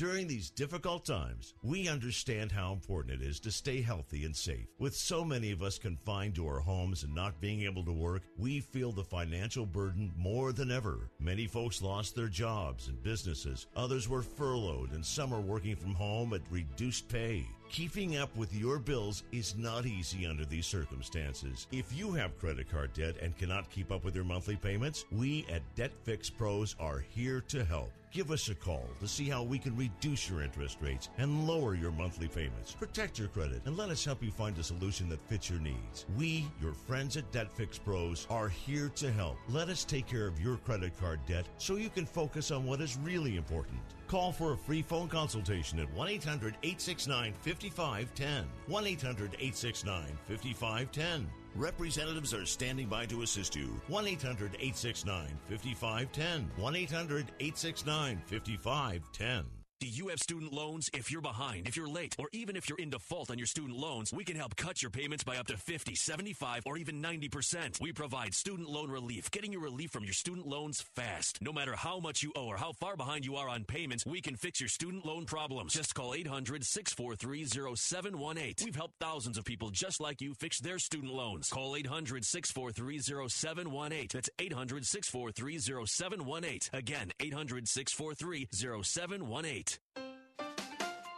[0.00, 4.66] During these difficult times, we understand how important it is to stay healthy and safe.
[4.78, 8.22] With so many of us confined to our homes and not being able to work,
[8.38, 11.10] we feel the financial burden more than ever.
[11.20, 13.66] Many folks lost their jobs and businesses.
[13.76, 17.44] Others were furloughed and some are working from home at reduced pay.
[17.70, 21.68] Keeping up with your bills is not easy under these circumstances.
[21.70, 25.46] If you have credit card debt and cannot keep up with your monthly payments, we
[25.48, 27.92] at Debt Fix Pros are here to help.
[28.10, 31.76] Give us a call to see how we can reduce your interest rates and lower
[31.76, 32.72] your monthly payments.
[32.72, 36.06] Protect your credit and let us help you find a solution that fits your needs.
[36.18, 39.36] We, your friends at Debt Fix Pros, are here to help.
[39.48, 42.80] Let us take care of your credit card debt so you can focus on what
[42.80, 43.78] is really important.
[44.10, 48.44] Call for a free phone consultation at 1 800 869 5510.
[48.66, 51.30] 1 800 869 5510.
[51.54, 53.68] Representatives are standing by to assist you.
[53.86, 56.50] 1 800 869 5510.
[56.56, 59.59] 1 800 869 5510.
[59.80, 60.90] Do you have student loans?
[60.92, 63.78] If you're behind, if you're late, or even if you're in default on your student
[63.78, 67.80] loans, we can help cut your payments by up to 50, 75, or even 90%.
[67.80, 71.38] We provide student loan relief, getting you relief from your student loans fast.
[71.40, 74.20] No matter how much you owe or how far behind you are on payments, we
[74.20, 75.72] can fix your student loan problems.
[75.72, 78.66] Just call 800 643 0718.
[78.66, 81.48] We've helped thousands of people just like you fix their student loans.
[81.48, 82.98] Call 800 643
[83.30, 84.08] 0718.
[84.12, 86.78] That's 800 643 0718.
[86.78, 88.48] Again, 800 643
[88.82, 89.69] 0718.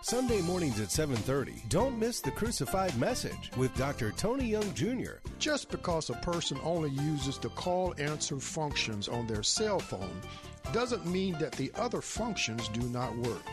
[0.03, 1.63] Sunday mornings at 7:30.
[1.69, 4.11] Don't miss the crucified message with Dr.
[4.11, 5.23] Tony Young Jr.
[5.39, 10.21] Just because a person only uses the call answer functions on their cell phone
[10.73, 13.47] doesn't mean that the other functions do not work.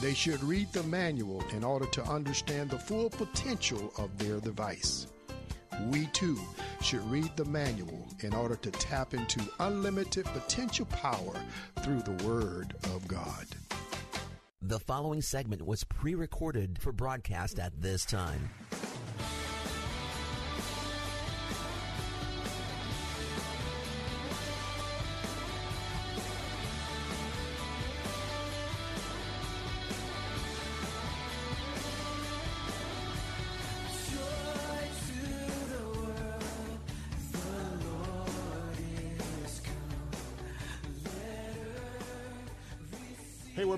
[0.00, 5.06] They should read the manual in order to understand the full potential of their device.
[5.90, 6.38] We too
[6.82, 11.34] should read the manual in order to tap into unlimited potential power
[11.82, 13.46] through the Word of God.
[14.62, 18.50] The following segment was pre recorded for broadcast at this time.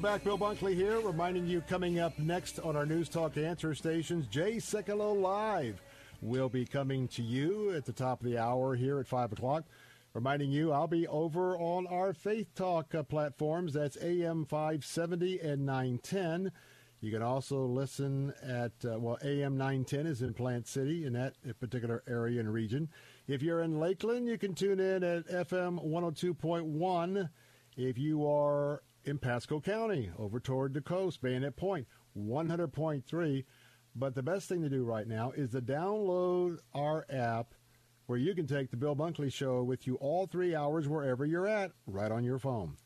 [0.02, 0.24] Back.
[0.24, 4.56] Bill Bunkley here, reminding you coming up next on our News Talk answer stations, Jay
[4.56, 5.80] Sekulow Live
[6.20, 9.62] will be coming to you at the top of the hour here at 5 o'clock.
[10.12, 13.74] Reminding you, I'll be over on our Faith Talk uh, platforms.
[13.74, 16.50] That's AM 570 and 910.
[17.00, 21.34] You can also listen at, uh, well, AM 910 is in Plant City in that
[21.60, 22.88] particular area and region.
[23.28, 27.28] If you're in Lakeland, you can tune in at FM 102.1.
[27.76, 33.44] If you are in Pasco County, over toward the coast, Bayonet Point, 100.3.
[33.94, 37.54] But the best thing to do right now is to download our app
[38.06, 41.46] where you can take the Bill Bunkley Show with you all three hours wherever you're
[41.46, 42.76] at, right on your phone.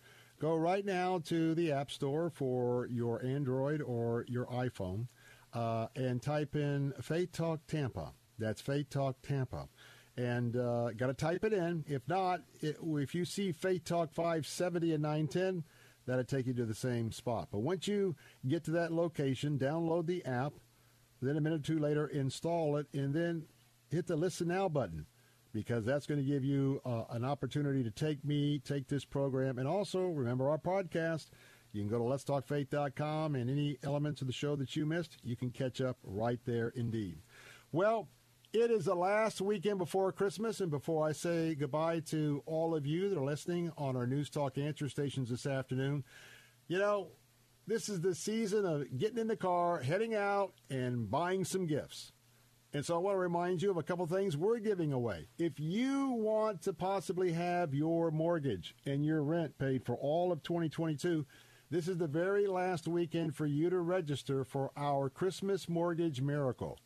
[0.41, 5.07] Go right now to the App Store for your Android or your iPhone
[5.55, 8.13] uh, and type in Faith Talk Tampa.
[8.39, 9.69] That's Faith Talk Tampa.
[10.19, 11.85] and uh, got to type it in.
[11.87, 15.65] If not, it, if you see Faith Talk 570 and 910,
[16.07, 17.49] that'll take you to the same spot.
[17.51, 18.15] But once you
[18.47, 20.55] get to that location, download the app,
[21.21, 23.45] then a minute or two later, install it, and then
[23.91, 25.07] hit the Listen Now button
[25.53, 29.59] because that's going to give you uh, an opportunity to take me, take this program,
[29.59, 31.29] and also remember our podcast.
[31.73, 35.37] You can go to letstalkfaith.com and any elements of the show that you missed, you
[35.37, 37.19] can catch up right there indeed.
[37.73, 38.09] Well,
[38.53, 42.87] it is the last weekend before Christmas, and before I say goodbye to all of
[42.87, 46.05] you that are listening on our News Talk answer stations this afternoon,
[46.69, 47.09] you know,
[47.67, 52.13] this is the season of getting in the car, heading out, and buying some gifts.
[52.73, 55.29] And so I want to remind you of a couple things we're giving away.
[55.39, 60.43] If you want to possibly have your mortgage and your rent paid for all of
[60.43, 61.27] 2022,
[61.71, 66.79] this is the very last weekend for you to register for our Christmas Mortgage Miracle.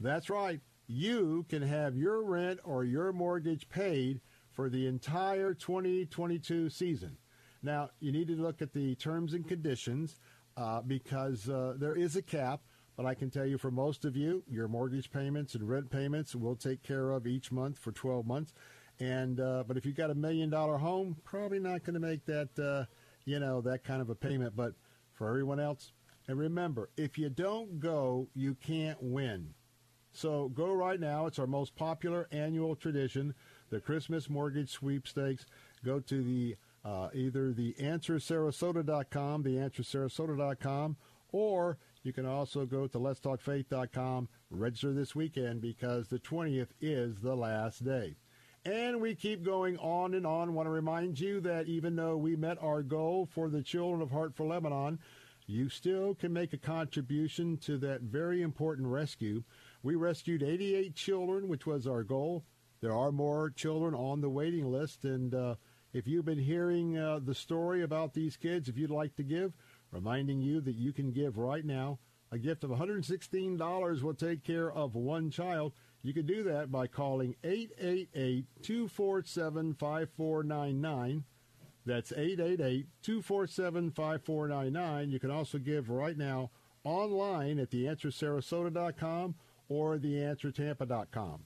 [0.00, 4.20] That's right you can have your rent or your mortgage paid
[4.52, 7.16] for the entire 2022 season.
[7.62, 10.18] Now, you need to look at the terms and conditions
[10.56, 12.60] uh, because uh, there is a cap,
[12.96, 16.34] but I can tell you for most of you, your mortgage payments and rent payments
[16.34, 18.52] will take care of each month for 12 months.
[19.00, 22.24] And uh, but if you've got a million dollar home, probably not going to make
[22.26, 22.84] that uh,
[23.24, 24.54] you know that kind of a payment.
[24.54, 24.74] But
[25.14, 25.90] for everyone else,
[26.28, 29.52] and remember, if you don't go, you can't win.
[30.14, 31.26] So go right now.
[31.26, 33.34] It's our most popular annual tradition,
[33.70, 35.44] the Christmas Mortgage Sweepstakes.
[35.84, 40.96] Go to the uh, either the answersarasota.com, the answersarasota.com,
[41.32, 47.34] or you can also go to letstalkfaith.com, register this weekend because the 20th is the
[47.34, 48.14] last day.
[48.66, 50.54] And we keep going on and on.
[50.54, 54.10] Want to remind you that even though we met our goal for the children of
[54.10, 54.98] Heart for Lebanon,
[55.46, 59.42] you still can make a contribution to that very important rescue.
[59.84, 62.46] We rescued 88 children, which was our goal.
[62.80, 65.56] There are more children on the waiting list, and uh,
[65.92, 69.52] if you've been hearing uh, the story about these kids, if you'd like to give,
[69.90, 71.98] reminding you that you can give right now.
[72.32, 75.74] A gift of $116 will take care of one child.
[76.02, 81.24] You can do that by calling 888 247 5499.
[81.84, 85.10] That's 888 247 5499.
[85.10, 86.50] You can also give right now
[86.84, 89.34] online at theanswersarasota.com
[89.68, 91.40] or theanswertampa.com.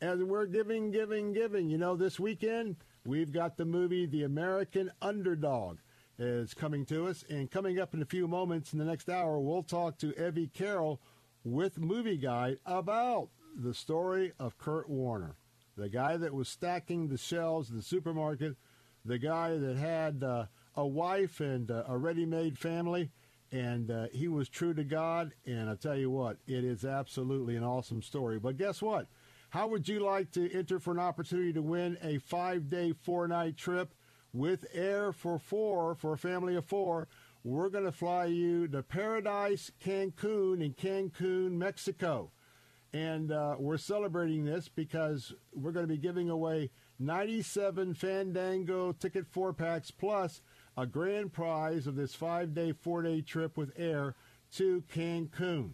[0.00, 1.68] As we're giving, giving, giving.
[1.68, 5.78] You know, this weekend we've got the movie The American Underdog
[6.18, 7.24] is coming to us.
[7.28, 10.48] And coming up in a few moments in the next hour, we'll talk to Evie
[10.48, 11.00] Carroll
[11.44, 15.36] with Movie Guide about the story of Kurt Warner,
[15.76, 18.56] the guy that was stacking the shelves of the supermarket,
[19.04, 23.10] the guy that had uh, a wife and uh, a ready-made family,
[23.50, 25.32] and uh, he was true to God.
[25.46, 28.38] And I tell you what, it is absolutely an awesome story.
[28.38, 29.06] But guess what?
[29.50, 33.94] How would you like to enter for an opportunity to win a five-day, four-night trip
[34.34, 37.08] with Air for Four for a family of four?
[37.44, 42.30] We're going to fly you to Paradise Cancun in Cancun, Mexico.
[42.92, 49.26] And uh, we're celebrating this because we're going to be giving away 97 Fandango ticket
[49.26, 50.42] four packs plus
[50.78, 54.14] a grand prize of this five day, four day trip with air
[54.52, 55.72] to Cancun.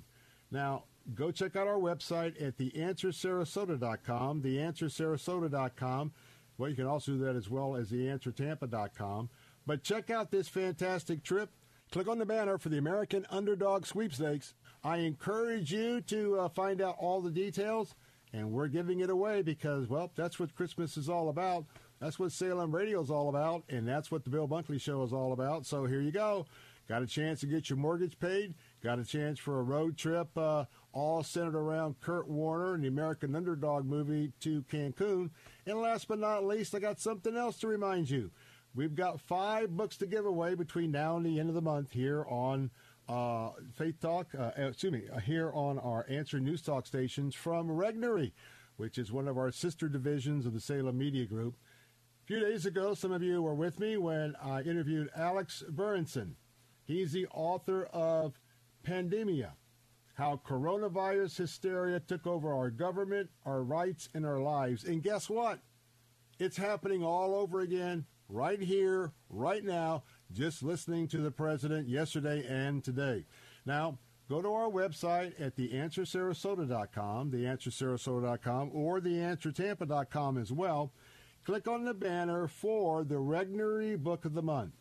[0.51, 6.12] Now, go check out our website at theanswersarasota.com, theanswersarasota.com.
[6.56, 9.28] Well, you can also do that as well as theanswertampa.com.
[9.66, 11.51] But check out this fantastic trip.
[11.93, 14.55] Click on the banner for the American Underdog Sweepstakes.
[14.82, 17.94] I encourage you to uh, find out all the details,
[18.32, 21.66] and we're giving it away because, well, that's what Christmas is all about.
[22.05, 25.14] That's what Salem Radio is all about, and that's what the Bill Bunkley Show is
[25.14, 25.64] all about.
[25.64, 26.44] So here you go.
[26.86, 28.52] Got a chance to get your mortgage paid.
[28.82, 32.89] Got a chance for a road trip, uh, all centered around Kurt Warner and the
[32.89, 35.31] American Underdog movie to Cancun.
[35.64, 38.31] And last but not least, I got something else to remind you.
[38.74, 41.93] We've got five books to give away between now and the end of the month
[41.93, 42.70] here on
[43.09, 47.68] uh, Faith Talk, uh, excuse me, uh, here on our Answer News Talk stations from
[47.68, 48.32] Regnery,
[48.76, 51.56] which is one of our sister divisions of the Salem Media Group.
[52.24, 56.36] A few days ago, some of you were with me when I interviewed Alex Berenson.
[56.86, 58.40] He's the author of
[58.82, 59.51] Pandemia
[60.14, 64.84] How Coronavirus Hysteria Took Over Our Government, Our Rights, and Our Lives.
[64.84, 65.59] And guess what?
[66.38, 72.42] It's happening all over again, right here, right now, just listening to the president yesterday
[72.48, 73.26] and today.
[73.66, 73.98] Now,
[74.30, 80.90] go to our website at theanswersarasota.com, theanswersarasota.com, or theanswertampa.com as well
[81.45, 84.75] click on the banner for the Regnery Book of the Month.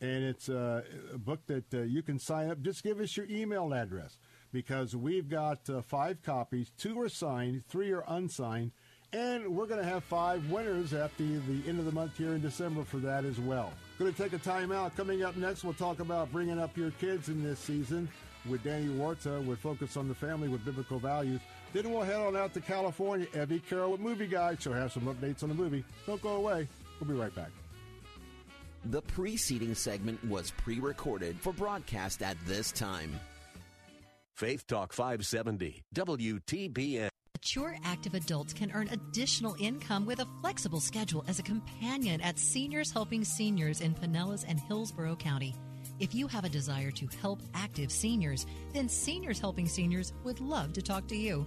[0.00, 2.60] And it's a, a book that uh, you can sign up.
[2.60, 4.18] Just give us your email address
[4.52, 6.70] because we've got uh, five copies.
[6.76, 8.72] Two are signed, three are unsigned,
[9.12, 12.34] And we're going to have five winners at the, the end of the month here
[12.34, 13.72] in December for that as well.
[13.98, 14.94] Going to take a time out.
[14.96, 18.08] Coming up next, we'll talk about bringing up your kids in this season
[18.46, 21.40] with Danny Huerta with Focus on the Family with Biblical Values.
[21.72, 23.26] Then we'll head on out to California.
[23.34, 24.60] Evie Carroll with Movie Guide.
[24.62, 25.84] She'll have some updates on the movie.
[26.06, 26.68] Don't go away.
[27.00, 27.50] We'll be right back.
[28.86, 33.18] The preceding segment was pre recorded for broadcast at this time.
[34.34, 37.08] Faith Talk 570, WTBN.
[37.34, 42.38] Mature active adults can earn additional income with a flexible schedule as a companion at
[42.38, 45.54] Seniors Helping Seniors in Pinellas and Hillsborough County.
[45.98, 48.44] If you have a desire to help active seniors,
[48.74, 51.46] then Seniors Helping Seniors would love to talk to you.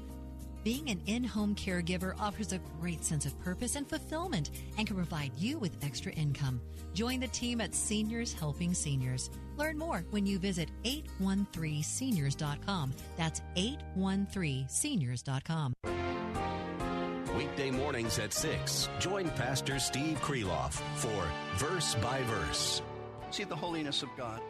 [0.64, 4.96] Being an in home caregiver offers a great sense of purpose and fulfillment and can
[4.96, 6.62] provide you with extra income.
[6.94, 9.30] Join the team at Seniors Helping Seniors.
[9.56, 12.94] Learn more when you visit 813seniors.com.
[13.18, 15.74] That's 813seniors.com.
[17.38, 18.90] Weekday mornings at 6.
[19.00, 22.82] Join Pastor Steve Kreloff for Verse by Verse.
[23.31, 24.41] See the holiness of God.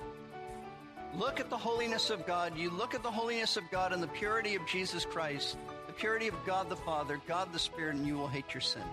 [1.16, 2.58] Look at the holiness of God.
[2.58, 5.58] You look at the holiness of God and the purity of Jesus Christ,
[5.88, 8.84] the purity of God the Father, God the Spirit, and you will hate your sin.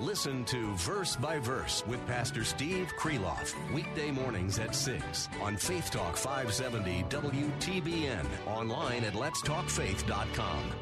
[0.00, 5.90] Listen to Verse by Verse with Pastor Steve Kreloff, weekday mornings at 6 on Faith
[5.90, 10.72] Talk 570 WTBN, online at letstalkfaith.com.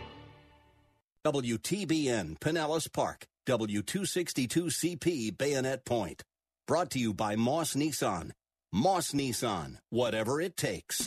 [1.24, 6.24] WTBN Pinellas Park, W262CP Bayonet Point.
[6.66, 8.32] Brought to you by Moss Nissan.
[8.74, 11.00] Moss Nissan, whatever it takes.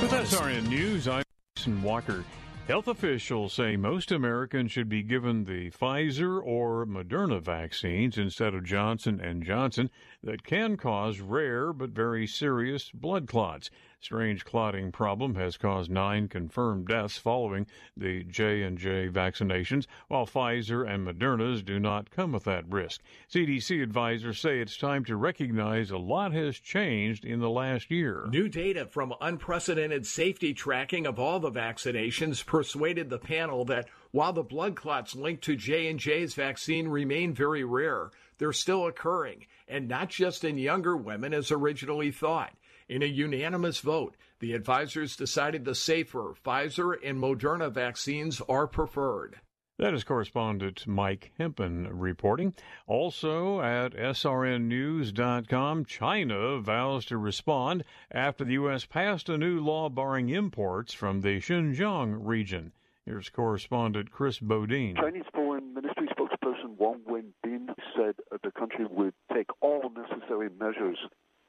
[0.00, 1.22] With SRN News, I'm
[1.54, 2.24] Jason Walker.
[2.66, 8.64] Health officials say most Americans should be given the Pfizer or Moderna vaccines instead of
[8.64, 9.90] Johnson and Johnson
[10.22, 13.68] that can cause rare but very serious blood clots.
[14.04, 17.66] Strange clotting problem has caused 9 confirmed deaths following
[17.96, 23.00] the J&J vaccinations, while Pfizer and Moderna's do not come with that risk.
[23.32, 28.26] CDC advisors say it's time to recognize a lot has changed in the last year.
[28.28, 34.34] New data from unprecedented safety tracking of all the vaccinations persuaded the panel that while
[34.34, 40.10] the blood clots linked to J&J's vaccine remain very rare, they're still occurring, and not
[40.10, 42.52] just in younger women as originally thought.
[42.86, 49.40] In a unanimous vote, the advisors decided the safer Pfizer and Moderna vaccines are preferred.
[49.78, 52.54] That is correspondent Mike Hempen reporting.
[52.86, 58.84] Also at srnnews.com, China vows to respond after the U.S.
[58.84, 62.72] passed a new law barring imports from the Xinjiang region.
[63.06, 64.96] Here's correspondent Chris Bodine.
[64.96, 70.98] Chinese Foreign Ministry spokesperson Wang Wenbin said the country would take all necessary measures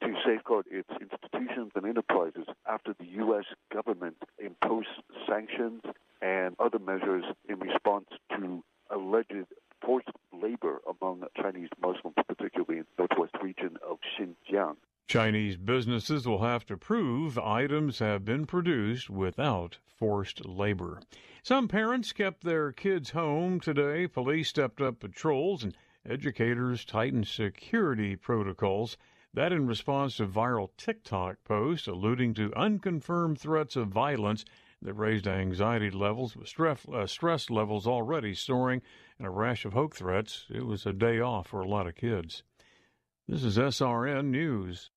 [0.01, 3.45] to safeguard its institutions and enterprises after the U.S.
[3.73, 4.87] government imposed
[5.27, 5.81] sanctions
[6.21, 9.47] and other measures in response to alleged
[9.81, 14.75] forced labor among Chinese Muslims, particularly in the northwest region of Xinjiang.
[15.07, 20.99] Chinese businesses will have to prove items have been produced without forced labor.
[21.43, 24.07] Some parents kept their kids home today.
[24.07, 25.77] Police stepped up patrols and
[26.09, 28.97] educators tightened security protocols.
[29.35, 34.45] That in response to viral TikTok posts alluding to unconfirmed threats of violence
[34.81, 38.81] that raised anxiety levels with stress, uh, stress levels already soaring
[39.19, 40.45] and a rash of hoax threats.
[40.49, 42.43] It was a day off for a lot of kids.
[43.27, 44.89] This is SRN News.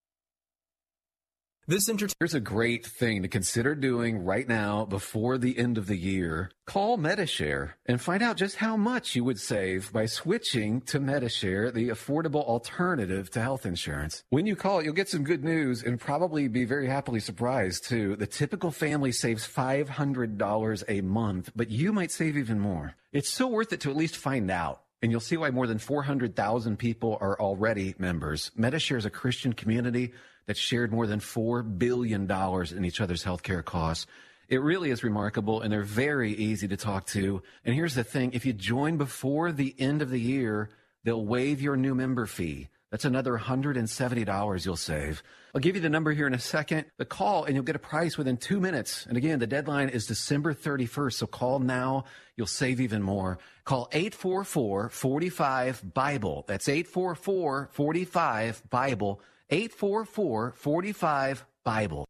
[1.68, 5.86] This inter- Here's a great thing to consider doing right now before the end of
[5.86, 6.50] the year.
[6.64, 11.70] Call Medi-Share and find out just how much you would save by switching to Medi-Share,
[11.70, 14.24] the affordable alternative to health insurance.
[14.30, 18.16] When you call, you'll get some good news and probably be very happily surprised too.
[18.16, 22.94] The typical family saves $500 a month, but you might save even more.
[23.12, 24.84] It's so worth it to at least find out.
[25.02, 28.52] And you'll see why more than 400,000 people are already members.
[28.56, 30.14] Medi-Share is a Christian community
[30.48, 32.28] that shared more than $4 billion
[32.74, 34.06] in each other's healthcare costs.
[34.48, 37.42] It really is remarkable, and they're very easy to talk to.
[37.66, 40.70] And here's the thing if you join before the end of the year,
[41.04, 42.70] they'll waive your new member fee.
[42.90, 45.22] That's another $170 you'll save.
[45.54, 46.86] I'll give you the number here in a second.
[46.96, 49.04] The call, and you'll get a price within two minutes.
[49.04, 52.04] And again, the deadline is December 31st, so call now.
[52.36, 53.38] You'll save even more.
[53.64, 56.46] Call 844 45 Bible.
[56.48, 59.20] That's 844 45 Bible.
[59.50, 62.06] 844 45 Bible.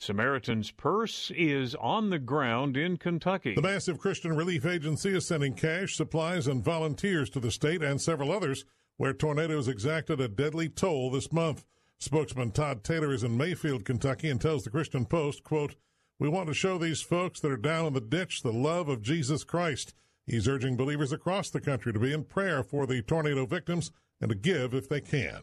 [0.00, 3.54] Samaritan's Purse is on the ground in Kentucky.
[3.54, 8.00] The massive Christian Relief Agency is sending cash, supplies, and volunteers to the state and
[8.00, 8.64] several others
[8.96, 11.64] where tornadoes exacted a deadly toll this month.
[11.98, 15.76] Spokesman Todd Taylor is in Mayfield, Kentucky, and tells the Christian Post, quote,
[16.18, 19.02] We want to show these folks that are down in the ditch the love of
[19.02, 19.94] Jesus Christ.
[20.26, 24.30] He's urging believers across the country to be in prayer for the tornado victims and
[24.30, 25.42] to give if they can.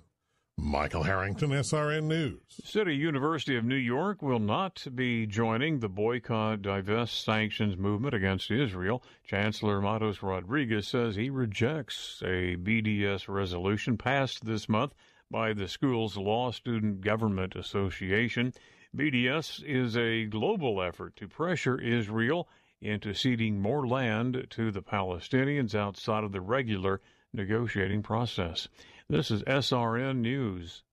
[0.57, 2.39] Michael Harrington, SRN News.
[2.63, 8.51] City University of New York will not be joining the boycott, divest, sanctions movement against
[8.51, 9.03] Israel.
[9.25, 14.93] Chancellor Matos Rodriguez says he rejects a BDS resolution passed this month
[15.31, 18.53] by the school's Law Student Government Association.
[18.95, 22.47] BDS is a global effort to pressure Israel
[22.79, 27.01] into ceding more land to the Palestinians outside of the regular
[27.33, 28.67] negotiating process.
[29.09, 30.83] This is SRN News.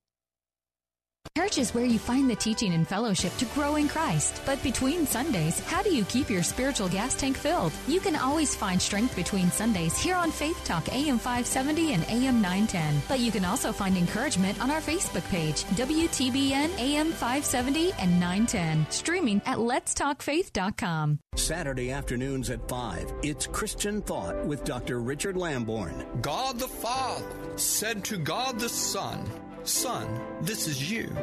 [1.39, 4.43] Church is where you find the teaching and fellowship to grow in Christ.
[4.44, 7.73] But between Sundays, how do you keep your spiritual gas tank filled?
[7.86, 12.43] You can always find strength between Sundays here on Faith Talk AM 570 and AM
[12.43, 13.02] 910.
[13.09, 18.86] But you can also find encouragement on our Facebook page, WTBN AM 570 and 910,
[18.90, 21.20] streaming at letstalkfaith.com.
[21.36, 25.01] Saturday afternoons at 5, it's Christian Thought with Dr.
[25.01, 26.05] Richard Lamborn.
[26.23, 27.24] God the Father
[27.55, 29.24] said to God the Son,
[29.65, 31.15] Son, this is you.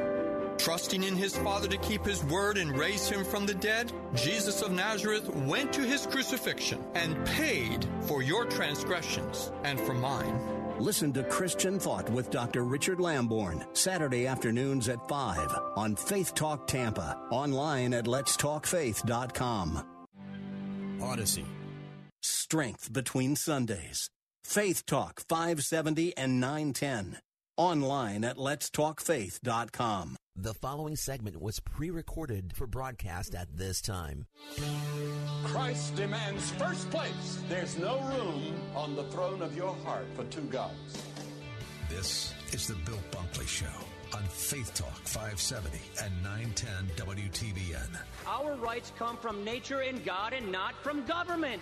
[0.57, 4.61] Trusting in his Father to keep his word and raise him from the dead, Jesus
[4.61, 10.39] of Nazareth went to his crucifixion and paid for your transgressions and for mine.
[10.79, 12.63] Listen to Christian Thought with Dr.
[12.63, 19.85] Richard Lamborn, Saturday afternoons at 5 on Faith Talk Tampa, online at letstalkfaith.com.
[21.01, 21.45] Odyssey.
[22.21, 24.09] Strength between Sundays.
[24.43, 27.17] Faith Talk 570 and 910
[27.57, 30.15] online at letstalkfaith.com.
[30.35, 34.27] The following segment was pre recorded for broadcast at this time.
[35.43, 37.39] Christ demands first place.
[37.49, 41.03] There's no room on the throne of your heart for two gods.
[41.89, 43.65] This is the Bill Bunkley Show
[44.13, 47.97] on Faith Talk 570 and 910 WTBN.
[48.27, 51.61] Our rights come from nature and God and not from government.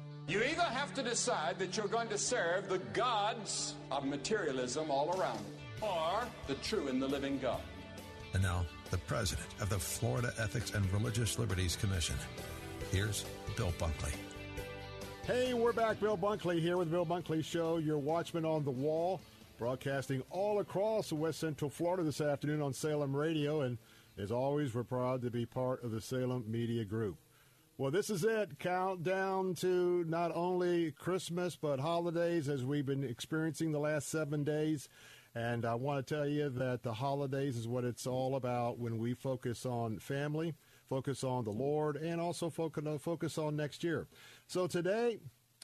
[0.31, 5.19] You either have to decide that you're going to serve the gods of materialism all
[5.19, 5.43] around,
[5.81, 7.59] or the true and the living God.
[8.33, 12.15] And now, the president of the Florida Ethics and Religious Liberties Commission.
[12.93, 13.25] Here's
[13.57, 14.13] Bill Bunkley.
[15.23, 15.99] Hey, we're back.
[15.99, 19.19] Bill Bunkley here with the Bill Bunkley Show, your watchman on the wall,
[19.57, 23.63] broadcasting all across West Central Florida this afternoon on Salem Radio.
[23.63, 23.77] And
[24.17, 27.17] as always, we're proud to be part of the Salem Media Group.
[27.77, 28.59] Well, this is it.
[28.59, 34.87] Countdown to not only Christmas, but holidays as we've been experiencing the last seven days.
[35.33, 38.99] And I want to tell you that the holidays is what it's all about when
[38.99, 40.53] we focus on family,
[40.89, 44.07] focus on the Lord, and also focus on next year.
[44.45, 45.17] So today,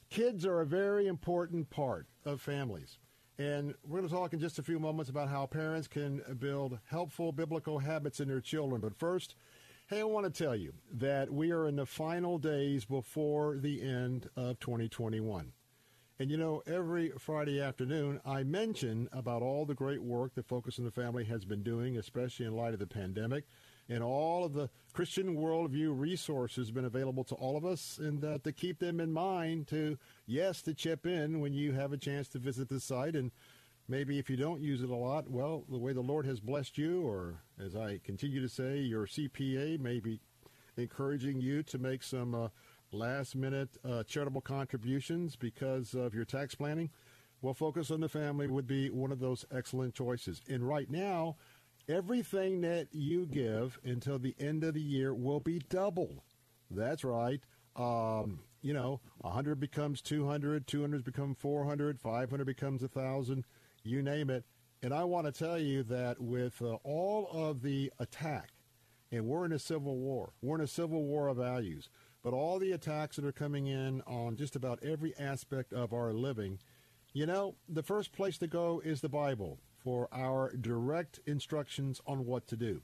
[0.09, 2.97] kids are a very important part of families.
[3.37, 6.79] And we're going to talk in just a few moments about how parents can build
[6.89, 8.81] helpful biblical habits in their children.
[8.81, 9.35] But first,
[9.89, 13.81] Hey, I want to tell you that we are in the final days before the
[13.81, 15.53] end of 2021.
[16.19, 20.77] And you know, every Friday afternoon, I mention about all the great work that Focus
[20.77, 23.45] on the Family has been doing, especially in light of the pandemic,
[23.87, 28.39] and all of the Christian worldview resources been available to all of us, and uh,
[28.39, 32.27] to keep them in mind to, yes, to chip in when you have a chance
[32.29, 33.31] to visit the site and
[33.87, 36.77] maybe if you don't use it a lot, well, the way the Lord has blessed
[36.77, 40.19] you, or as I continue to say, your CPA may be
[40.75, 42.47] encouraging you to make some uh,
[42.91, 46.89] last minute uh, charitable contributions because of your tax planning.
[47.41, 50.41] Well, Focus on the Family would be one of those excellent choices.
[50.49, 51.37] And right now,
[51.87, 56.21] everything that you give until the end of the year will be doubled.
[56.69, 57.41] That's right.
[57.75, 63.45] Um, you know, 100 becomes 200, 200 becomes 400, 500 becomes 1,000
[63.87, 64.45] you name it.
[64.83, 68.51] And I want to tell you that with uh, all of the attack,
[69.11, 71.89] and we're in a civil war, we're in a civil war of values,
[72.23, 76.13] but all the attacks that are coming in on just about every aspect of our
[76.13, 76.59] living,
[77.13, 82.25] you know, the first place to go is the Bible for our direct instructions on
[82.25, 82.81] what to do.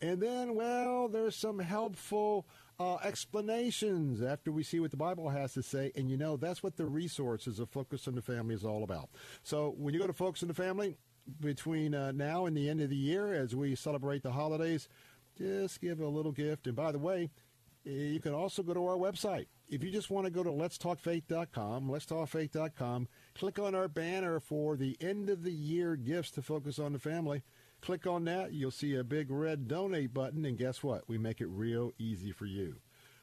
[0.00, 2.46] And then, well, there's some helpful
[2.80, 5.92] uh, explanations after we see what the Bible has to say.
[5.96, 9.08] And you know, that's what the resources of Focus on the Family is all about.
[9.42, 10.96] So when you go to Focus on the Family,
[11.40, 14.88] between uh, now and the end of the year, as we celebrate the holidays,
[15.36, 16.66] just give a little gift.
[16.66, 17.30] And by the way,
[17.84, 19.46] You can also go to our website.
[19.68, 24.96] If you just want to go to letstalkfaith.com, letstalkfaith.com, click on our banner for the
[25.00, 27.42] end of the year gifts to focus on the family.
[27.80, 28.52] Click on that.
[28.52, 31.08] You'll see a big red donate button, and guess what?
[31.08, 32.76] We make it real easy for you.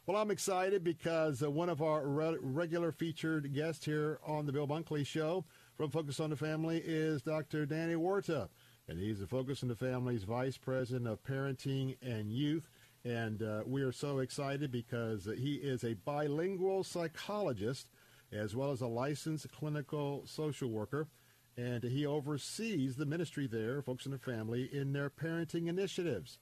[0.06, 4.52] Well, I'm excited because uh, one of our re- regular featured guests here on the
[4.52, 5.46] Bill Bunkley Show
[5.76, 7.66] from Focus on the Family is Dr.
[7.66, 8.50] Danny Huerta,
[8.88, 12.70] and he's the Focus on the Family's Vice President of Parenting and Youth.
[13.04, 17.90] And uh, we are so excited because he is a bilingual psychologist
[18.32, 21.08] as well as a licensed clinical social worker.
[21.58, 26.38] And he oversees the ministry there, Focus on the Family, in their parenting initiatives.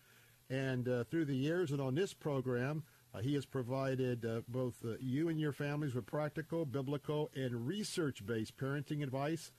[0.50, 2.84] And uh, through the years and on this program,
[3.14, 7.68] uh, he has provided uh, both uh, you and your families with practical, biblical, and
[7.68, 9.52] research based parenting advice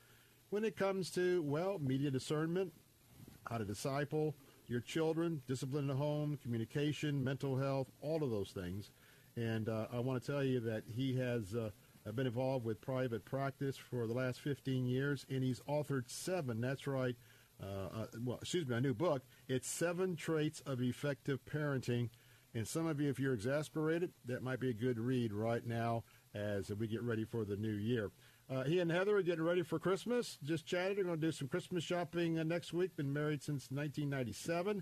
[0.49, 2.73] when it comes to, well, media discernment,
[3.49, 4.35] how to disciple
[4.67, 8.91] your children, discipline in the home, communication, mental health, all of those things.
[9.37, 11.53] And uh, I want to tell you that he has
[12.07, 16.61] uh, been involved with private practice for the last 15 years, and he's authored seven,
[16.61, 17.15] that's right,
[17.61, 19.23] uh, well, excuse me, a new book.
[19.47, 22.09] It's Seven Traits of Effective Parenting
[22.55, 26.05] and some of you, if you're exasperated, that might be a good read right now
[26.33, 28.11] as we get ready for the new year.
[28.49, 30.37] Uh, he and Heather are getting ready for Christmas.
[30.41, 30.97] Just chatted.
[30.97, 32.95] They're going to do some Christmas shopping uh, next week.
[32.95, 34.81] Been married since 1997.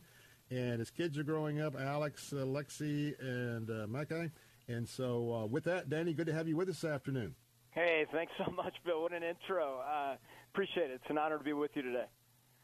[0.52, 4.28] And his kids are growing up Alex, uh, Lexi, and uh.
[4.68, 7.36] And so, uh, with that, Danny, good to have you with us this afternoon.
[7.72, 9.02] Hey, thanks so much, Bill.
[9.02, 9.80] What an intro.
[9.80, 10.16] Uh,
[10.54, 11.02] appreciate it.
[11.02, 12.06] It's an honor to be with you today.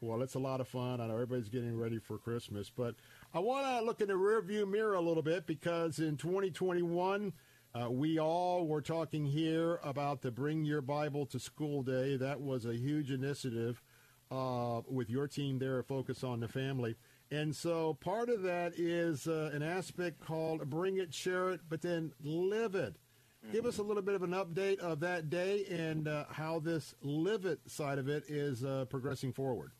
[0.00, 1.00] Well, it's a lot of fun.
[1.00, 2.94] I know everybody's getting ready for Christmas, but
[3.34, 7.34] I want to look in the rearview mirror a little bit because in 2021,
[7.74, 12.16] uh, we all were talking here about the Bring Your Bible to School Day.
[12.16, 13.82] That was a huge initiative
[14.30, 16.96] uh, with your team there, Focus on the Family.
[17.30, 21.80] And so part of that is uh, an aspect called Bring It, Share It, but
[21.80, 22.96] then Live It.
[23.44, 23.52] Mm-hmm.
[23.52, 26.94] Give us a little bit of an update of that day and uh, how this
[27.02, 29.70] Live It side of it is uh, progressing forward.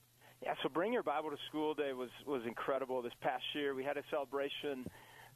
[0.42, 3.02] Yeah, so Bring Your Bible to School Day was was incredible.
[3.02, 4.86] This past year, we had a celebration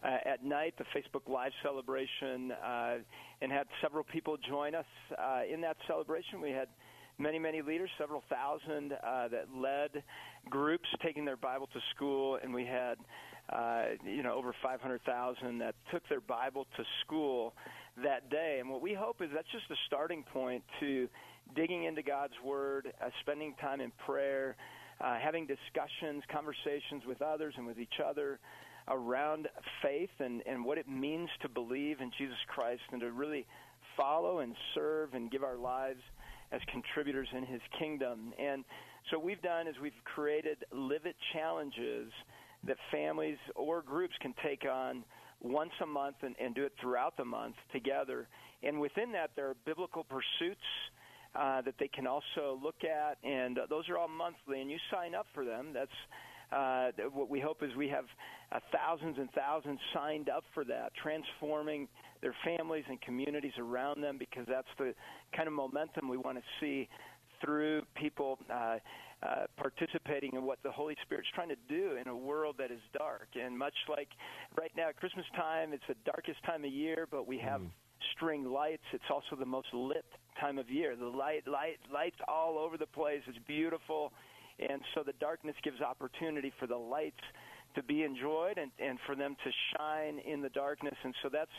[0.03, 2.97] uh, at night, the Facebook Live celebration, uh,
[3.43, 4.87] and had several people join us
[5.19, 6.41] uh, in that celebration.
[6.41, 6.69] We had
[7.19, 10.03] many, many leaders, several thousand uh, that led
[10.51, 12.97] groups taking their Bible to school, and we had
[13.51, 17.55] uh, you know over 500,000 that took their Bible to school
[18.03, 18.59] that day.
[18.61, 21.09] And what we hope is that's just a starting point to
[21.55, 24.57] digging into God's Word, uh, spending time in prayer
[25.01, 28.39] uh, having discussions, conversations with others and with each other
[28.89, 29.49] around
[29.83, 33.47] faith and, and what it means to believe in Jesus Christ and to really
[33.97, 36.01] follow and serve and give our lives
[36.53, 38.33] as contributors in his kingdom.
[38.39, 38.65] And
[39.11, 42.11] so what we've done is we've created Live It challenges
[42.67, 45.05] that families or groups can take on
[45.43, 48.29] once a month and, and do it throughout the month together.
[48.63, 50.65] And within that, there are biblical pursuits
[51.35, 54.79] uh, that they can also look at, and uh, those are all monthly, and you
[54.91, 55.75] sign up for them.
[55.75, 55.91] That's
[56.53, 58.05] uh, what we hope is we have
[58.53, 61.89] uh, thousands and thousands signed up for that, transforming
[62.23, 64.95] their families and communities around them because that's the
[65.37, 66.89] kind of momentum we want to see
[67.45, 68.79] through people uh,
[69.23, 72.81] uh, participating in what the Holy Spirit's trying to do in a world that is
[72.97, 73.29] dark.
[73.41, 74.09] And much like
[74.59, 77.71] right now at Christmas time, it's the darkest time of year, but we have mm.
[78.15, 78.83] string lights.
[78.93, 80.05] It's also the most lit
[80.41, 80.97] time of year.
[80.97, 83.21] The light, light, lights all over the place.
[83.27, 84.13] It's beautiful,
[84.59, 87.23] and so the darkness gives opportunity for the lights
[87.75, 90.95] to be enjoyed and, and for them to shine in the darkness.
[91.03, 91.51] And so that's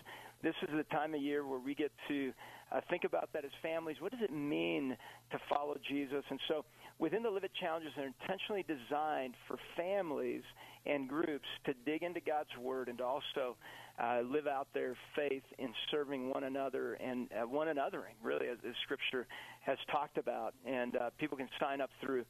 [0.44, 2.32] this is the time of year where we get to
[2.72, 3.98] uh, think about that as families.
[4.00, 4.98] What does it mean
[5.32, 6.24] to follow Jesus?
[6.30, 6.66] And so
[7.00, 10.42] within the Live It challenges, they're intentionally designed for families
[10.86, 13.56] and groups to dig into God's Word and to also
[14.02, 18.58] uh, live out their faith in serving one another and uh, one anothering, really, as,
[18.68, 19.26] as Scripture
[19.62, 20.54] has talked about.
[20.66, 22.26] And uh, people can sign up through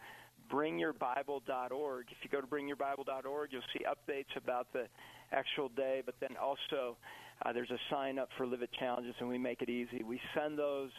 [0.52, 2.06] bringyourbible.org.
[2.12, 4.88] If you go to bringyourbible.org, you'll see updates about the
[5.32, 6.98] actual day, but then also
[7.44, 10.04] uh, there's a sign up for Live It Challenges, and we make it easy.
[10.04, 10.92] We send those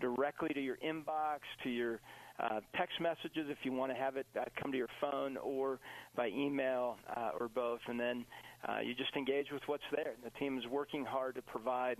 [0.00, 2.00] directly to your inbox, to your
[2.38, 5.78] uh, text messages if you want to have it uh, come to your phone, or
[6.16, 7.80] by email, uh, or both.
[7.88, 8.24] And then
[8.68, 10.14] uh, you just engage with what's there.
[10.24, 11.98] The team is working hard to provide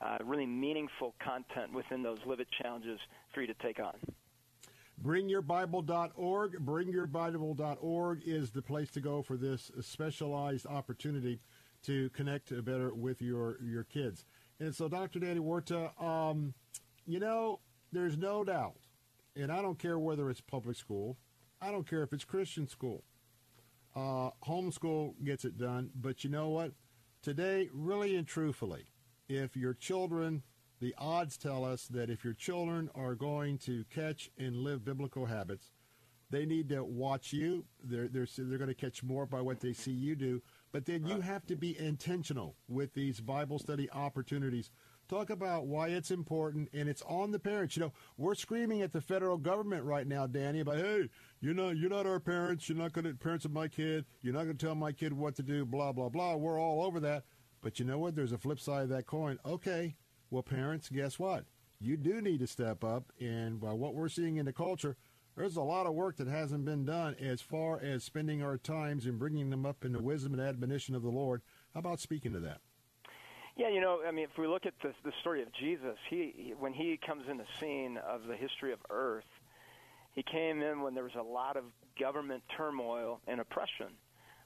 [0.00, 2.98] uh, really meaningful content within those Live It challenges
[3.34, 3.94] for you to take on.
[5.04, 6.64] BringYourBible.org.
[6.64, 11.40] BringYourBible.org is the place to go for this specialized opportunity
[11.82, 14.24] to connect better with your, your kids.
[14.60, 15.18] And so, Dr.
[15.18, 16.54] Danny Huerta, um,
[17.06, 17.60] you know,
[17.92, 18.78] there's no doubt,
[19.36, 21.16] and I don't care whether it's public school,
[21.60, 23.04] I don't care if it's Christian school,
[23.94, 26.72] uh, homeschool gets it done, but you know what?
[27.22, 28.86] today, really and truthfully,
[29.28, 30.42] if your children,
[30.80, 35.26] the odds tell us that if your children are going to catch and live biblical
[35.26, 35.70] habits,
[36.30, 37.64] they need to watch you.
[37.82, 40.42] They're, they're, they're going to catch more by what they see you do.
[40.72, 44.70] But then you have to be intentional with these Bible study opportunities.
[45.06, 47.76] Talk about why it's important, and it's on the parents.
[47.76, 51.76] You know, we're screaming at the federal government right now, Danny, about hey, you're not
[51.76, 52.68] you're not our parents.
[52.68, 54.06] You're not going to parents of my kid.
[54.22, 55.66] You're not going to tell my kid what to do.
[55.66, 56.36] Blah blah blah.
[56.36, 57.24] We're all over that.
[57.60, 58.16] But you know what?
[58.16, 59.38] There's a flip side of that coin.
[59.44, 59.96] Okay,
[60.30, 61.44] well, parents, guess what?
[61.78, 64.96] You do need to step up, and by what we're seeing in the culture,
[65.36, 69.06] there's a lot of work that hasn't been done as far as spending our times
[69.06, 71.42] and bringing them up in the wisdom and admonition of the Lord.
[71.74, 72.60] How about speaking to that?
[73.56, 76.32] Yeah, you know, I mean, if we look at the, the story of Jesus, he,
[76.36, 79.28] he when he comes in the scene of the history of Earth,
[80.14, 81.64] he came in when there was a lot of
[82.00, 83.88] government turmoil and oppression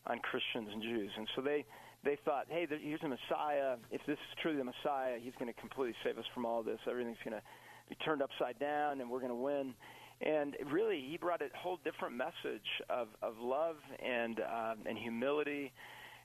[0.07, 1.65] on Christians and Jews, and so they
[2.05, 3.77] they thought, hey, here's a Messiah.
[3.91, 6.79] If this is truly the Messiah, he's going to completely save us from all this.
[6.89, 7.43] Everything's going to
[7.89, 9.75] be turned upside down, and we're going to win
[10.21, 15.73] and really he brought a whole different message of, of love and um, and humility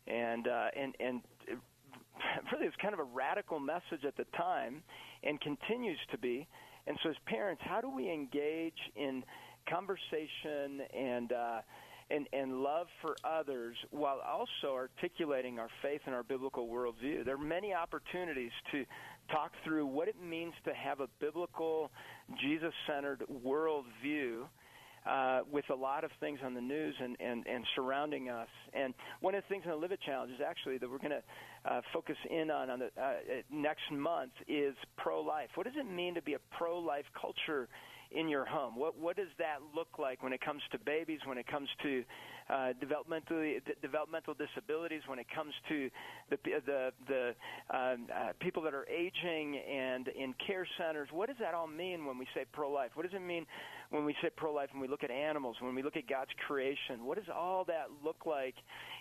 [0.07, 1.21] and uh, and and
[2.51, 4.81] really it, it's kind of a radical message at the time
[5.23, 6.47] and continues to be
[6.87, 9.23] and so as parents how do we engage in
[9.69, 11.61] conversation and uh,
[12.11, 17.23] and, and love for others while also articulating our faith and our biblical worldview.
[17.23, 18.85] There are many opportunities to
[19.31, 21.91] talk through what it means to have a biblical,
[22.41, 24.43] Jesus centered worldview.
[25.03, 28.47] Uh, with a lot of things on the news and, and, and surrounding us.
[28.71, 31.09] And one of the things in the Live It Challenge is actually that we're going
[31.09, 31.23] to
[31.65, 33.13] uh, focus in on, on the, uh,
[33.51, 35.49] next month is pro-life.
[35.55, 37.67] What does it mean to be a pro-life culture
[38.11, 38.75] in your home?
[38.75, 41.19] What what does that look like when it comes to babies?
[41.25, 42.03] When it comes to
[42.51, 45.01] uh, developmentally d- developmental disabilities?
[45.07, 45.89] When it comes to
[46.29, 47.35] the the the
[47.75, 51.07] um, uh, people that are aging and in care centers?
[51.11, 52.91] What does that all mean when we say pro-life?
[52.95, 53.45] What does it mean
[53.89, 54.69] when we say pro-life?
[54.73, 55.55] When we look at animals?
[55.61, 57.05] When we look at God's creation?
[57.05, 58.55] What does all that look like?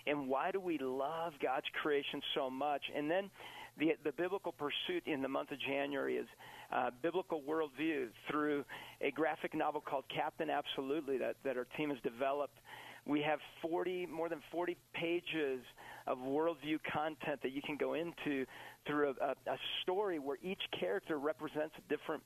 [0.07, 2.81] And why do we love God's creation so much?
[2.95, 3.29] And then
[3.77, 6.27] the the biblical pursuit in the month of January is
[6.71, 8.63] uh, biblical worldview through
[9.01, 12.57] a graphic novel called Captain Absolutely that, that our team has developed.
[13.05, 15.61] We have 40, more than 40 pages
[16.07, 18.45] of worldview content that you can go into
[18.87, 22.23] through a, a, a story where each character represents a different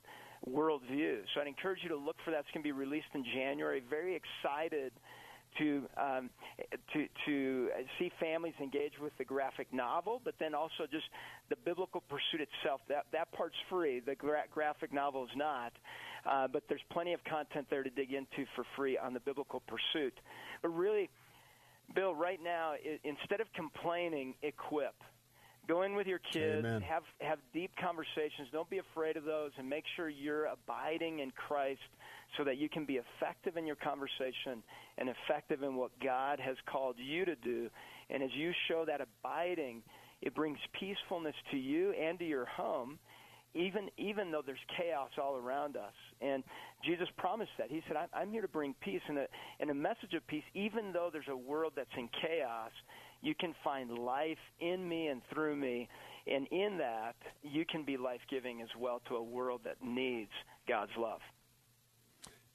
[0.48, 1.20] worldview.
[1.34, 2.40] So I'd encourage you to look for that.
[2.40, 3.82] It's going to be released in January.
[3.88, 4.92] Very excited
[5.58, 6.30] to um,
[6.92, 7.68] to to
[7.98, 11.06] see families engage with the graphic novel, but then also just
[11.48, 12.80] the biblical pursuit itself.
[12.88, 14.00] That that part's free.
[14.00, 15.72] The gra- graphic novel is not,
[16.24, 19.62] uh, but there's plenty of content there to dig into for free on the biblical
[19.66, 20.14] pursuit.
[20.62, 21.10] But really,
[21.94, 24.94] Bill, right now, it, instead of complaining, equip.
[25.68, 26.80] Go in with your kids, Amen.
[26.82, 28.48] have have deep conversations.
[28.52, 31.80] Don't be afraid of those, and make sure you're abiding in Christ
[32.36, 34.62] so that you can be effective in your conversation
[34.98, 37.70] and effective in what God has called you to do.
[38.10, 39.82] And as you show that abiding,
[40.22, 42.98] it brings peacefulness to you and to your home,
[43.54, 45.94] even even though there's chaos all around us.
[46.20, 46.44] And
[46.84, 47.70] Jesus promised that.
[47.70, 49.28] He said, "I'm here to bring peace and a
[49.60, 52.72] and a message of peace, even though there's a world that's in chaos."
[53.22, 55.88] You can find life in me and through me,
[56.26, 60.32] and in that, you can be life giving as well to a world that needs
[60.66, 61.22] God's love.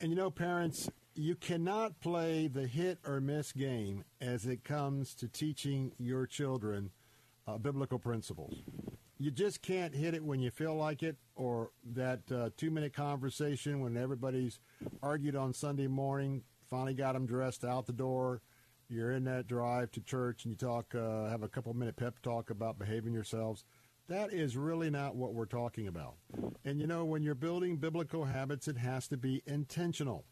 [0.02, 5.14] And you know, parents, you cannot play the hit or miss game as it comes
[5.16, 6.90] to teaching your children
[7.48, 8.64] uh, biblical principles.
[9.20, 12.94] You just can't hit it when you feel like it, or that uh, two minute
[12.94, 14.58] conversation when everybody's
[15.04, 18.42] argued on Sunday morning, finally got them dressed out the door.
[18.90, 22.16] You're in that drive to church and you talk, uh, have a couple minute pep
[22.24, 23.66] talk about behaving yourselves.
[24.12, 26.16] That is really not what we're talking about.
[26.66, 30.26] And you know, when you're building biblical habits, it has to be intentional.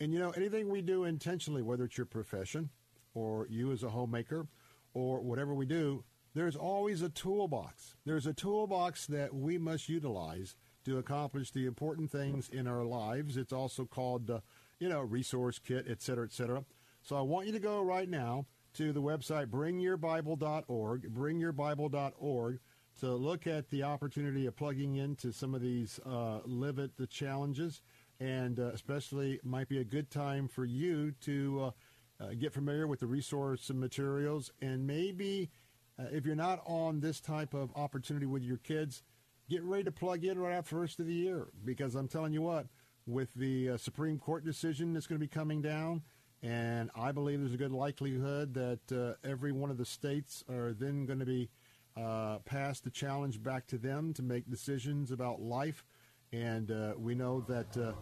[0.00, 2.70] And you know, anything we do intentionally, whether it's your profession
[3.12, 4.46] or you as a homemaker
[4.94, 6.02] or whatever we do,
[6.34, 7.94] there's always a toolbox.
[8.06, 10.56] There's a toolbox that we must utilize
[10.86, 13.36] to accomplish the important things in our lives.
[13.36, 14.30] It's also called,
[14.78, 16.64] you know, resource kit, et cetera, et cetera.
[17.02, 22.60] So I want you to go right now to the website bringyourbible.org, bringyourbible.org,
[23.00, 27.06] to look at the opportunity of plugging into some of these uh, Live It, the
[27.06, 27.80] challenges,
[28.20, 31.72] and uh, especially might be a good time for you to
[32.20, 34.52] uh, uh get familiar with the resource and materials.
[34.60, 35.50] And maybe
[35.98, 39.02] uh, if you're not on this type of opportunity with your kids,
[39.48, 42.42] get ready to plug in right after first of the year because I'm telling you
[42.42, 42.66] what,
[43.06, 46.02] with the uh, Supreme Court decision that's going to be coming down,
[46.42, 51.06] and I believe there's a good likelihood that every one of the states are then
[51.06, 51.48] going to be
[51.96, 55.84] uh, pass the challenge back to them to make decisions about life.
[56.32, 57.92] And uh, we know that uh,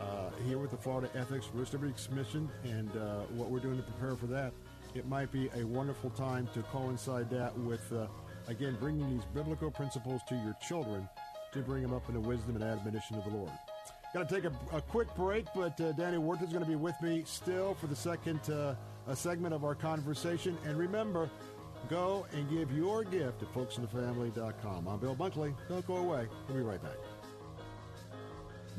[0.00, 3.82] uh, here with the Florida Ethics Religious Liberty Commission and uh, what we're doing to
[3.82, 4.52] prepare for that,
[4.94, 8.06] it might be a wonderful time to coincide that with, uh,
[8.48, 11.08] again, bringing these biblical principles to your children
[11.52, 13.50] to bring them up in the wisdom and admonition of the Lord.
[14.14, 16.76] Got to take a, a, quick break, but uh, Danny Huerta is going to be
[16.76, 18.74] with me still for the second uh,
[19.14, 20.56] segment of our conversation.
[20.64, 21.28] And remember,
[21.88, 24.88] go and give your gift at focusonthefamily.com.
[24.88, 25.54] I'm Bill Bunkley.
[25.68, 26.26] Don't go away.
[26.48, 26.96] We'll be right back.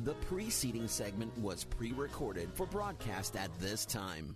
[0.03, 4.35] The preceding segment was pre recorded for broadcast at this time.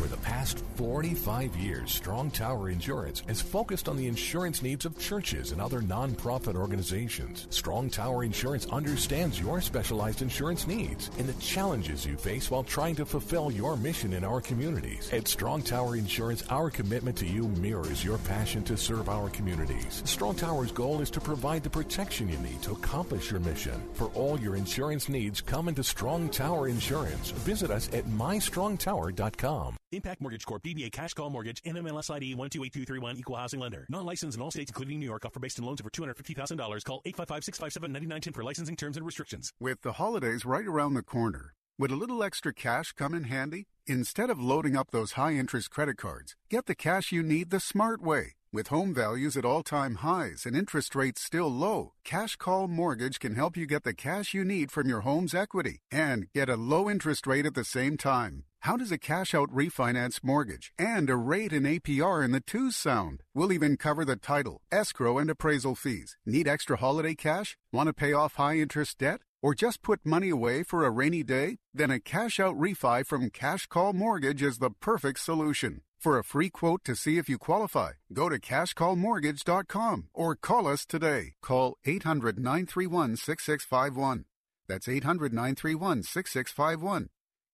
[0.00, 4.98] For the past 45 years, Strong Tower Insurance has focused on the insurance needs of
[4.98, 7.46] churches and other nonprofit organizations.
[7.50, 12.94] Strong Tower Insurance understands your specialized insurance needs and the challenges you face while trying
[12.96, 15.12] to fulfill your mission in our communities.
[15.12, 20.02] At Strong Tower Insurance, our commitment to you mirrors your passion to serve our communities.
[20.06, 23.78] Strong Tower's goal is to provide the protection you need to accomplish your mission.
[23.92, 27.32] For all your insurance needs, come into Strong Tower Insurance.
[27.32, 29.69] Visit us at mystrongtower.com.
[29.92, 30.62] Impact Mortgage Corp.
[30.62, 31.62] DBA Cash Call Mortgage.
[31.62, 33.16] NMLS ID 128231.
[33.16, 33.86] Equal Housing Lender.
[33.88, 35.24] Non-licensed in all states, including New York.
[35.24, 36.84] Offer based on loans over $250,000.
[36.84, 39.52] Call 855-657-9910 for licensing terms and restrictions.
[39.60, 43.66] With the holidays right around the corner, would a little extra cash come in handy?
[43.86, 48.02] Instead of loading up those high-interest credit cards, get the cash you need the smart
[48.02, 48.34] way.
[48.52, 53.36] With home values at all-time highs and interest rates still low, Cash Call Mortgage can
[53.36, 56.90] help you get the cash you need from your home's equity and get a low
[56.90, 58.42] interest rate at the same time.
[58.62, 62.74] How does a cash out refinance mortgage and a rate and APR in the twos
[62.74, 63.22] sound?
[63.34, 66.16] We'll even cover the title, escrow, and appraisal fees.
[66.26, 67.56] Need extra holiday cash?
[67.72, 69.20] Want to pay off high interest debt?
[69.40, 71.58] Or just put money away for a rainy day?
[71.72, 75.82] Then a cash out refi from Cash Call Mortgage is the perfect solution.
[76.00, 80.86] For a free quote to see if you qualify, go to cashcallmortgage.com or call us
[80.86, 81.34] today.
[81.42, 84.24] Call 800 931 6651.
[84.66, 87.10] That's 800 931 6651.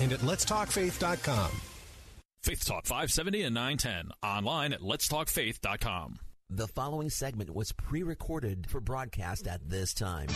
[0.00, 1.50] and at letstalkfaith.com.
[2.42, 4.10] Faith Talk 570 and 910.
[4.22, 6.18] Online at letstalkfaith.com.
[6.50, 10.28] The following segment was pre recorded for broadcast at this time.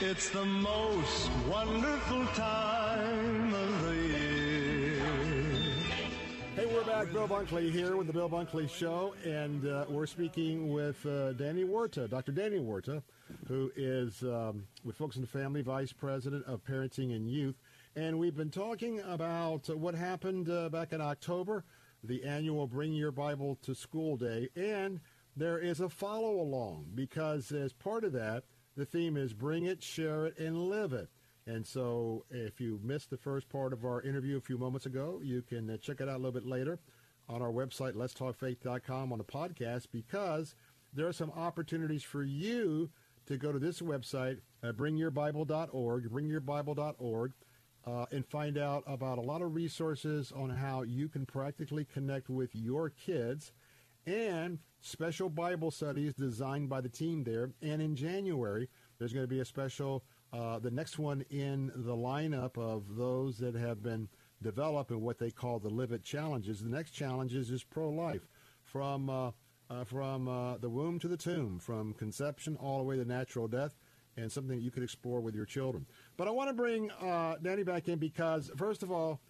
[0.00, 3.75] It's the most wonderful time of
[7.04, 7.12] back.
[7.12, 11.62] Bill Bunkley here with the Bill Bunkley Show, and uh, we're speaking with uh, Danny
[11.62, 12.32] Huerta, Dr.
[12.32, 13.02] Danny Huerta,
[13.48, 17.56] who is um, with Focus on the Family, Vice President of Parenting and Youth.
[17.96, 21.64] And we've been talking about what happened uh, back in October,
[22.02, 24.48] the annual Bring Your Bible to School Day.
[24.56, 25.00] And
[25.36, 28.44] there is a follow along because, as part of that,
[28.74, 31.10] the theme is Bring It, Share It, and Live It.
[31.46, 35.20] And so, if you missed the first part of our interview a few moments ago,
[35.22, 36.80] you can uh, check it out a little bit later
[37.28, 40.54] on our website, letstalkfaith.com, on the podcast, because
[40.92, 42.90] there are some opportunities for you
[43.26, 47.32] to go to this website, uh, bringyourbible.org, bringyourbible.org,
[47.86, 52.28] uh, and find out about a lot of resources on how you can practically connect
[52.28, 53.52] with your kids
[54.06, 57.50] and special Bible studies designed by the team there.
[57.62, 58.68] And in January,
[58.98, 60.04] there's going to be a special,
[60.36, 64.08] uh, the next one in the lineup of those that have been
[64.42, 66.60] developed in what they call the Live It Challenges.
[66.60, 68.28] The next challenge is, is pro life
[68.64, 69.10] from.
[69.10, 69.30] Uh,
[69.68, 73.48] uh, from uh, the womb to the tomb, from conception all the way to natural
[73.48, 73.74] death,
[74.16, 75.84] and something that you could explore with your children.
[76.16, 79.20] But I want to bring uh, Danny back in because, first of all,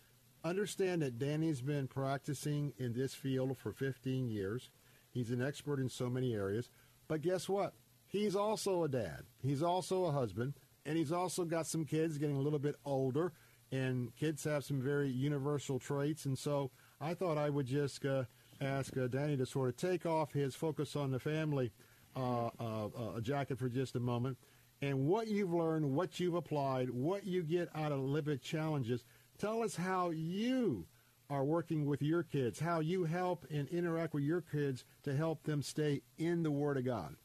[0.44, 4.70] understand that Danny's been practicing in this field for 15 years.
[5.10, 6.68] He's an expert in so many areas.
[7.08, 7.72] But guess what?
[8.06, 9.22] He's also a dad.
[9.42, 10.54] He's also a husband.
[10.86, 13.32] And he's also got some kids getting a little bit older.
[13.72, 16.24] And kids have some very universal traits.
[16.24, 18.24] And so I thought I would just uh,
[18.60, 21.72] ask uh, Danny to sort of take off his focus on the family
[22.14, 24.38] uh, uh, jacket for just a moment.
[24.80, 29.04] And what you've learned, what you've applied, what you get out of Live It Challenges.
[29.38, 30.86] Tell us how you
[31.28, 35.42] are working with your kids, how you help and interact with your kids to help
[35.42, 37.16] them stay in the Word of God.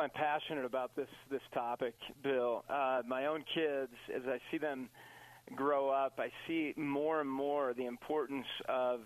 [0.00, 2.64] I'm passionate about this this topic, Bill.
[2.68, 4.88] Uh, my own kids, as I see them
[5.54, 9.00] grow up, I see more and more the importance of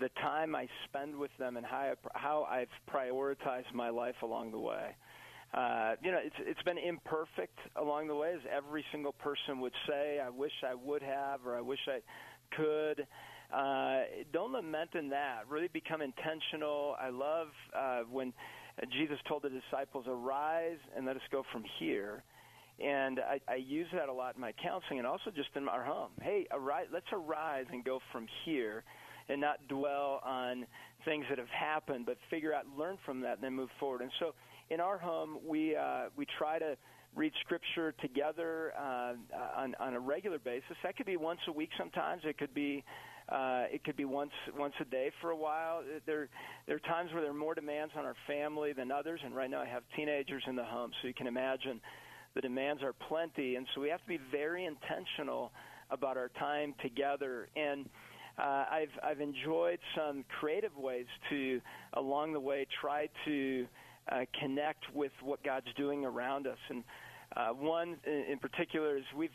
[0.00, 4.52] the time I spend with them and how I, how I've prioritized my life along
[4.52, 4.96] the way.
[5.54, 9.74] Uh, you know, it's it's been imperfect along the way, as every single person would
[9.86, 10.18] say.
[10.18, 12.00] I wish I would have, or I wish I
[12.56, 13.06] could.
[13.52, 15.42] Uh, don't lament in that.
[15.48, 16.96] Really become intentional.
[16.98, 18.32] I love uh, when
[18.90, 22.24] Jesus told the disciples, "Arise and let us go from here."
[22.80, 25.84] And I, I use that a lot in my counseling and also just in our
[25.84, 26.10] home.
[26.20, 28.82] Hey, arise, let's arise and go from here
[29.28, 30.66] and not dwell on
[31.04, 34.00] things that have happened, but figure out, learn from that, and then move forward.
[34.00, 34.34] And so
[34.70, 36.76] in our home, we, uh, we try to
[37.14, 39.12] read scripture together uh,
[39.56, 40.76] on, on a regular basis.
[40.82, 42.22] That could be once a week sometimes.
[42.24, 42.82] It could be
[43.28, 45.82] uh, it could be once once a day for a while.
[46.06, 46.28] There
[46.66, 49.50] there are times where there are more demands on our family than others, and right
[49.50, 51.80] now I have teenagers in the home, so you can imagine
[52.34, 55.52] the demands are plenty, and so we have to be very intentional
[55.90, 57.48] about our time together.
[57.54, 57.88] And
[58.38, 61.60] uh, I've I've enjoyed some creative ways to
[61.94, 63.66] along the way try to
[64.10, 66.58] uh, connect with what God's doing around us.
[66.68, 66.82] And
[67.36, 69.30] uh, one in particular is we've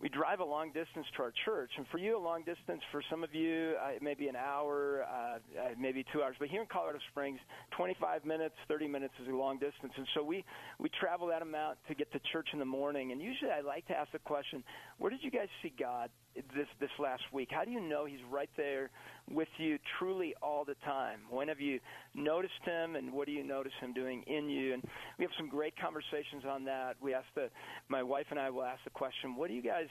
[0.00, 3.00] we drive a long distance to our church, and for you, a long distance for
[3.10, 6.36] some of you, uh, maybe an hour, uh, uh, maybe two hours.
[6.38, 7.38] But here in Colorado Springs,
[7.76, 10.44] 25 minutes, 30 minutes is a long distance, and so we
[10.78, 13.12] we travel that amount to get to church in the morning.
[13.12, 14.62] And usually, I like to ask the question,
[14.98, 17.48] "Where did you guys see God this this last week?
[17.50, 18.90] How do you know He's right there
[19.30, 21.20] with you, truly all the time?
[21.30, 21.80] When have you
[22.14, 24.84] noticed Him, and what do you notice Him doing in you?" And
[25.18, 26.96] we have some great conversations on that.
[27.00, 27.50] We ask the
[27.88, 29.88] my wife and I will ask the question, "What do you guys?"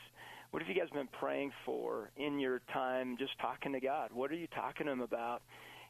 [0.51, 4.11] What have you guys been praying for in your time just talking to God?
[4.13, 5.41] What are you talking to Him about?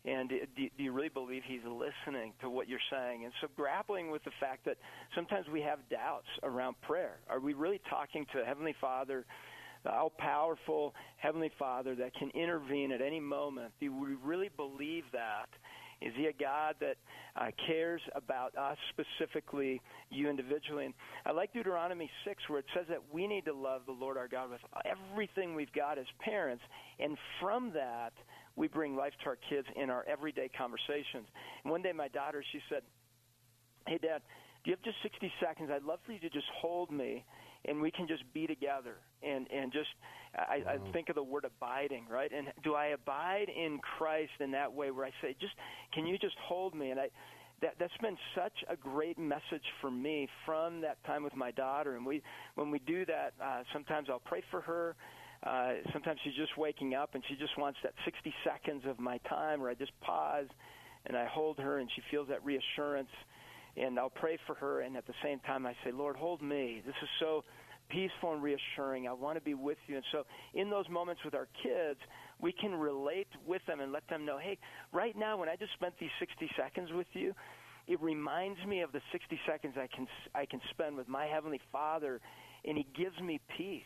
[0.05, 3.25] And do, do you really believe He's listening to what you're saying?
[3.25, 4.77] And so, grappling with the fact that
[5.15, 7.17] sometimes we have doubts around prayer.
[7.29, 9.25] Are we really talking to Heavenly Father?
[9.85, 13.71] The all powerful Heavenly Father that can intervene at any moment.
[13.79, 15.47] Do we really believe that?
[16.01, 16.97] Is He a God that
[17.37, 20.85] uh, cares about us specifically, you individually?
[20.85, 20.93] And
[21.25, 24.27] I like Deuteronomy 6, where it says that we need to love the Lord our
[24.27, 26.63] God with everything we've got as parents,
[26.99, 28.11] and from that,
[28.57, 31.27] we bring life to our kids in our everyday conversations.
[31.63, 32.81] And one day, my daughter, she said,
[33.87, 34.21] Hey, Dad,
[34.63, 35.69] do you have just 60 seconds?
[35.71, 37.23] I'd love for you to just hold me
[37.67, 39.89] and we can just be together and and just
[40.35, 42.29] I, I think of the word abiding, right?
[42.31, 45.53] And do I abide in Christ in that way where I say, just
[45.93, 46.91] can you just hold me?
[46.91, 47.09] And I
[47.61, 51.95] that that's been such a great message for me from that time with my daughter.
[51.95, 52.21] And we
[52.55, 54.95] when we do that, uh, sometimes I'll pray for her.
[55.43, 59.19] Uh, sometimes she's just waking up and she just wants that 60 seconds of my
[59.29, 60.47] time where I just pause
[61.05, 63.09] and I hold her and she feels that reassurance
[63.77, 66.81] and I'll pray for her and at the same time I say, Lord, hold me.
[66.85, 67.43] This is so
[67.89, 69.07] peaceful and reassuring.
[69.07, 69.95] I want to be with you.
[69.95, 70.23] And so,
[70.53, 71.99] in those moments with our kids,
[72.41, 74.57] we can relate with them and let them know, hey,
[74.91, 77.33] right now, when I just spent these 60 seconds with you,
[77.87, 81.61] it reminds me of the 60 seconds I can I can spend with my heavenly
[81.71, 82.19] Father,
[82.65, 83.83] and He gives me peace.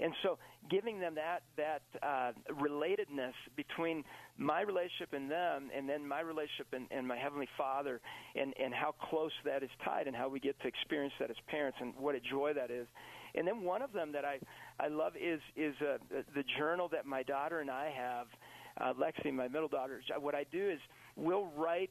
[0.00, 0.38] And so,
[0.70, 4.02] giving them that that uh, relatedness between
[4.38, 8.00] my relationship and them, and then my relationship and, and my heavenly Father,
[8.34, 11.36] and and how close that is tied, and how we get to experience that as
[11.48, 12.86] parents, and what a joy that is.
[13.34, 14.38] And then one of them that I
[14.78, 15.98] I love is is uh,
[16.34, 18.26] the journal that my daughter and I have.
[18.80, 20.78] Uh, Lexi, my middle daughter, what I do is
[21.16, 21.90] we'll write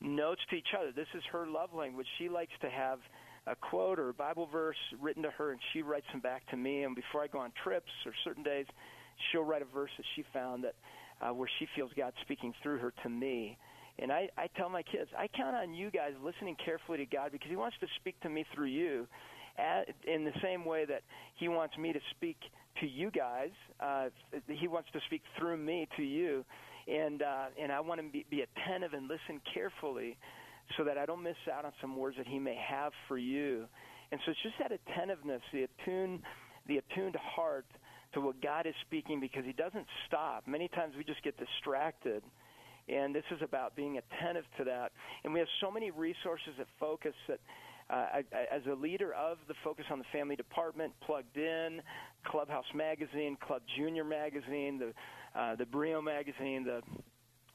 [0.00, 0.90] notes to each other.
[0.90, 2.06] This is her love language.
[2.18, 2.98] She likes to have
[3.46, 6.56] a quote or a Bible verse written to her, and she writes them back to
[6.56, 6.84] me.
[6.84, 8.66] And before I go on trips or certain days,
[9.30, 10.74] she'll write a verse that she found that
[11.20, 13.56] uh, where she feels God speaking through her to me.
[13.98, 17.30] And I, I tell my kids, I count on you guys listening carefully to God
[17.30, 19.06] because He wants to speak to me through you
[19.58, 21.02] at, in the same way that
[21.36, 22.36] he wants me to speak
[22.80, 23.50] to you guys.
[23.80, 24.06] Uh,
[24.48, 26.44] he wants to speak through me to you,
[26.88, 30.16] and uh, and I want to be, be attentive and listen carefully,
[30.76, 33.66] so that I don't miss out on some words that he may have for you.
[34.10, 36.20] And so it's just that attentiveness, the attuned,
[36.66, 37.66] the attuned heart
[38.14, 40.46] to what God is speaking, because He doesn't stop.
[40.46, 42.22] Many times we just get distracted.
[42.88, 44.92] And this is about being attentive to that.
[45.24, 47.40] And we have so many resources at Focus that
[47.90, 51.80] uh, I, I, as a leader of the Focus on the Family Department, plugged in,
[52.24, 54.92] Clubhouse Magazine, Club Junior Magazine, the
[55.38, 56.82] uh, the Brio Magazine, the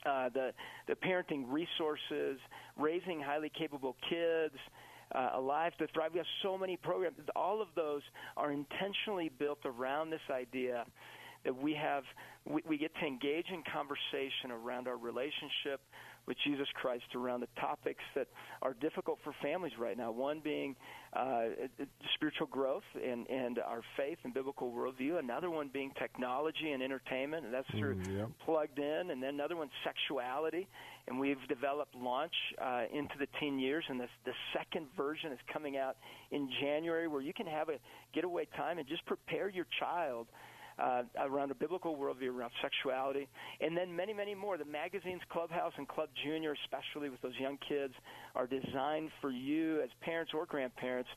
[0.06, 0.54] uh, the
[0.88, 2.40] the parenting resources,
[2.78, 4.56] raising highly capable kids,
[5.14, 6.12] uh, Alive to Thrive.
[6.14, 7.18] We have so many programs.
[7.36, 8.02] All of those
[8.38, 10.86] are intentionally built around this idea
[11.46, 12.04] that we have
[12.46, 15.82] we, we get to engage in conversation around our relationship
[16.30, 18.28] with Jesus Christ around the topics that
[18.62, 20.12] are difficult for families right now.
[20.12, 20.76] One being
[21.12, 21.46] uh,
[22.14, 25.20] spiritual growth and, and our faith and biblical worldview.
[25.20, 28.30] Another one being technology and entertainment, and that's through Mm, yep.
[28.46, 29.10] plugged in.
[29.10, 30.68] And then another one, sexuality.
[31.08, 35.40] And we've developed launch uh, into the teen years, and the, the second version is
[35.52, 35.98] coming out
[36.30, 37.80] in January, where you can have a
[38.14, 40.28] getaway time and just prepare your child
[40.82, 43.28] uh, around a biblical worldview around sexuality,
[43.62, 44.58] and then many, many more.
[44.58, 47.94] The magazines, Clubhouse and Club Junior, especially with those young kids,
[48.36, 51.10] are designed for you as parents or grandparents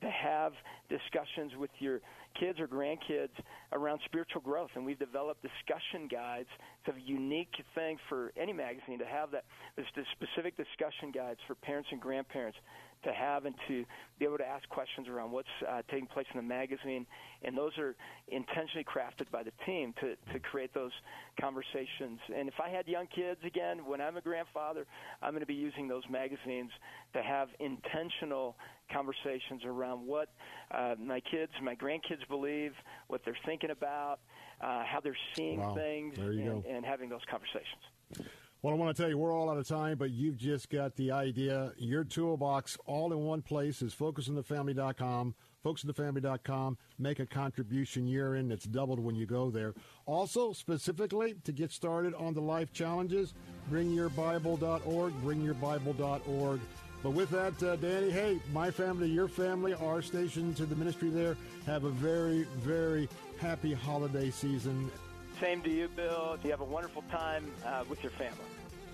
[0.00, 0.52] to have
[0.88, 2.00] discussions with your
[2.38, 3.34] kids or grandkids
[3.72, 4.70] around spiritual growth.
[4.76, 6.48] And we've developed discussion guides.
[6.86, 9.44] It's a unique thing for any magazine to have that.
[9.74, 12.58] There's the specific discussion guides for parents and grandparents
[13.04, 13.84] to have and to
[14.18, 17.06] be able to ask questions around what's uh, taking place in the magazine.
[17.42, 17.94] And those are
[18.28, 20.90] intentionally crafted by the team to, to create those
[21.40, 22.18] conversations.
[22.34, 24.86] And if I had young kids again, when I'm a grandfather,
[25.22, 26.70] I'm going to be using those magazines
[27.12, 28.56] to have intentional
[28.92, 30.30] conversations around what
[30.70, 32.72] uh, my kids, my grandkids believe,
[33.06, 34.18] what they're thinking about,
[34.60, 35.74] uh, how they're seeing Wow.
[35.74, 37.82] things, and, and having those conversations.
[38.60, 40.96] Well, I want to tell you, we're all out of time, but you've just got
[40.96, 41.72] the idea.
[41.78, 45.36] Your toolbox all in one place is focusonthefamily.com.
[45.64, 46.76] Focusonthefamily.com.
[46.98, 48.50] Make a contribution year in.
[48.50, 49.74] It's doubled when you go there.
[50.06, 53.34] Also, specifically, to get started on the life challenges,
[53.70, 56.60] bringyourbible.org, bringyourbible.org.
[57.00, 61.10] But with that, uh, Danny, hey, my family, your family, our station to the ministry
[61.10, 64.90] there, have a very, very happy holiday season.
[65.40, 66.36] Same to you, Bill.
[66.42, 68.36] You have a wonderful time uh, with your family.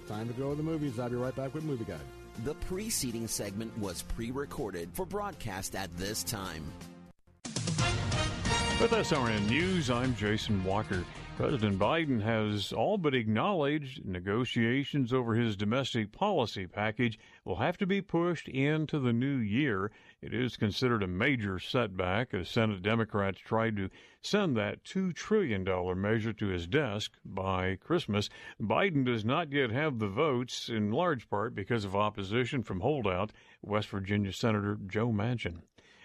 [0.06, 0.98] Time to go to the movies.
[0.98, 2.00] I'll be right back with Movie Guide.
[2.44, 6.64] The preceding segment was pre recorded for broadcast at this time.
[8.80, 11.04] With SRN News, I'm Jason Walker.
[11.36, 17.86] President Biden has all but acknowledged negotiations over his domestic policy package will have to
[17.86, 19.90] be pushed into the new year.
[20.24, 23.90] It is considered a major setback as Senate Democrats tried to
[24.22, 25.64] send that $2 trillion
[26.00, 28.30] measure to his desk by Christmas.
[28.58, 33.32] Biden does not yet have the votes, in large part because of opposition from holdout
[33.60, 35.60] West Virginia Senator Joe Manchin.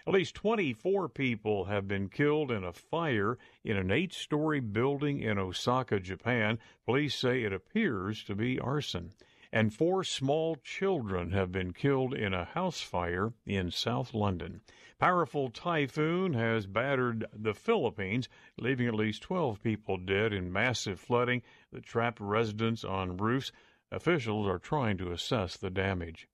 [0.05, 5.21] At least 24 people have been killed in a fire in an eight story building
[5.21, 6.59] in Osaka, Japan.
[6.85, 9.13] Police say it appears to be arson.
[9.51, 14.61] And four small children have been killed in a house fire in South London.
[14.99, 21.41] Powerful typhoon has battered the Philippines, leaving at least 12 people dead in massive flooding
[21.71, 23.51] that trapped residents on roofs.
[23.91, 26.27] Officials are trying to assess the damage.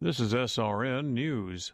[0.00, 1.72] This is SRN News.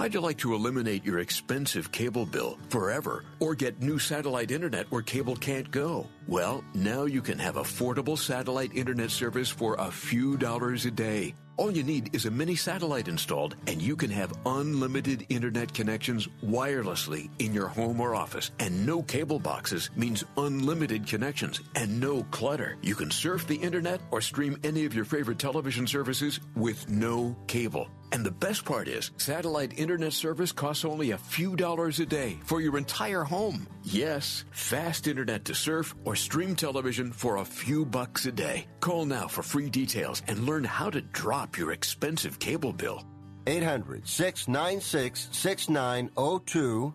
[0.00, 4.90] How'd you like to eliminate your expensive cable bill forever or get new satellite internet
[4.90, 6.06] where cable can't go?
[6.26, 11.34] Well, now you can have affordable satellite internet service for a few dollars a day.
[11.56, 16.28] All you need is a mini satellite installed, and you can have unlimited internet connections
[16.44, 18.50] wirelessly in your home or office.
[18.58, 22.78] And no cable boxes means unlimited connections and no clutter.
[22.82, 27.36] You can surf the internet or stream any of your favorite television services with no
[27.46, 27.88] cable.
[28.12, 32.38] And the best part is, satellite internet service costs only a few dollars a day
[32.44, 33.68] for your entire home.
[33.84, 38.66] Yes, fast internet to surf or stream television for a few bucks a day.
[38.80, 43.02] Call now for free details and learn how to drop your expensive cable bill.
[43.46, 46.94] 800 696 6902.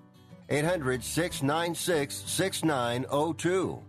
[0.50, 3.82] 800 696 6902.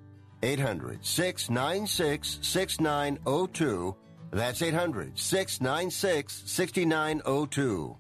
[0.43, 3.97] 800 696 6902.
[4.31, 7.97] That's 800 696 6902.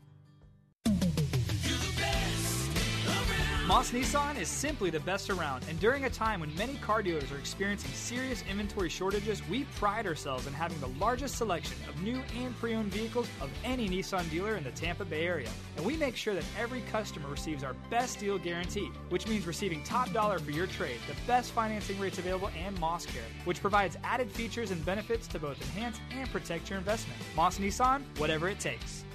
[3.66, 7.32] Moss Nissan is simply the best around, and during a time when many car dealers
[7.32, 12.22] are experiencing serious inventory shortages, we pride ourselves in having the largest selection of new
[12.38, 15.48] and pre owned vehicles of any Nissan dealer in the Tampa Bay area.
[15.76, 19.82] And we make sure that every customer receives our best deal guarantee, which means receiving
[19.82, 23.98] top dollar for your trade, the best financing rates available, and Moss Care, which provides
[24.04, 27.20] added features and benefits to both enhance and protect your investment.
[27.34, 29.05] Moss Nissan, whatever it takes.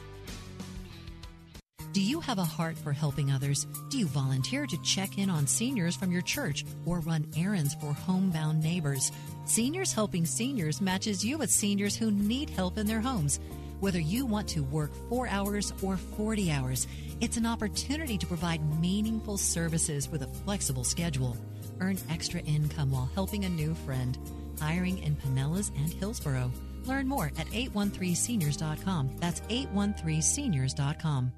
[1.93, 3.67] Do you have a heart for helping others?
[3.89, 7.91] Do you volunteer to check in on seniors from your church or run errands for
[7.91, 9.11] homebound neighbors?
[9.43, 13.41] Seniors Helping Seniors matches you with seniors who need help in their homes.
[13.81, 16.87] Whether you want to work four hours or 40 hours,
[17.19, 21.35] it's an opportunity to provide meaningful services with a flexible schedule.
[21.81, 24.17] Earn extra income while helping a new friend.
[24.61, 26.53] Hiring in Pinellas and Hillsborough.
[26.85, 29.17] Learn more at 813seniors.com.
[29.19, 31.33] That's 813seniors.com.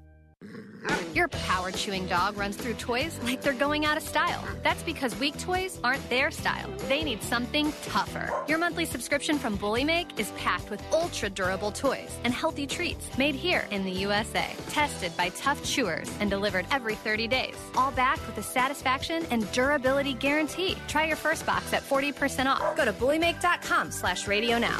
[1.14, 4.42] Your power chewing dog runs through toys like they're going out of style.
[4.62, 6.70] That's because weak toys aren't their style.
[6.88, 8.32] They need something tougher.
[8.48, 13.16] Your monthly subscription from Bully Make is packed with ultra durable toys and healthy treats
[13.16, 14.46] made here in the USA.
[14.70, 17.56] Tested by tough chewers and delivered every 30 days.
[17.76, 20.76] All backed with a satisfaction and durability guarantee.
[20.88, 22.76] Try your first box at 40% off.
[22.76, 24.78] Go to bullymake.com slash radio now.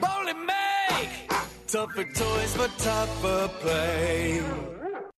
[0.00, 1.30] Bully Make!
[1.66, 4.75] Tougher toys for tougher play.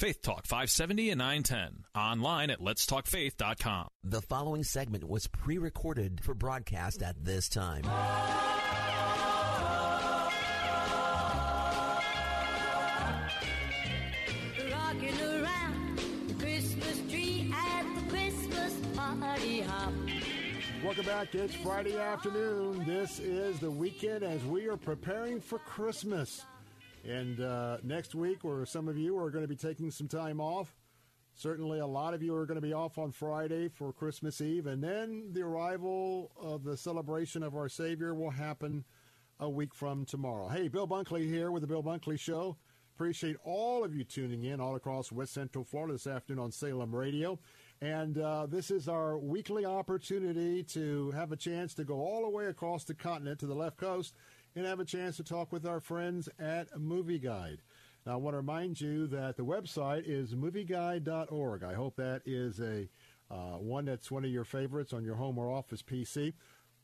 [0.00, 1.84] Faith Talk 570 and 910.
[1.94, 3.88] Online at letstalkfaith.com.
[4.02, 7.82] The following segment was pre recorded for broadcast at this time.
[14.72, 15.98] Rocking around
[16.28, 19.92] the Christmas tree at the Christmas party hop.
[20.82, 21.34] Welcome back.
[21.34, 22.86] It's Friday afternoon.
[22.86, 26.46] This is the weekend as we are preparing for Christmas.
[27.06, 30.40] And uh, next week, where some of you are going to be taking some time
[30.40, 30.76] off,
[31.34, 34.66] certainly a lot of you are going to be off on Friday for Christmas Eve.
[34.66, 38.84] And then the arrival of the celebration of our Savior will happen
[39.38, 40.48] a week from tomorrow.
[40.48, 42.56] Hey, Bill Bunkley here with the Bill Bunkley Show.
[42.94, 46.94] Appreciate all of you tuning in all across West Central Florida this afternoon on Salem
[46.94, 47.38] Radio.
[47.80, 52.28] And uh, this is our weekly opportunity to have a chance to go all the
[52.28, 54.14] way across the continent to the left coast
[54.54, 57.62] and have a chance to talk with our friends at Movie Guide.
[58.06, 61.62] Now, I want to remind you that the website is movieguide.org.
[61.62, 62.88] I hope that is a
[63.30, 66.32] uh, one that's one of your favorites on your home or office PC.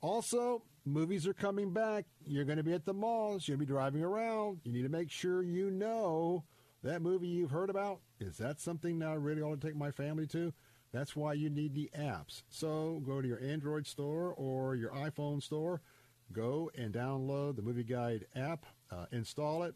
[0.01, 2.05] Also, movies are coming back.
[2.25, 3.49] You're going to be at the malls.
[3.49, 4.61] You're going to be driving around.
[4.63, 6.45] You need to make sure you know
[6.83, 8.01] that movie you've heard about.
[8.21, 10.53] Is that something that I really want to take my family to?
[10.93, 12.43] That's why you need the apps.
[12.49, 15.81] So go to your Android store or your iPhone store.
[16.33, 19.75] Go and download the Movie Guide app, uh, install it,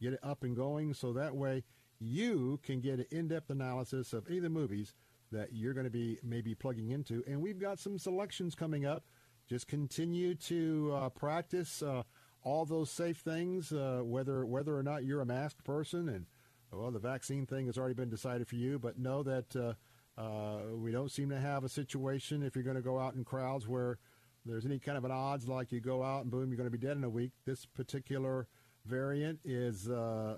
[0.00, 1.62] get it up and going so that way
[1.98, 4.94] you can get an in-depth analysis of any of the movies
[5.30, 7.22] that you're going to be maybe plugging into.
[7.26, 9.04] And we've got some selections coming up.
[9.48, 12.02] Just continue to uh, practice uh,
[12.42, 16.08] all those safe things, uh, whether whether or not you're a masked person.
[16.08, 16.26] And
[16.72, 20.76] well, the vaccine thing has already been decided for you, but know that uh, uh,
[20.76, 23.66] we don't seem to have a situation if you're going to go out in crowds
[23.66, 23.98] where
[24.44, 26.76] there's any kind of an odds like you go out and boom, you're going to
[26.76, 27.32] be dead in a week.
[27.44, 28.46] This particular
[28.86, 30.36] variant is uh,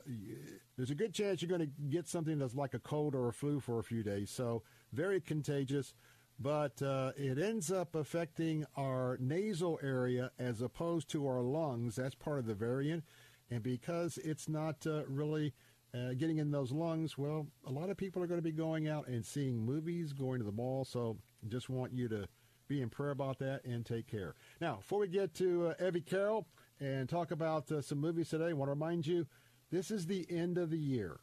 [0.77, 3.33] there's a good chance you're going to get something that's like a cold or a
[3.33, 4.31] flu for a few days.
[4.31, 5.95] So very contagious,
[6.39, 11.97] but uh, it ends up affecting our nasal area as opposed to our lungs.
[11.97, 13.05] That's part of the variant,
[13.51, 15.55] and because it's not uh, really
[15.95, 18.89] uh, getting in those lungs, well, a lot of people are going to be going
[18.89, 20.85] out and seeing movies, going to the mall.
[20.85, 22.27] So just want you to
[22.73, 24.35] be in prayer about that and take care.
[24.61, 26.47] Now, before we get to uh, Evie Carroll
[26.81, 29.27] and talk about uh, some movies today, I want to remind you
[29.71, 31.21] this is the end of the year.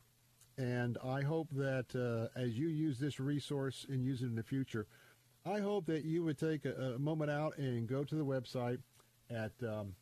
[0.57, 4.43] And I hope that uh, as you use this resource and use it in the
[4.43, 4.85] future,
[5.45, 8.79] I hope that you would take a, a moment out and go to the website
[9.31, 9.95] at um,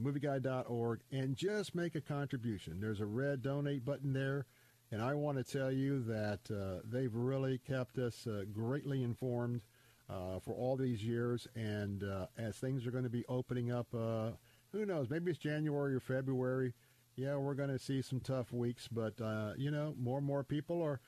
[0.00, 2.80] movieguide.org and just make a contribution.
[2.80, 4.46] There's a red donate button there.
[4.90, 9.60] And I want to tell you that uh, they've really kept us uh, greatly informed
[10.08, 11.46] uh, for all these years.
[11.54, 14.30] And uh, as things are going to be opening up, uh,
[14.72, 15.10] who knows?
[15.10, 16.74] Maybe it's January or February.
[17.16, 20.44] Yeah, we're going to see some tough weeks, but uh, you know, more and more
[20.44, 21.00] people are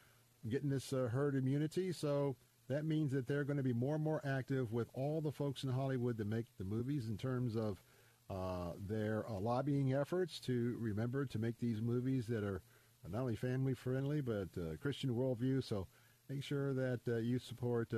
[0.48, 2.34] getting this uh, herd immunity, so
[2.68, 5.62] that means that they're going to be more and more active with all the folks
[5.62, 7.80] in Hollywood that make the movies in terms of
[8.28, 12.62] uh, their lobbying efforts to remember to make these movies that are
[13.08, 14.48] not only family friendly but
[14.80, 15.62] Christian worldview.
[15.62, 15.86] So
[16.28, 17.92] make sure that you support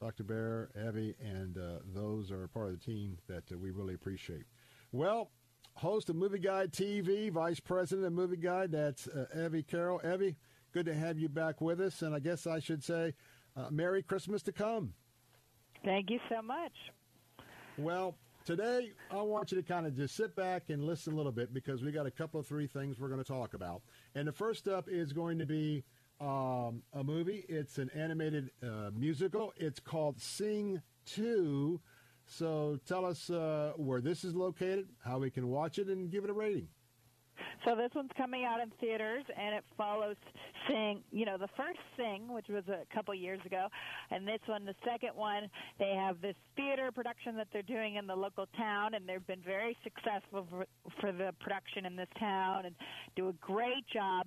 [0.00, 0.24] Dr.
[0.24, 4.44] Baehr, Evie, and uh, those are part of the team that uh, we really appreciate.
[4.92, 5.30] Well,
[5.74, 10.00] host of Movie Guide TV, Vice President of Movie Guide, that's uh, Evie Carroll.
[10.04, 10.36] Evie,
[10.72, 13.14] good to have you back with us, and I guess I should say
[13.56, 14.92] uh, Merry Christmas to come.
[15.84, 16.72] Thank you so much.
[17.78, 21.32] Well, today I want you to kind of just sit back and listen a little
[21.32, 23.82] bit because we got a couple of three things we're going to talk about.
[24.14, 25.84] And the first up is going to be
[26.20, 27.44] um, a movie.
[27.48, 29.52] It's an animated uh, musical.
[29.56, 31.80] It's called Sing 2.
[32.26, 36.24] So tell us uh, where this is located, how we can watch it, and give
[36.24, 36.68] it a rating.
[37.64, 40.16] So this one's coming out in theaters, and it follows
[40.68, 41.02] Sing.
[41.10, 43.66] You know, the first Sing, which was a couple years ago,
[44.10, 45.48] and this one, the second one.
[45.78, 49.42] They have this theater production that they're doing in the local town, and they've been
[49.44, 50.66] very successful for,
[51.00, 52.74] for the production in this town, and
[53.14, 54.26] do a great job.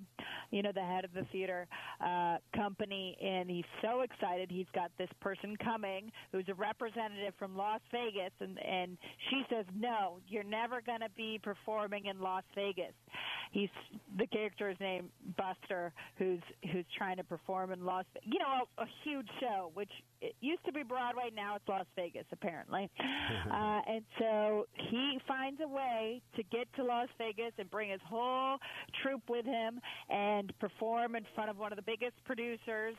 [0.50, 1.66] You know, the head of the theater
[2.04, 4.50] uh, company, and he's so excited.
[4.50, 8.98] He's got this person coming who's a representative from Las Vegas, and and
[9.30, 12.92] she says, "No, you're never going to be performing in Las Vegas."
[13.50, 13.68] He's
[14.16, 16.40] the character is named Buster, who's
[16.72, 19.90] who's trying to perform in Las, you know, a, a huge show, which
[20.20, 22.90] it used to be Broadway, now it's Las Vegas, apparently.
[23.50, 28.00] uh, and so he finds a way to get to Las Vegas and bring his
[28.06, 28.58] whole
[29.02, 32.94] troupe with him and perform in front of one of the biggest producers.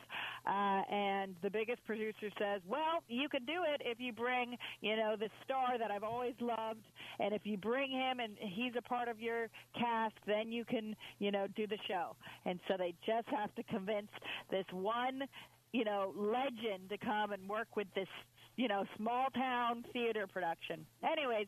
[0.48, 4.95] Uh, and the biggest producer says, "Well, you can do it if you bring, you
[4.95, 6.85] know, the star that I've always loved,
[7.19, 10.95] and if you bring him and he's a part of your cast, then you can,
[11.19, 14.09] you know, do the show." And so they just have to convince
[14.50, 15.27] this one
[15.74, 18.08] you know, legend to come and work with this,
[18.56, 20.85] you know, small town theater production.
[21.03, 21.48] Anyways,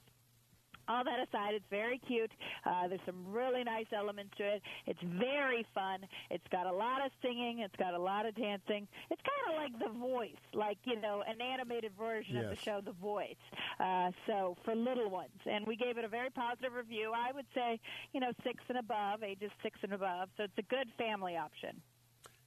[0.88, 2.32] all that aside, it's very cute.
[2.66, 4.62] Uh, there's some really nice elements to it.
[4.86, 6.00] It's very fun.
[6.30, 7.60] It's got a lot of singing.
[7.60, 8.88] It's got a lot of dancing.
[9.10, 12.82] It's kind of like The Voice, like you know, an animated version of the show
[12.84, 13.36] The Voice.
[13.80, 17.14] Uh, so for little ones, and we gave it a very positive review.
[17.16, 17.80] I would say,
[18.14, 20.30] you know, six and above, ages six and above.
[20.36, 21.82] So it's a good family option.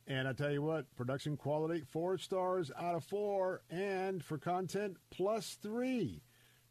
[0.09, 3.63] And I tell you what, production quality, four stars out of four.
[3.71, 6.23] And for content, plus three.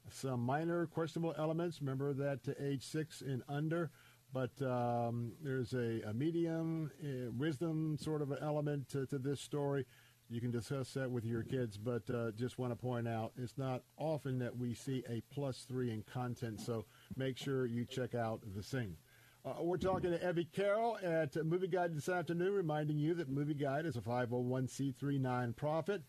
[0.09, 1.81] Some minor questionable elements.
[1.81, 3.91] Remember that to age six and under.
[4.31, 9.85] But um, there's a, a medium uh, wisdom sort of element to, to this story.
[10.29, 13.57] You can discuss that with your kids, but uh, just want to point out it's
[13.57, 16.59] not often that we see a plus three in content.
[16.61, 18.97] So make sure you check out the sing.
[19.45, 23.53] Uh, we're talking to Evie Carroll at Movie Guide this afternoon, reminding you that Movie
[23.53, 26.01] Guide is a 501c3 nonprofit,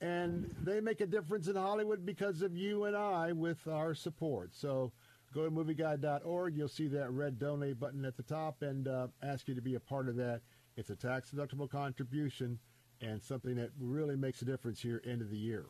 [0.00, 4.54] and they make a difference in Hollywood because of you and I with our support.
[4.54, 4.92] So
[5.34, 6.56] go to movieguide.org.
[6.56, 9.74] You'll see that red donate button at the top and uh, ask you to be
[9.74, 10.42] a part of that.
[10.76, 12.56] It's a tax deductible contribution
[13.00, 15.66] and something that really makes a difference here end of the year.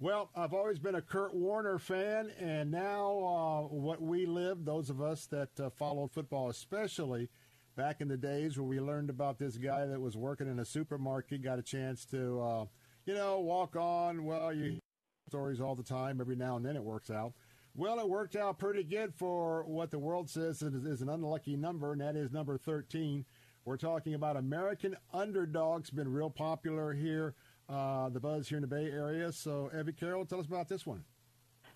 [0.00, 4.90] Well, I've always been a Kurt Warner fan, and now uh, what we lived, those
[4.90, 7.28] of us that uh, followed football, especially
[7.76, 10.64] back in the days where we learned about this guy that was working in a
[10.64, 12.64] supermarket, got a chance to, uh,
[13.06, 14.24] you know, walk on.
[14.24, 14.80] Well, you hear
[15.28, 16.20] stories all the time.
[16.20, 17.32] Every now and then it works out.
[17.76, 21.56] Well, it worked out pretty good for what the world says is, is an unlucky
[21.56, 23.24] number, and that is number 13.
[23.64, 27.34] We're talking about American Underdogs, been real popular here
[27.68, 29.32] uh, the buzz here in the Bay Area.
[29.32, 31.04] So, Evie Carroll, tell us about this one.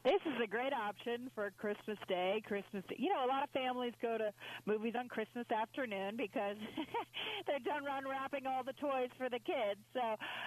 [0.04, 2.40] This is a great option for Christmas Day.
[2.46, 4.32] Christmas, you know, a lot of families go to
[4.64, 6.56] movies on Christmas afternoon because
[7.46, 9.80] they're done unwrapping all the toys for the kids.
[9.92, 10.00] So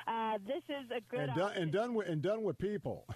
[0.08, 1.64] uh, this is a good And done, option.
[1.64, 3.06] and done with and done with people.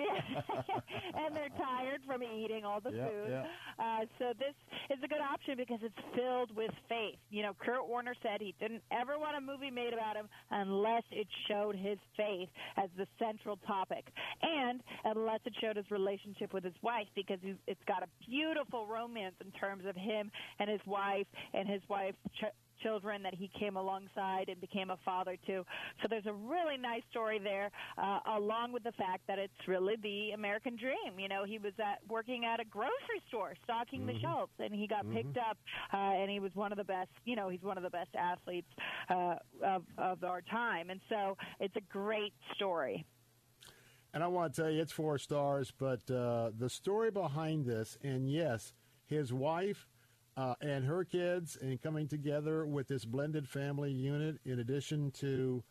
[1.14, 3.28] And they're tired from eating all the Yeah, food.
[3.30, 3.44] yeah.
[3.78, 4.54] Uh, so this
[4.90, 7.18] is a good option because it's filled with faith.
[7.30, 11.02] You know, Kurt Warner said he didn't ever want a movie made about him unless
[11.10, 14.06] it showed his faith as the central topic,
[14.42, 18.86] and unless it showed his relationship with his wife because he's, it's got a beautiful
[18.86, 22.16] romance in terms of him and his wife and his wife's.
[22.34, 25.64] Ch- children that he came alongside and became a father to.
[26.02, 29.96] So there's a really nice story there, uh, along with the fact that it's really
[30.02, 31.18] the American dream.
[31.18, 34.20] You know, he was at, working at a grocery store, stocking the Mhm.
[34.22, 35.58] shelves, and he got picked up,
[35.92, 37.10] uh, and he was one of the best.
[37.24, 38.68] You know, he's one of the best athletes
[39.08, 43.04] uh, of of our time, and so it's a great story.
[44.12, 47.96] And I want to tell you, it's four stars, but uh, the story behind this,
[48.02, 48.72] and yes,
[49.06, 49.86] his wife
[50.40, 55.62] uh, and her kids, and coming together with this blended family unit, in addition to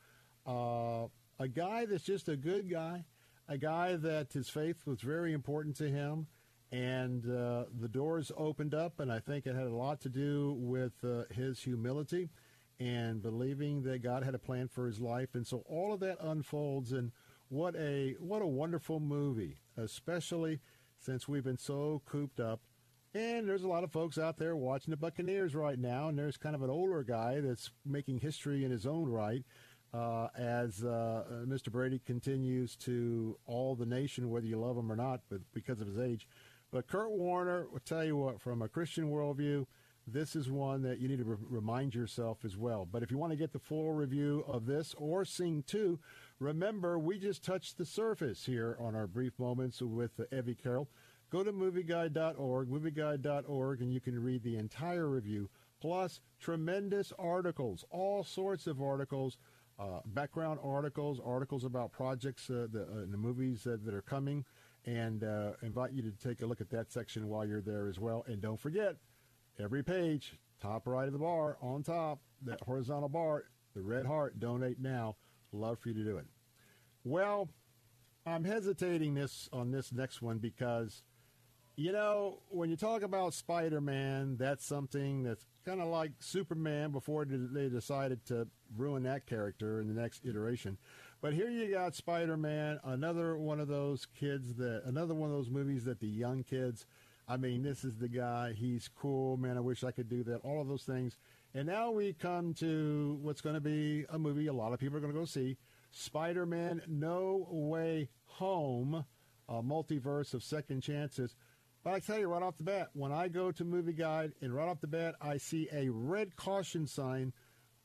[0.45, 1.07] uh,
[1.39, 3.03] a guy that's just a good guy,
[3.47, 6.27] a guy that his faith was very important to him,
[6.71, 10.55] and uh, the doors opened up, and I think it had a lot to do
[10.59, 12.29] with uh, his humility
[12.79, 16.19] and believing that God had a plan for his life, and so all of that
[16.21, 17.11] unfolds, and
[17.47, 20.59] what a what a wonderful movie, especially
[20.99, 22.61] since we've been so cooped up.
[23.15, 26.37] And there's a lot of folks out there watching the Buccaneers right now, and there's
[26.37, 29.43] kind of an older guy that's making history in his own right
[29.93, 31.71] uh, as uh, uh, Mr.
[31.71, 35.87] Brady continues to all the nation, whether you love him or not, but because of
[35.87, 36.27] his age.
[36.71, 39.65] But Kurt Warner, will tell you what, from a Christian worldview,
[40.05, 42.85] this is one that you need to re- remind yourself as well.
[42.85, 45.99] But if you want to get the full review of this or Sing 2,
[46.39, 50.89] remember we just touched the surface here on our brief moments with uh, Evie Carroll.
[51.29, 55.49] Go to movieguide.org, movieguide.org, and you can read the entire review,
[55.79, 59.37] plus tremendous articles, all sorts of articles,
[59.77, 64.43] uh, background articles, articles about projects, uh, the, uh, the movies that, that are coming,
[64.85, 67.99] and uh, invite you to take a look at that section while you're there as
[67.99, 68.25] well.
[68.27, 68.95] And don't forget,
[69.59, 74.39] every page, top right of the bar, on top, that horizontal bar, the red heart,
[74.39, 75.15] donate now.
[75.51, 76.25] Love for you to do it.
[77.03, 77.49] Well,
[78.25, 81.03] I'm hesitating this on this next one because,
[81.79, 87.23] you know, when you talk about Spider-Man, that's something that's kind of like Superman before
[87.23, 90.77] they decided to ruin that character in the next iteration.
[91.21, 95.49] But here you got Spider-Man, another one of those kids that, another one of those
[95.49, 96.85] movies that the young kids.
[97.29, 98.51] I mean, this is the guy.
[98.51, 99.55] He's cool, man.
[99.55, 100.41] I wish I could do that.
[100.43, 101.15] All of those things.
[101.53, 104.97] And now we come to what's going to be a movie a lot of people
[104.97, 105.55] are going to go see
[105.91, 109.05] Spider Man No Way Home,
[109.47, 111.35] a multiverse of second chances.
[111.83, 114.53] But I tell you right off the bat, when I go to Movie Guide and
[114.53, 117.33] right off the bat I see a red caution sign,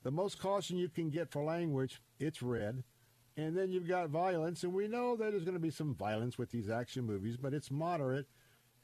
[0.03, 2.83] the most caution you can get for language, it's red.
[3.37, 6.39] And then you've got violence, and we know that there's going to be some violence
[6.39, 8.27] with these action movies, but it's moderate.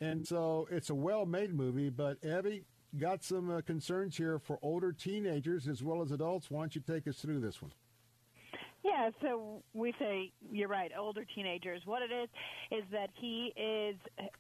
[0.00, 1.90] And so it's a well made movie.
[1.90, 2.64] But Abby,
[2.98, 6.50] got some uh, concerns here for older teenagers as well as adults.
[6.50, 7.72] Why don't you take us through this one?
[8.82, 11.82] Yeah, so we say you're right, older teenagers.
[11.84, 12.28] What it is
[12.70, 13.96] is that he is,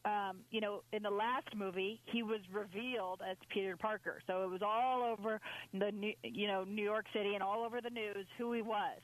[0.06, 4.50] um, you know, in the last movie he was revealed as Peter Parker, so it
[4.50, 5.40] was all over
[5.74, 8.98] the, you know, New York City and all over the news who he was.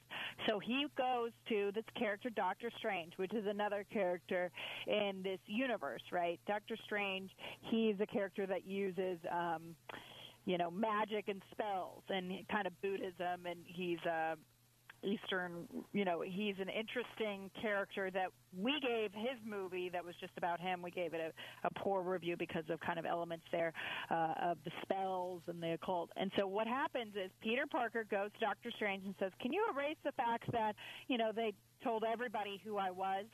[0.49, 4.51] So he goes to this character Doctor Strange, which is another character
[4.87, 6.41] in this universe, right?
[6.47, 9.19] Doctor Strange, he's a character that uses.
[9.31, 9.75] Um,
[10.47, 14.37] you know, magic and spells and kind of Buddhism, and he's uh,
[15.07, 18.29] Eastern, you know, he's an interesting character that
[18.59, 20.83] we gave his movie that was just about him.
[20.83, 23.73] We gave it a, a poor review because of kind of elements there
[24.11, 26.11] uh, of the spells and the occult.
[26.17, 29.65] And so what happens is Peter Parker goes to Doctor Strange and says, "Can you
[29.73, 30.75] erase the fact that
[31.09, 31.53] you know they
[31.85, 33.27] told everybody who I was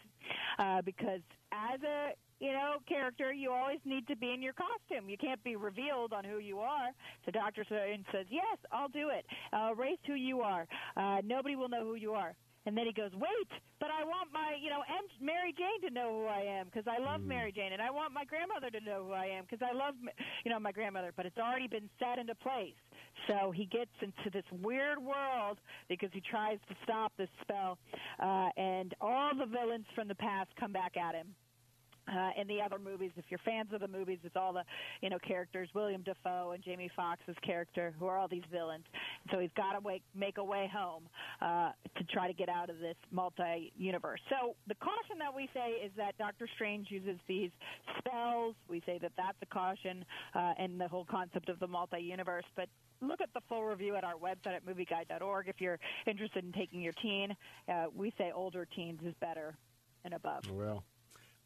[0.59, 1.20] uh, because
[1.52, 2.12] as a
[2.43, 5.09] you know, character, you always need to be in your costume.
[5.09, 6.91] You can't be revealed on who you are.
[7.25, 7.62] So Dr.
[7.65, 9.25] Strange says, yes, I'll do it.
[9.53, 10.67] Uh, race who you are.
[10.97, 12.35] Uh, nobody will know who you are.
[12.67, 15.95] And then he goes, wait, but I want my, you know, and Mary Jane to
[15.95, 17.27] know who I am because I love mm.
[17.27, 19.95] Mary Jane, and I want my grandmother to know who I am because I love,
[20.45, 21.12] you know, my grandmother.
[21.17, 22.79] But it's already been set into place.
[23.27, 27.79] So he gets into this weird world because he tries to stop this spell,
[28.21, 31.35] uh, and all the villains from the past come back at him
[32.09, 34.65] uh, in the other movies, if you're fans of the movies, it's all the
[35.01, 38.85] you know characters, William Dafoe and Jamie Foxx's character, who are all these villains.
[39.31, 41.05] So he's got to make a way home
[41.41, 44.21] uh, to try to get out of this multi-universe.
[44.29, 47.51] So the caution that we say is that Doctor Strange uses these
[47.99, 48.55] spells.
[48.69, 52.45] We say that that's a caution uh, in the whole concept of the multi-universe.
[52.57, 52.69] But
[53.01, 56.81] look at the full review at our website at movieguide.org if you're interested in taking
[56.81, 57.37] your teen.
[57.69, 59.55] Uh, we say older teens is better
[60.05, 60.51] and above.
[60.51, 60.85] Well,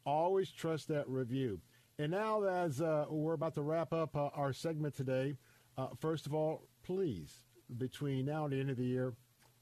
[0.07, 1.59] Always trust that review.
[1.99, 5.35] And now, as uh, we're about to wrap up uh, our segment today,
[5.77, 7.41] uh, first of all, please,
[7.77, 9.15] between now and the end of the year,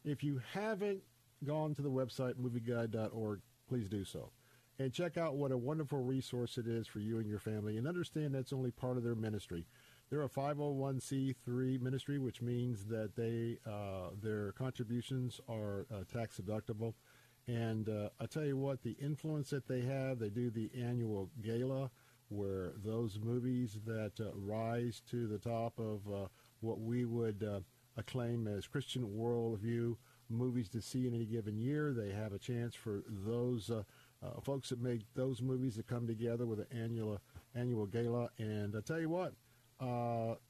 [0.03, 0.99] if you haven't
[1.43, 4.29] gone to the website movieguide.org, please do so.
[4.77, 7.77] And check out what a wonderful resource it is for you and your family.
[7.77, 9.65] And understand that's only part of their ministry.
[10.11, 16.93] They're a 501c3 ministry, which means that they uh, their contributions are uh, tax deductible.
[17.47, 21.29] And uh, I tell you what, the influence that they have, they do the annual
[21.41, 21.91] gala
[22.29, 26.27] where those movies that uh, rise to the top of uh,
[26.61, 27.59] what we would uh,
[27.97, 29.95] acclaim as Christian worldview
[30.29, 33.83] movies to see in any given year, they have a chance for those uh,
[34.25, 37.19] uh, folks that make those movies to come together with an annual
[37.53, 38.29] annual gala.
[38.39, 39.33] And I tell you what,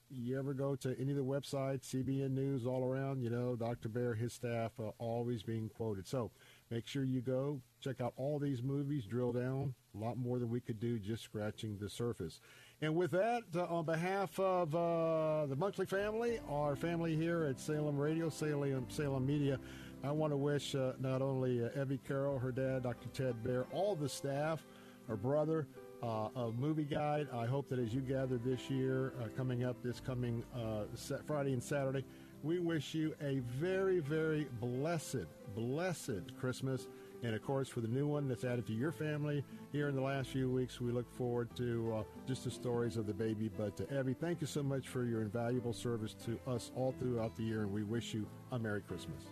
[0.10, 3.90] you ever go to any of the websites, CBN News, all around, you know, Dr.
[3.90, 6.08] Baehr, his staff, always being quoted.
[6.08, 6.32] So
[6.72, 10.50] Make sure you go check out all these movies, drill down a lot more than
[10.50, 12.42] we could do just scratching the surface.
[12.82, 17.60] And with that, uh, on behalf of uh, the Bunkley family, our family here at
[17.60, 19.60] Salem Radio, Salem, Salem Media,
[20.04, 23.08] I want to wish uh, not only uh, Evie Carroll, her dad, Dr.
[23.14, 24.66] Ted Baehr, all the staff,
[25.08, 25.68] her brother,
[26.04, 27.28] uh, of Movie Guide.
[27.34, 30.84] I hope that as you gather this year, uh, coming up this coming uh,
[31.26, 32.04] Friday and Saturday,
[32.46, 35.26] we wish you a very, very blessed,
[35.56, 36.88] blessed Christmas.
[37.24, 40.02] And of course, for the new one that's added to your family here in the
[40.02, 43.50] last few weeks, we look forward to uh, just the stories of the baby.
[43.58, 47.36] But to Abby, thank you so much for your invaluable service to us all throughout
[47.36, 49.24] the year, and we wish you a Merry Christmas.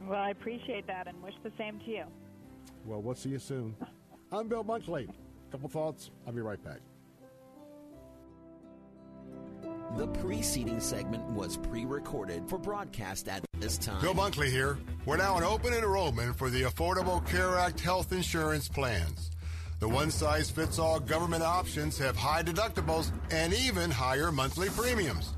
[0.00, 2.04] Well, I appreciate that and wish the same to you.
[2.86, 3.76] Well, we'll see you soon.
[4.32, 5.08] I'm Bill Bunkley.
[5.50, 6.10] couple thoughts.
[6.26, 6.80] I'll be right back.
[9.96, 13.98] The preceding segment was pre recorded for broadcast at this time.
[14.02, 14.76] Bill Bunkley here.
[15.06, 19.30] We're now in open enrollment for the Affordable Care Act health insurance plans.
[19.80, 25.32] The one size fits all government options have high deductibles and even higher monthly premiums.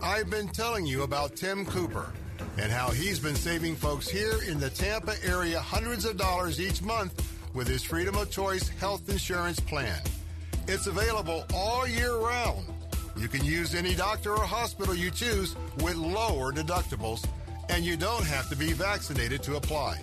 [0.00, 2.10] I've been telling you about Tim Cooper
[2.56, 6.80] and how he's been saving folks here in the Tampa area hundreds of dollars each
[6.80, 10.00] month with his Freedom of Choice health insurance plan.
[10.66, 12.64] It's available all year round.
[13.18, 17.26] You can use any doctor or hospital you choose with lower deductibles,
[17.68, 20.00] and you don't have to be vaccinated to apply.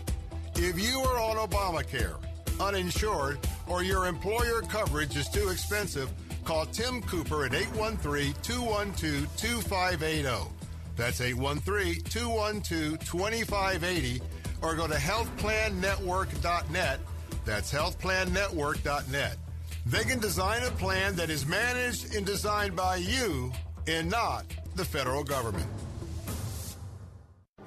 [0.56, 2.18] If you are on Obamacare,
[2.60, 6.12] uninsured, or your employer coverage is too expensive,
[6.44, 10.48] call Tim Cooper at 813-212-2580.
[10.98, 14.22] That's 813-212-2580
[14.62, 17.00] or go to healthplannetwork.net.
[17.46, 19.38] That's healthplannetwork.net.
[19.86, 23.52] They can design a plan that is managed and designed by you
[23.88, 25.68] and not the federal government.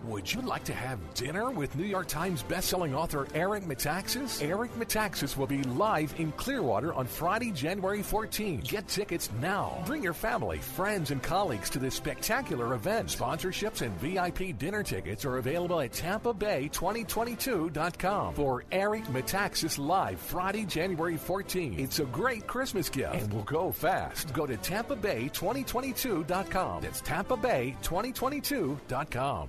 [0.04, 4.40] Would you like to have dinner with New York Times bestselling author Eric Metaxas?
[4.42, 8.60] Eric Metaxas will be live in Clearwater on Friday, January 14.
[8.60, 9.82] Get tickets now.
[9.86, 13.08] Bring your family, friends, and colleagues to this spectacular event.
[13.08, 21.16] Sponsorships and VIP dinner tickets are available at TampaBay2022.com for Eric Metaxas Live Friday, January
[21.16, 21.74] 14.
[21.78, 24.32] It's a great Christmas gift and will go fast.
[24.32, 26.82] Go to TampaBay2022.com.
[26.82, 29.48] That's TampaBay2022.com.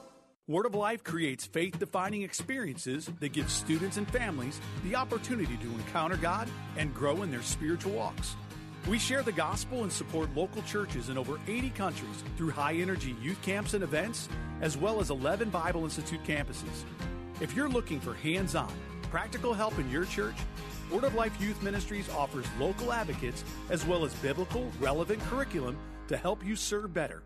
[0.51, 5.71] Word of Life creates faith defining experiences that give students and families the opportunity to
[5.71, 8.35] encounter God and grow in their spiritual walks.
[8.85, 13.15] We share the gospel and support local churches in over 80 countries through high energy
[13.21, 14.27] youth camps and events,
[14.59, 16.83] as well as 11 Bible Institute campuses.
[17.39, 18.73] If you're looking for hands on,
[19.03, 20.35] practical help in your church,
[20.91, 25.77] Word of Life Youth Ministries offers local advocates as well as biblical, relevant curriculum
[26.09, 27.23] to help you serve better.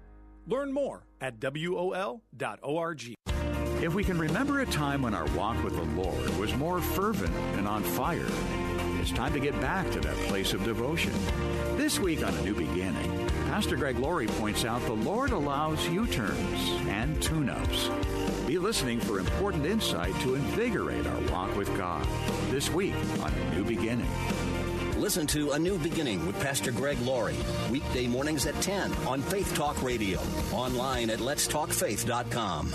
[0.48, 3.16] Learn more at WOL.org.
[3.82, 7.36] If we can remember a time when our walk with the Lord was more fervent
[7.58, 8.28] and on fire,
[9.00, 11.14] it's time to get back to that place of devotion.
[11.78, 16.08] This week on A New Beginning, Pastor Greg Laurie points out the Lord allows U
[16.08, 17.90] turns and tune ups.
[18.48, 22.08] Be listening for important insight to invigorate our walk with God.
[22.50, 24.10] This week on A New Beginning.
[25.06, 27.38] Listen to A New Beginning with Pastor Greg Laurie,
[27.70, 30.20] weekday mornings at 10 on Faith Talk Radio,
[30.52, 32.74] online at letstalkfaith.com.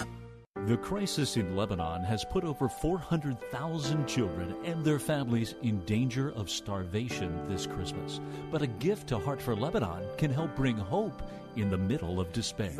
[0.68, 6.48] The crisis in Lebanon has put over 400,000 children and their families in danger of
[6.48, 8.20] starvation this Christmas.
[8.52, 11.20] But a gift to Heart for Lebanon can help bring hope
[11.56, 12.70] in the middle of despair.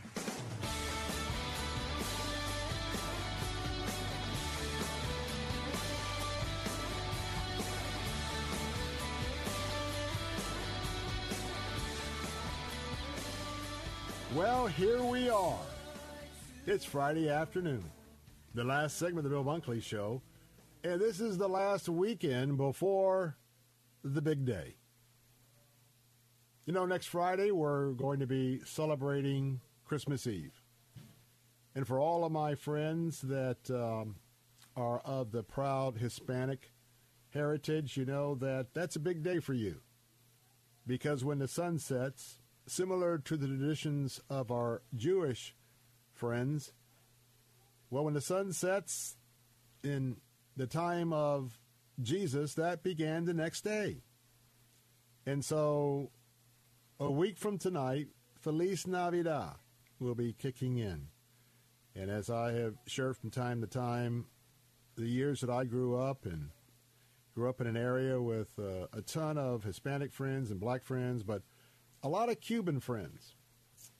[14.35, 15.59] Well, here we are.
[16.65, 17.83] It's Friday afternoon,
[18.55, 20.23] the last segment of the Bill Bunkley Show,
[20.83, 23.37] and this is the last weekend before
[24.03, 24.77] the big day.
[26.65, 30.63] You know, next Friday we're going to be celebrating Christmas Eve.
[31.75, 34.15] And for all of my friends that um,
[34.75, 36.71] are of the proud Hispanic
[37.29, 39.81] heritage, you know that that's a big day for you.
[40.87, 45.56] Because when the sun sets, similar to the traditions of our Jewish
[46.14, 46.72] friends,
[47.90, 49.16] well, when the sun sets
[49.83, 50.17] in
[50.56, 51.59] the time of
[52.01, 54.01] Jesus, that began the next day.
[55.25, 56.11] And so
[57.00, 58.08] a week from tonight,
[58.40, 59.56] Feliz Navidad
[60.00, 61.08] will be kicking in.
[61.95, 64.25] And as I have shared from time to time,
[64.95, 66.50] the years that I grew up and
[67.35, 71.24] grew up in an area with uh, a ton of Hispanic friends and black friends,
[71.24, 71.42] but
[72.03, 73.35] a lot of Cuban friends.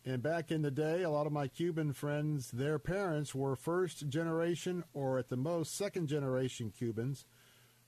[0.06, 4.10] And back in the day, a lot of my Cuban friends, their parents were first
[4.10, 7.26] generation or at the most second generation Cubans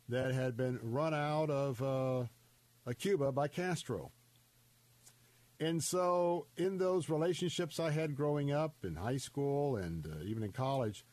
[0.08, 2.24] that had been run out of uh,
[2.98, 4.12] Cuba by Castro.
[5.60, 10.44] And so, in those relationships I had growing up in high school and uh, even
[10.44, 11.06] in college,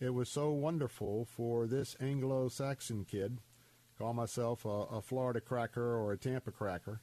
[0.00, 3.40] it was so wonderful for this Anglo Saxon kid,
[3.96, 7.00] call myself a, a, Florida cracker or a Tampa cracker,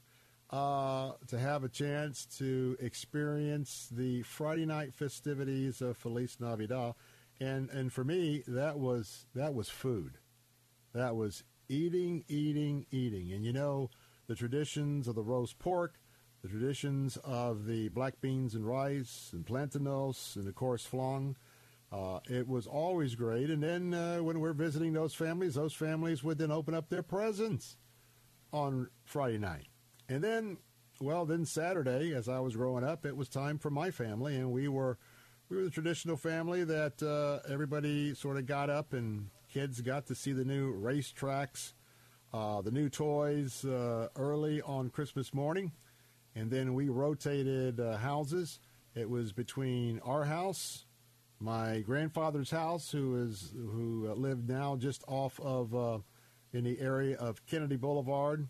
[0.51, 6.93] uh, to have a chance to experience the Friday night festivities of Feliz Navidad.
[7.39, 10.17] And, and for me, that was, that was food.
[10.93, 13.31] That was eating, eating, eating.
[13.31, 13.89] And you know,
[14.27, 15.99] the traditions of the roast pork,
[16.41, 21.38] the traditions of the black beans and rice and plantanos and of course flan.
[21.91, 23.49] Uh, it was always great.
[23.49, 27.03] And then uh, when we're visiting those families, those families would then open up their
[27.03, 27.77] presents
[28.53, 29.70] on Friday night.
[30.09, 30.57] And then,
[30.99, 34.51] well, then Saturday, as I was growing up, it was time for my family, and
[34.51, 34.97] we were
[35.49, 40.05] we were the traditional family that uh, everybody sort of got up and kids got
[40.05, 41.73] to see the new racetracks,
[42.33, 45.73] uh, the new toys uh, early on Christmas morning
[46.35, 48.59] and then we rotated uh, houses.
[48.95, 50.85] It was between our house,
[51.39, 55.99] my grandfather's house, who is who uh, lived now just off of uh,
[56.53, 58.47] in the area of Kennedy Boulevard.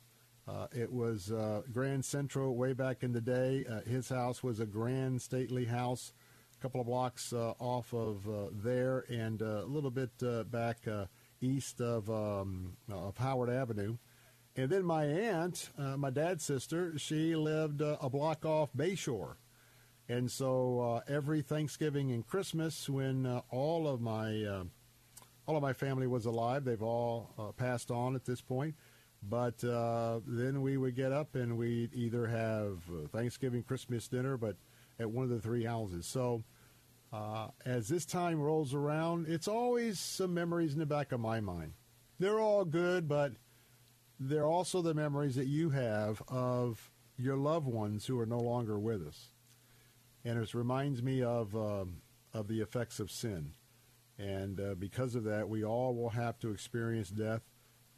[0.47, 3.65] Uh, it was uh, Grand Central way back in the day.
[3.69, 6.13] Uh, his house was a grand stately house,
[6.57, 8.27] a couple of blocks off of
[8.63, 10.11] there, and a little bit
[10.51, 10.87] back
[11.41, 13.97] east of um, of Howard Avenue.
[14.55, 19.35] And then my aunt, uh, my dad's sister, she lived uh, a block off Bayshore.
[20.09, 24.63] And so uh, every Thanksgiving and Christmas, when uh, all of my uh,
[25.47, 28.75] all of my family was alive, they've all uh, passed on at this point.
[29.27, 32.80] But then we would get up and we'd either have
[33.11, 34.56] Thanksgiving, Christmas dinner, but
[35.00, 36.06] at one of the three houses.
[36.06, 36.43] So
[37.66, 41.74] as this time rolls around, it's always some memories in the back of my mind.
[42.19, 43.33] They're all good, but
[44.19, 48.80] they're also the memories that you have of your loved ones who are no longer
[48.80, 49.32] with us.
[50.24, 51.98] And it reminds me of, um,
[52.33, 53.53] of the effects of sin.
[54.19, 57.41] And uh, because of that, we all will have to experience death.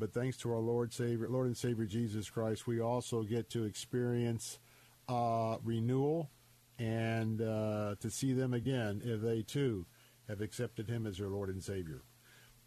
[0.04, 3.64] But thanks to our Lord Savior, Lord and Savior Jesus Christ, we also get to
[3.64, 4.60] experience
[5.08, 6.30] uh, renewal
[6.78, 9.86] and uh, to see them again if they too
[10.28, 12.02] have accepted Him as their Lord and Savior.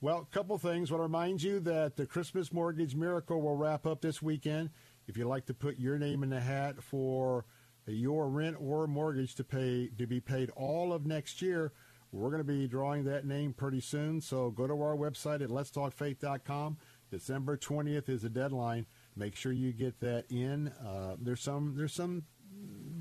[0.00, 0.90] Well, a couple things.
[0.90, 4.70] I want to remind you that the Christmas Mortgage Miracle will wrap up this weekend.
[5.06, 7.44] If you'd like to put your name in the hat for
[7.86, 11.74] your rent or mortgage to pay to be paid all of next year,
[12.12, 14.22] we're going to be drawing that name pretty soon.
[14.22, 16.78] So go to our website at letstalkfaith.com.
[17.10, 18.86] December 20th is a deadline.
[19.14, 20.68] Make sure you get that in.
[20.68, 22.24] Uh, there's some there's some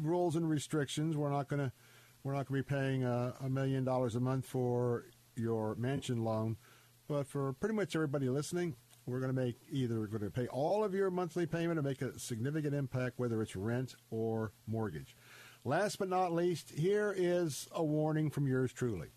[0.01, 1.17] rules and restrictions.
[1.17, 1.71] We're not to
[2.23, 6.57] we're not to be paying a, a million dollars a month for your mansion loan.
[7.07, 8.75] But for pretty much everybody listening,
[9.05, 11.83] we're going to make either we're going to pay all of your monthly payment or
[11.83, 15.15] make a significant impact, whether it's rent or mortgage.
[15.63, 19.09] Last but not least, here is a warning from yours truly.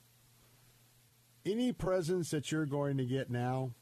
[1.46, 3.72] Any presents that you're going to get now,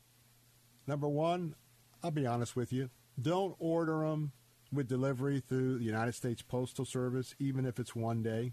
[0.86, 1.55] number one,
[2.02, 2.90] I'll be honest with you,
[3.20, 4.32] don't order them
[4.73, 8.52] with delivery through the United States Postal Service, even if it's one day,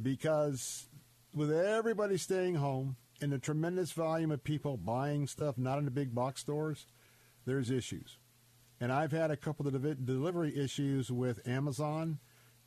[0.00, 0.88] because
[1.34, 5.90] with everybody staying home, and the tremendous volume of people buying stuff not in the
[5.90, 6.86] big box stores,
[7.46, 8.18] there's issues.
[8.80, 12.18] And I've had a couple of de- delivery issues with Amazon.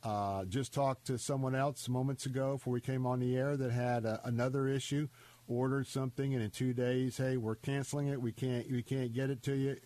[0.02, 3.70] Uh, just talked to someone else moments ago before we came on the air that
[3.70, 5.08] had a, another issue.
[5.52, 8.22] Ordered something and in two days, hey, we're canceling it.
[8.22, 9.76] We can't we can't get it to you.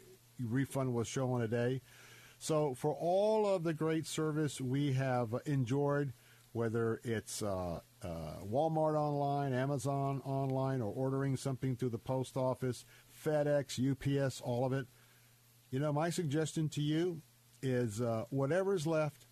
[0.40, 1.82] Refund will show in a day.
[2.38, 6.12] So for all of the great service we have enjoyed,
[6.52, 8.08] whether it's uh, uh,
[8.48, 12.84] Walmart online, Amazon online, or ordering something through the post office,
[13.24, 14.86] FedEx, UPS, all of it.
[15.70, 17.22] You know, my suggestion to you
[17.60, 19.26] is uh, whatever's left,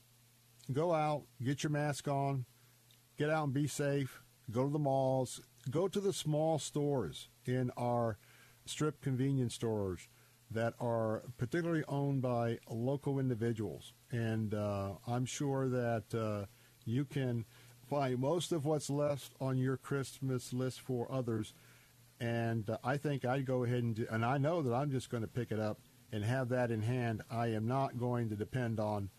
[0.72, 2.44] go out, get your mask on,
[3.16, 5.40] get out and be safe, go to the malls,
[5.70, 8.18] go to the small stores in our
[8.66, 10.08] strip convenience stores
[10.50, 13.92] that are particularly owned by local individuals.
[14.10, 16.46] And uh, I'm sure that uh,
[16.84, 17.44] you can
[17.88, 21.54] find most of what's left on your Christmas list for others.
[22.20, 25.10] And uh, I think I'd go ahead and, do, and I know that I'm just
[25.10, 25.78] going to pick it up
[26.12, 27.22] and have that in hand.
[27.30, 29.10] I am not going to depend on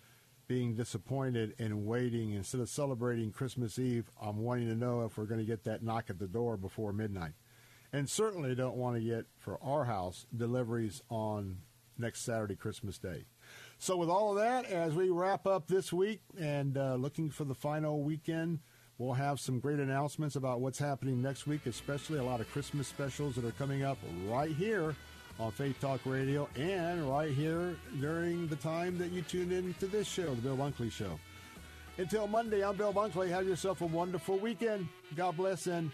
[0.47, 4.09] being disappointed and waiting instead of celebrating Christmas Eve.
[4.21, 6.93] I'm wanting to know if we're going to get that knock at the door before
[6.93, 7.33] midnight
[7.91, 11.57] and certainly don't want to get for our house deliveries on
[11.97, 13.25] next Saturday, Christmas Day.
[13.77, 17.45] So, with all of that, as we wrap up this week and uh, looking for
[17.45, 18.59] the final weekend,
[18.97, 22.87] we'll have some great announcements about what's happening next week, especially a lot of Christmas
[22.87, 24.95] specials that are coming up right here
[25.39, 29.87] on Faith Talk Radio and right here during the time that you tune in to
[29.87, 31.19] this show, The Bill Bunkley Show.
[31.97, 33.29] Until Monday, I'm Bill Bunkley.
[33.29, 34.87] Have yourself a wonderful weekend.
[35.15, 35.91] God bless and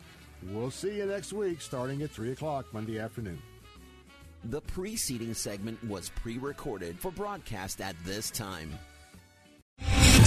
[0.50, 3.42] We'll see you next week starting at 3 o'clock Monday afternoon.
[4.46, 8.72] The preceding segment was pre recorded for broadcast at this time.